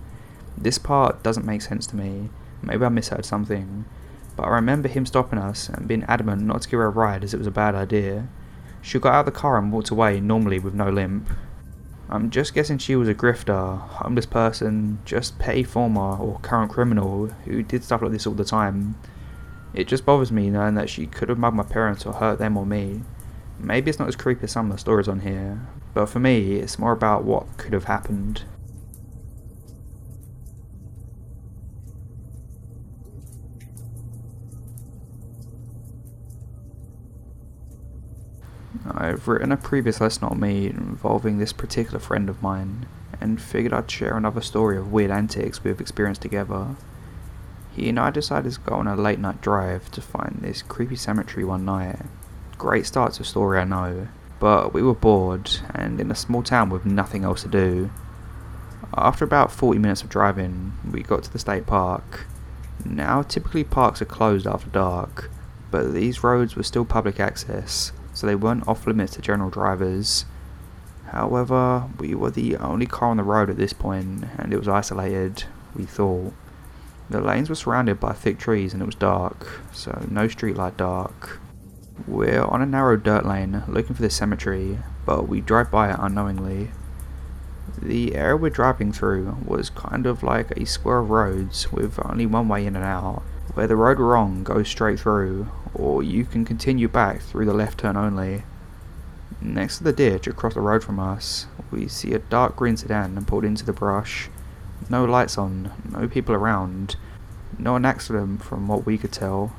This 0.57 0.79
part 0.79 1.23
doesn't 1.23 1.47
make 1.47 1.63
sense 1.63 1.87
to 1.89 1.97
me. 1.97 2.29
Maybe 2.63 2.85
I 2.85 2.89
misheard 2.89 3.25
something. 3.25 3.85
But 4.37 4.45
I 4.45 4.51
remember 4.51 4.89
him 4.89 5.07
stopping 5.07 5.39
us 5.39 5.69
and 5.69 5.89
being 5.89 6.05
adamant 6.05 6.43
not 6.43 6.63
to 6.63 6.69
give 6.69 6.79
her 6.79 6.87
a 6.87 6.91
ride 6.91 7.25
as 7.25 7.35
it 7.35 7.39
was 7.39 7.47
a 7.47 7.53
bad 7.53 7.75
idea. 7.75 8.29
She 8.83 8.99
got 8.99 9.15
out 9.15 9.21
of 9.21 9.27
the 9.27 9.33
car 9.33 9.57
and 9.57 9.73
walked 9.73 9.91
away 9.91 10.21
normally 10.21 10.59
with 10.59 10.75
no 10.75 10.91
limp. 10.91 11.31
I'm 12.15 12.31
just 12.31 12.55
guessing 12.55 12.79
she 12.79 12.95
was 12.95 13.09
a 13.09 13.15
grifter, 13.15 13.77
homeless 13.77 14.25
person, 14.25 15.01
just 15.05 15.37
petty 15.41 15.65
former 15.65 16.17
or 16.17 16.39
current 16.43 16.71
criminal 16.71 17.27
who 17.45 17.65
did 17.65 17.83
stuff 17.83 18.03
like 18.03 18.13
this 18.13 18.25
all 18.25 18.35
the 18.35 18.45
time. 18.45 18.95
It 19.75 19.89
just 19.89 20.07
bothers 20.07 20.31
me 20.31 20.49
knowing 20.49 20.77
that 20.77 20.89
she 20.89 21.09
could 21.09 21.29
have 21.29 21.39
mugged 21.39 21.57
my 21.57 21.65
parents 21.65 22.07
or 22.07 22.13
hurt 22.13 22.39
them 22.39 22.57
or 22.57 22.65
me. 22.65 23.03
Maybe 23.59 23.91
it's 23.91 23.99
not 23.99 24.07
as 24.07 24.15
creepy 24.15 24.45
as 24.45 24.53
some 24.53 24.67
of 24.71 24.77
the 24.77 24.79
stories 24.79 25.09
on 25.09 25.21
here, 25.23 25.67
but 25.93 26.07
for 26.07 26.21
me, 26.21 26.55
it's 26.55 26.79
more 26.79 26.93
about 26.93 27.25
what 27.25 27.57
could 27.57 27.73
have 27.73 27.85
happened. 27.85 28.45
I've 38.91 39.27
written 39.27 39.51
a 39.51 39.57
previous 39.57 40.01
lesson 40.01 40.25
on 40.25 40.39
me 40.39 40.67
involving 40.67 41.39
this 41.39 41.55
particular 41.55 41.99
friend 41.99 42.29
of 42.29 42.43
mine, 42.43 42.87
and 43.21 43.41
figured 43.41 43.73
I'd 43.73 43.91
share 43.91 44.17
another 44.17 44.43
story 44.43 44.77
of 44.77 44.93
weird 44.93 45.11
antics 45.11 45.65
we've 45.65 45.81
experienced 45.81 46.21
together. 46.21 46.77
He 47.75 47.89
and 47.89 47.99
I 47.99 48.11
decided 48.11 48.53
to 48.53 48.61
go 48.61 48.75
on 48.75 48.87
a 48.87 48.95
late 48.95 49.19
night 49.19 49.41
drive 49.41 49.91
to 49.93 50.03
find 50.03 50.41
this 50.41 50.63
creepy 50.63 50.97
cemetery 50.97 51.45
one 51.45 51.65
night. 51.65 52.01
Great 52.59 52.85
start 52.85 53.15
to 53.15 53.23
a 53.23 53.25
story, 53.25 53.59
I 53.59 53.65
know, 53.65 54.09
but 54.39 54.75
we 54.75 54.83
were 54.83 54.95
bored 54.95 55.51
and 55.75 55.99
in 55.99 56.11
a 56.11 56.15
small 56.15 56.43
town 56.43 56.69
with 56.69 56.85
nothing 56.85 57.25
else 57.25 57.43
to 57.43 57.49
do. 57.49 57.91
After 58.97 59.25
about 59.25 59.51
40 59.51 59.79
minutes 59.79 60.03
of 60.03 60.11
driving, 60.11 60.75
we 60.93 61.03
got 61.03 61.25
to 61.25 61.33
the 61.33 61.39
state 61.39 61.67
park. 61.67 62.27
Now, 62.85 63.23
typically 63.23 63.65
parks 63.65 64.03
are 64.03 64.07
closed 64.07 64.47
after 64.47 64.69
dark, 64.69 65.31
but 65.71 65.95
these 65.95 66.23
roads 66.23 66.55
were 66.55 66.63
still 66.63 66.85
public 66.85 67.19
access, 67.19 67.93
so 68.15 68.27
they 68.27 68.35
weren't 68.35 68.67
off 68.67 68.87
limits 68.87 69.15
to 69.15 69.21
general 69.21 69.51
drivers. 69.51 70.25
However, 71.09 71.89
we 71.99 72.15
were 72.15 72.31
the 72.31 72.57
only 72.57 72.87
car 72.87 73.11
on 73.11 73.19
the 73.19 73.23
road 73.23 73.51
at 73.51 73.57
this 73.57 73.73
point, 73.73 74.25
and 74.39 74.53
it 74.53 74.59
was 74.59 74.69
isolated, 74.69 75.45
we 75.75 75.85
thought. 75.85 76.33
The 77.11 77.21
lanes 77.21 77.51
were 77.51 77.55
surrounded 77.55 78.01
by 78.01 78.13
thick 78.13 78.39
trees 78.39 78.73
and 78.73 78.83
it 78.83 78.87
was 78.87 78.95
dark, 78.95 79.61
so 79.73 80.07
no 80.11 80.27
streetlight 80.27 80.79
dark. 80.79 81.39
We're 82.09 82.43
on 82.43 82.63
a 82.63 82.67
narrow 82.67 82.97
dirt 82.97 83.27
lane 83.27 83.63
looking 83.69 83.95
for 83.95 84.03
this 84.03 84.17
cemetery, 84.17 84.79
but 85.05 85.29
we 85.29 85.41
drive 85.41 85.71
by 85.71 85.91
it 85.91 85.99
unknowingly. 86.01 86.71
The 87.81 88.15
area 88.15 88.37
we're 88.37 88.51
driving 88.51 88.93
through 88.93 89.37
was 89.45 89.69
kind 89.69 90.07
of 90.07 90.23
like 90.23 90.51
a 90.53 90.65
square 90.65 90.99
of 90.99 91.11
roads 91.11 91.71
with 91.71 91.99
only 92.05 92.25
one 92.25 92.49
way 92.49 92.67
in 92.67 92.75
and 92.75 92.85
out, 92.85 93.23
where 93.53 93.67
the 93.67 93.77
road 93.77 93.99
we're 93.99 94.17
on 94.17 94.43
goes 94.43 94.69
straight 94.69 94.99
through, 94.99 95.49
or 95.75 96.03
you 96.03 96.25
can 96.25 96.45
continue 96.45 96.89
back 96.89 97.21
through 97.21 97.47
the 97.47 97.55
left 97.55 97.79
turn 97.79 97.97
only. 97.97 98.45
Next 99.41 99.79
to 99.79 99.85
the 99.85 99.93
ditch 99.93 100.27
across 100.27 100.55
the 100.55 100.61
road 100.61 100.85
from 100.85 101.01
us, 101.01 101.47
we 101.71 101.89
see 101.89 102.15
a 102.15 102.19
dark 102.19 102.57
green 102.57 102.77
sedan 102.77 103.23
pulled 103.25 103.45
into 103.45 103.65
the 103.65 103.73
brush. 103.73 104.31
No 104.89 105.05
lights 105.05 105.37
on, 105.37 105.73
no 105.91 106.09
people 106.09 106.35
around, 106.35 106.97
no 107.59 107.77
an 107.77 107.85
accident 107.85 108.43
from 108.43 108.69
what 108.69 108.87
we 108.87 108.97
could 108.97 109.13
tell. 109.13 109.55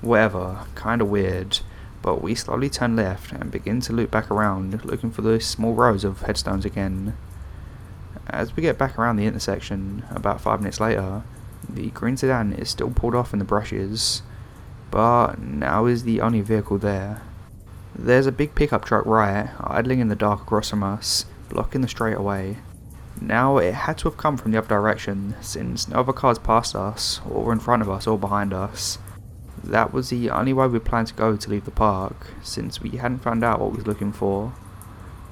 Whatever, 0.00 0.60
kinda 0.76 1.04
weird, 1.04 1.60
but 2.02 2.22
we 2.22 2.34
slowly 2.34 2.70
turn 2.70 2.96
left 2.96 3.32
and 3.32 3.50
begin 3.50 3.80
to 3.82 3.92
loop 3.92 4.10
back 4.10 4.30
around 4.30 4.84
looking 4.84 5.10
for 5.10 5.22
those 5.22 5.44
small 5.44 5.74
rows 5.74 6.04
of 6.04 6.22
headstones 6.22 6.64
again. 6.64 7.16
As 8.28 8.54
we 8.54 8.62
get 8.62 8.78
back 8.78 8.98
around 8.98 9.16
the 9.16 9.26
intersection, 9.26 10.04
about 10.10 10.40
five 10.40 10.60
minutes 10.60 10.80
later, 10.80 11.22
the 11.68 11.90
green 11.90 12.16
sedan 12.16 12.52
is 12.52 12.70
still 12.70 12.90
pulled 12.90 13.14
off 13.14 13.32
in 13.32 13.38
the 13.38 13.44
brushes 13.44 14.22
but 14.90 15.38
now 15.38 15.86
is 15.86 16.04
the 16.04 16.20
only 16.20 16.40
vehicle 16.40 16.78
there. 16.78 17.22
There's 17.94 18.26
a 18.26 18.32
big 18.32 18.54
pickup 18.54 18.84
truck 18.84 19.04
right, 19.06 19.50
idling 19.60 20.00
in 20.00 20.08
the 20.08 20.16
dark 20.16 20.42
across 20.42 20.70
from 20.70 20.82
us, 20.82 21.26
blocking 21.48 21.80
the 21.80 21.88
straightaway. 21.88 22.58
Now 23.20 23.58
it 23.58 23.74
had 23.74 23.98
to 23.98 24.08
have 24.08 24.16
come 24.16 24.36
from 24.36 24.52
the 24.52 24.58
other 24.58 24.68
direction, 24.68 25.34
since 25.40 25.88
no 25.88 26.00
other 26.00 26.12
cars 26.12 26.38
passed 26.38 26.74
us, 26.74 27.20
or 27.28 27.52
in 27.52 27.60
front 27.60 27.82
of 27.82 27.90
us 27.90 28.06
or 28.06 28.18
behind 28.18 28.54
us. 28.54 28.98
That 29.62 29.92
was 29.92 30.08
the 30.08 30.30
only 30.30 30.54
way 30.54 30.66
we 30.68 30.78
planned 30.78 31.08
to 31.08 31.14
go 31.14 31.36
to 31.36 31.50
leave 31.50 31.66
the 31.66 31.70
park, 31.70 32.28
since 32.42 32.80
we 32.80 32.90
hadn't 32.90 33.18
found 33.18 33.44
out 33.44 33.60
what 33.60 33.72
we 33.72 33.76
was 33.76 33.86
looking 33.86 34.12
for. 34.12 34.54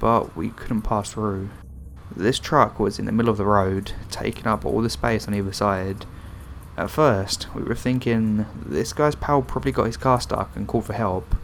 But 0.00 0.36
we 0.36 0.50
couldn't 0.50 0.82
pass 0.82 1.12
through. 1.12 1.48
This 2.14 2.38
truck 2.38 2.78
was 2.78 2.98
in 2.98 3.06
the 3.06 3.12
middle 3.12 3.30
of 3.30 3.38
the 3.38 3.46
road, 3.46 3.92
taking 4.10 4.46
up 4.46 4.64
all 4.64 4.82
the 4.82 4.90
space 4.90 5.26
on 5.26 5.34
either 5.34 5.52
side, 5.52 6.04
at 6.78 6.90
first, 6.90 7.52
we 7.56 7.62
were 7.62 7.74
thinking, 7.74 8.46
this 8.64 8.92
guy's 8.92 9.16
pal 9.16 9.42
probably 9.42 9.72
got 9.72 9.86
his 9.86 9.96
car 9.96 10.20
stuck 10.20 10.54
and 10.54 10.68
called 10.68 10.86
for 10.86 10.92
help. 10.92 11.34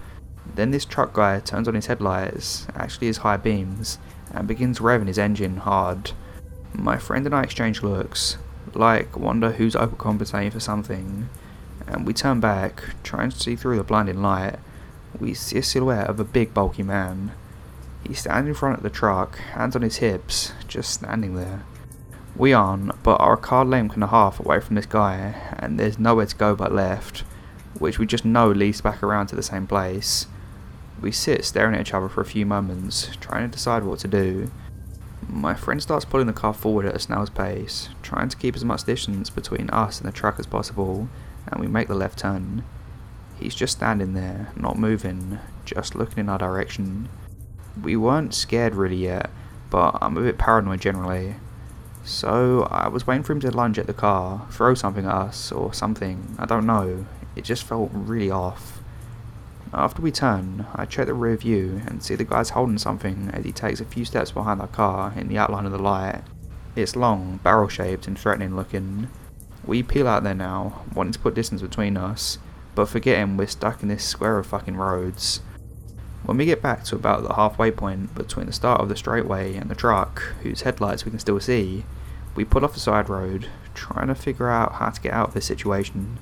Then 0.54 0.70
this 0.70 0.84
truck 0.84 1.12
guy 1.12 1.40
turns 1.40 1.66
on 1.66 1.74
his 1.74 1.86
headlights, 1.86 2.68
actually 2.76 3.08
his 3.08 3.18
high 3.18 3.36
beams, 3.36 3.98
and 4.32 4.46
begins 4.46 4.78
revving 4.78 5.08
his 5.08 5.18
engine 5.18 5.56
hard. 5.56 6.12
My 6.72 6.98
friend 6.98 7.26
and 7.26 7.34
I 7.34 7.42
exchange 7.42 7.82
looks, 7.82 8.38
like 8.74 9.18
wonder 9.18 9.50
who's 9.50 9.74
overcompensating 9.74 10.52
for 10.52 10.60
something, 10.60 11.28
and 11.88 12.06
we 12.06 12.12
turn 12.12 12.38
back, 12.38 12.84
trying 13.02 13.30
to 13.30 13.40
see 13.40 13.56
through 13.56 13.78
the 13.78 13.82
blinding 13.82 14.22
light. 14.22 14.60
We 15.18 15.34
see 15.34 15.58
a 15.58 15.64
silhouette 15.64 16.08
of 16.08 16.20
a 16.20 16.24
big 16.24 16.54
bulky 16.54 16.84
man. 16.84 17.32
He's 18.06 18.20
standing 18.20 18.50
in 18.50 18.54
front 18.54 18.76
of 18.76 18.84
the 18.84 18.90
truck, 18.90 19.36
hands 19.38 19.74
on 19.74 19.82
his 19.82 19.96
hips, 19.96 20.52
just 20.68 20.92
standing 20.92 21.34
there. 21.34 21.64
We 22.36 22.52
aren't, 22.52 23.00
but 23.04 23.20
are 23.20 23.34
a 23.34 23.38
car 23.38 23.64
length 23.64 23.94
and 23.94 24.02
a 24.02 24.08
half 24.08 24.40
away 24.40 24.58
from 24.60 24.74
this 24.74 24.86
guy, 24.86 25.34
and 25.56 25.78
there's 25.78 26.00
nowhere 26.00 26.26
to 26.26 26.36
go 26.36 26.56
but 26.56 26.72
left, 26.72 27.20
which 27.78 27.98
we 27.98 28.06
just 28.06 28.24
know 28.24 28.50
leads 28.50 28.80
back 28.80 29.02
around 29.02 29.28
to 29.28 29.36
the 29.36 29.42
same 29.42 29.68
place. 29.68 30.26
We 31.00 31.12
sit 31.12 31.44
staring 31.44 31.74
at 31.74 31.82
each 31.82 31.94
other 31.94 32.08
for 32.08 32.22
a 32.22 32.26
few 32.26 32.44
moments, 32.44 33.10
trying 33.20 33.48
to 33.48 33.56
decide 33.56 33.84
what 33.84 34.00
to 34.00 34.08
do. 34.08 34.50
My 35.28 35.54
friend 35.54 35.80
starts 35.80 36.04
pulling 36.04 36.26
the 36.26 36.32
car 36.32 36.52
forward 36.52 36.86
at 36.86 36.96
a 36.96 36.98
snail's 36.98 37.30
pace, 37.30 37.88
trying 38.02 38.28
to 38.28 38.36
keep 38.36 38.56
as 38.56 38.64
much 38.64 38.84
distance 38.84 39.30
between 39.30 39.70
us 39.70 40.00
and 40.00 40.08
the 40.08 40.12
truck 40.12 40.40
as 40.40 40.46
possible, 40.46 41.08
and 41.46 41.60
we 41.60 41.68
make 41.68 41.86
the 41.86 41.94
left 41.94 42.18
turn. 42.18 42.64
He's 43.38 43.54
just 43.54 43.76
standing 43.76 44.14
there, 44.14 44.52
not 44.56 44.78
moving, 44.78 45.38
just 45.64 45.94
looking 45.94 46.18
in 46.18 46.28
our 46.28 46.38
direction. 46.38 47.08
We 47.80 47.96
weren't 47.96 48.34
scared 48.34 48.74
really 48.74 48.96
yet, 48.96 49.30
but 49.70 49.98
I'm 50.00 50.16
a 50.16 50.22
bit 50.22 50.38
paranoid 50.38 50.80
generally. 50.80 51.36
So 52.04 52.68
I 52.70 52.88
was 52.88 53.06
waiting 53.06 53.22
for 53.22 53.32
him 53.32 53.40
to 53.40 53.50
lunge 53.50 53.78
at 53.78 53.86
the 53.86 53.94
car, 53.94 54.46
throw 54.50 54.74
something 54.74 55.06
at 55.06 55.14
us, 55.14 55.50
or 55.50 55.72
something, 55.72 56.36
I 56.38 56.44
don't 56.44 56.66
know. 56.66 57.06
It 57.34 57.44
just 57.44 57.64
felt 57.64 57.90
really 57.92 58.30
off. 58.30 58.82
After 59.72 60.02
we 60.02 60.12
turn, 60.12 60.66
I 60.74 60.84
check 60.84 61.06
the 61.06 61.14
rear 61.14 61.36
view 61.36 61.80
and 61.86 62.02
see 62.02 62.14
the 62.14 62.24
guy's 62.24 62.50
holding 62.50 62.78
something 62.78 63.30
as 63.32 63.44
he 63.44 63.52
takes 63.52 63.80
a 63.80 63.84
few 63.84 64.04
steps 64.04 64.30
behind 64.30 64.60
the 64.60 64.66
car 64.66 65.14
in 65.16 65.28
the 65.28 65.38
outline 65.38 65.64
of 65.64 65.72
the 65.72 65.78
light. 65.78 66.22
It's 66.76 66.94
long, 66.94 67.40
barrel 67.42 67.68
shaped, 67.68 68.06
and 68.06 68.18
threatening 68.18 68.54
looking. 68.54 69.08
We 69.64 69.82
peel 69.82 70.06
out 70.06 70.24
there 70.24 70.34
now, 70.34 70.84
wanting 70.94 71.14
to 71.14 71.18
put 71.18 71.34
distance 71.34 71.62
between 71.62 71.96
us, 71.96 72.38
but 72.74 72.88
forgetting 72.88 73.36
we're 73.36 73.46
stuck 73.46 73.82
in 73.82 73.88
this 73.88 74.04
square 74.04 74.38
of 74.38 74.46
fucking 74.46 74.76
roads. 74.76 75.40
When 76.24 76.38
we 76.38 76.46
get 76.46 76.62
back 76.62 76.84
to 76.84 76.96
about 76.96 77.22
the 77.22 77.34
halfway 77.34 77.70
point 77.70 78.14
between 78.14 78.46
the 78.46 78.52
start 78.52 78.80
of 78.80 78.88
the 78.88 78.96
straightway 78.96 79.56
and 79.56 79.70
the 79.70 79.74
truck, 79.74 80.20
whose 80.42 80.62
headlights 80.62 81.04
we 81.04 81.10
can 81.10 81.20
still 81.20 81.38
see, 81.38 81.84
we 82.34 82.46
pull 82.46 82.64
off 82.64 82.72
the 82.72 82.80
side 82.80 83.10
road, 83.10 83.48
trying 83.74 84.06
to 84.06 84.14
figure 84.14 84.48
out 84.48 84.74
how 84.74 84.88
to 84.88 85.00
get 85.02 85.12
out 85.12 85.28
of 85.28 85.34
this 85.34 85.44
situation. 85.44 86.18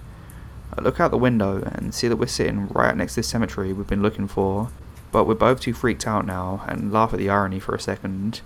I 0.77 0.83
look 0.83 0.99
out 0.99 1.13
the 1.13 1.19
window 1.19 1.63
and 1.63 1.95
see 1.95 2.09
that 2.09 2.17
we're 2.17 2.27
sitting 2.27 2.67
right 2.69 2.97
next 2.97 3.15
to 3.15 3.21
this 3.21 3.29
cemetery 3.29 3.73
we've 3.73 3.87
been 3.87 4.03
looking 4.03 4.27
for, 4.27 4.71
but 5.13 5.25
we're 5.25 5.35
both 5.35 5.61
too 5.61 5.73
freaked 5.73 6.07
out 6.07 6.27
now 6.27 6.65
and 6.67 6.93
laugh 6.93 7.13
at 7.13 7.21
the 7.21 7.31
irony 7.31 7.61
for 7.61 7.75
a 7.75 7.81
second. 7.81 8.41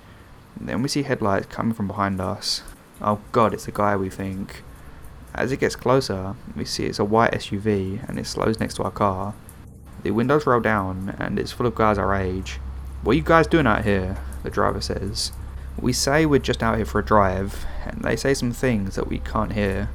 Then 0.61 0.83
we 0.83 0.91
see 0.91 1.05
headlights 1.05 1.47
coming 1.47 1.73
from 1.73 1.87
behind 1.87 2.21
us. 2.21 2.65
Oh 3.01 3.21
god, 3.33 3.55
it's 3.55 3.65
the 3.65 3.73
guy 3.73 3.97
we 3.97 4.11
think. 4.11 4.63
As 5.35 5.53
it 5.53 5.61
gets 5.61 5.77
closer, 5.77 6.35
we 6.55 6.67
see 6.67 6.85
it's 6.85 6.99
a 6.99 7.05
white 7.05 7.33
SUV 7.33 8.07
and 8.07 8.19
it 8.19 8.27
slows 8.27 8.61
next 8.61 8.75
to 8.75 8.83
our 8.83 8.91
car. 8.91 9.35
The 10.07 10.13
windows 10.13 10.47
roll 10.47 10.61
down 10.61 11.17
and 11.19 11.37
it's 11.37 11.51
full 11.51 11.67
of 11.67 11.75
guys 11.75 11.99
our 11.99 12.15
age. 12.15 12.61
What 13.03 13.15
are 13.15 13.17
you 13.17 13.25
guys 13.25 13.49
doing 13.49 13.67
out 13.67 13.83
here? 13.83 14.17
The 14.45 14.51
driver 14.51 14.81
says. 14.81 15.33
We 15.81 15.93
say 15.93 16.25
we're 16.25 16.39
just 16.39 16.63
out 16.63 16.77
here 16.77 16.85
for 16.85 17.01
a 17.01 17.05
drive, 17.05 17.67
and 17.85 18.03
they 18.03 18.15
say 18.15 18.33
some 18.33 18.53
things 18.53 18.95
that 18.95 19.09
we 19.09 19.19
can't 19.19 19.55
hear. 19.55 19.91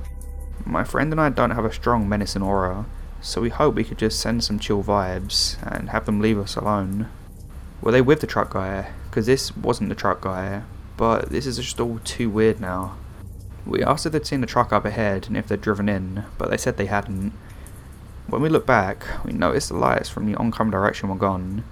My 0.66 0.84
friend 0.84 1.14
and 1.14 1.22
I 1.22 1.30
don't 1.30 1.52
have 1.52 1.64
a 1.64 1.72
strong 1.72 2.10
menacing 2.10 2.42
aura, 2.42 2.88
so 3.22 3.40
we 3.40 3.52
hope 3.52 3.76
we 3.76 3.86
could 3.86 4.00
just 4.00 4.20
send 4.20 4.44
some 4.44 4.60
chill 4.60 4.84
vibes 4.84 5.56
and 5.66 5.92
have 5.92 6.06
them 6.06 6.20
leave 6.20 6.38
us 6.38 6.58
alone. 6.58 7.08
Were 7.82 7.94
they 7.94 8.02
with 8.02 8.20
the 8.20 8.28
truck 8.28 8.50
guy? 8.50 8.92
Because 9.10 9.28
this 9.28 9.56
wasn't 9.56 9.88
the 9.88 9.96
truck 9.96 10.20
guy, 10.20 10.64
but 10.98 11.30
this 11.30 11.46
is 11.46 11.56
just 11.56 11.80
all 11.80 12.02
too 12.04 12.30
weird 12.30 12.60
now. 12.60 12.98
We 13.66 13.82
asked 13.82 14.06
if 14.06 14.12
they'd 14.12 14.28
seen 14.28 14.42
the 14.42 14.46
truck 14.46 14.74
up 14.74 14.84
ahead 14.84 15.28
and 15.28 15.38
if 15.38 15.48
they'd 15.48 15.62
driven 15.62 15.88
in, 15.88 16.26
but 16.38 16.50
they 16.50 16.58
said 16.58 16.76
they 16.76 16.88
hadn't. 16.88 17.32
When 18.32 18.42
we 18.42 18.48
look 18.48 18.66
back, 18.66 19.04
we 19.26 19.34
notice 19.34 19.68
the 19.68 19.76
lights 19.76 20.08
from 20.08 20.26
the 20.26 20.38
oncoming 20.38 20.72
direction 20.72 21.10
were 21.10 21.16
gone. 21.16 21.66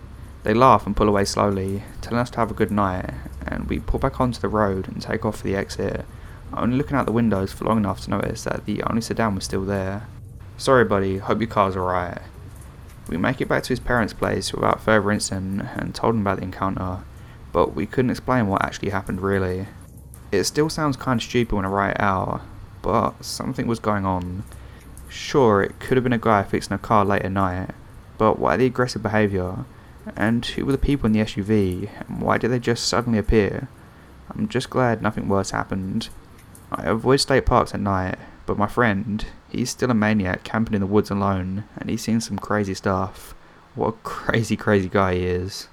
They 0.44 0.54
laugh 0.54 0.86
and 0.86 0.94
pull 0.94 1.08
away 1.08 1.24
slowly, 1.24 1.84
telling 2.02 2.20
us 2.20 2.30
to 2.32 2.40
have 2.40 2.52
a 2.52 2.54
good 2.54 2.70
night, 2.70 3.12
and 3.48 3.70
we 3.70 3.80
pull 3.80 4.02
back 4.02 4.20
onto 4.20 4.42
the 4.42 4.50
road 4.50 4.90
and 4.90 5.02
take 5.02 5.24
off 5.24 5.38
for 5.38 5.44
the 5.46 5.56
exit, 5.56 6.06
only 6.54 6.76
looking 6.76 6.98
out 6.98 7.06
the 7.06 7.14
windows 7.14 7.54
for 7.54 7.64
long 7.64 7.78
enough 7.78 8.02
to 8.02 8.10
notice 8.10 8.44
that 8.44 8.66
the 8.66 8.84
only 8.84 9.00
sedan 9.00 9.36
was 9.36 9.46
still 9.46 9.64
there. 9.64 10.08
Sorry, 10.58 10.84
buddy, 10.84 11.20
hope 11.20 11.40
your 11.40 11.48
car's 11.48 11.78
alright. 11.78 12.22
We 13.08 13.16
make 13.16 13.40
it 13.40 13.48
back 13.48 13.64
to 13.64 13.70
his 13.70 13.80
parents' 13.80 14.12
place 14.12 14.52
without 14.52 14.82
further 14.82 15.14
incident 15.14 15.62
and 15.78 15.96
told 15.96 16.16
him 16.16 16.22
about 16.22 16.40
the 16.40 16.44
encounter, 16.44 17.06
but 17.54 17.74
we 17.74 17.86
couldn't 17.86 18.12
explain 18.12 18.48
what 18.48 18.66
actually 18.66 18.90
happened 18.90 19.22
really. 19.22 19.68
It 20.34 20.44
still 20.44 20.68
sounds 20.68 20.98
kinda 20.98 21.24
stupid 21.24 21.56
when 21.56 21.64
I 21.64 21.70
write 21.70 21.92
it 21.92 22.02
out, 22.02 22.42
but 22.82 23.24
something 23.24 23.66
was 23.66 23.80
going 23.80 24.06
on. 24.06 24.44
Sure, 25.10 25.64
it 25.64 25.80
could 25.80 25.98
have 25.98 26.04
been 26.04 26.14
a 26.14 26.20
guy 26.20 26.44
fixing 26.44 26.74
a 26.74 26.78
car 26.78 27.04
late 27.04 27.24
at 27.24 27.32
night, 27.32 27.72
but 28.20 28.38
why 28.38 28.56
the 28.56 28.68
aggressive 28.68 29.02
behaviour? 29.02 29.66
And 30.16 30.46
who 30.46 30.66
were 30.66 30.72
the 30.72 30.78
people 30.78 31.08
in 31.08 31.14
the 31.14 31.20
SUV, 31.20 31.90
and 32.00 32.22
why 32.22 32.38
did 32.38 32.50
they 32.50 32.60
just 32.60 32.88
suddenly 32.88 33.18
appear? 33.18 33.68
I'm 34.30 34.48
just 34.48 34.70
glad 34.70 35.02
nothing 35.02 35.28
worse 35.28 35.52
happened. 35.52 36.10
I 36.72 36.84
avoid 36.84 37.20
state 37.20 37.48
parks 37.48 37.74
at 37.74 37.80
night, 37.80 38.20
but 38.46 38.58
my 38.58 38.68
friend, 38.68 39.26
he's 39.50 39.72
still 39.72 39.90
a 39.90 39.96
maniac 39.96 40.44
camping 40.44 40.76
in 40.76 40.82
the 40.82 40.88
woods 40.88 41.10
alone, 41.10 41.64
and 41.78 41.90
he's 41.90 42.04
seen 42.04 42.22
some 42.22 42.38
crazy 42.38 42.76
stuff. 42.76 43.34
What 43.74 43.88
a 43.88 43.92
crazy, 44.04 44.56
crazy 44.56 44.90
guy 44.90 45.16
he 45.16 45.26
is. 45.26 45.70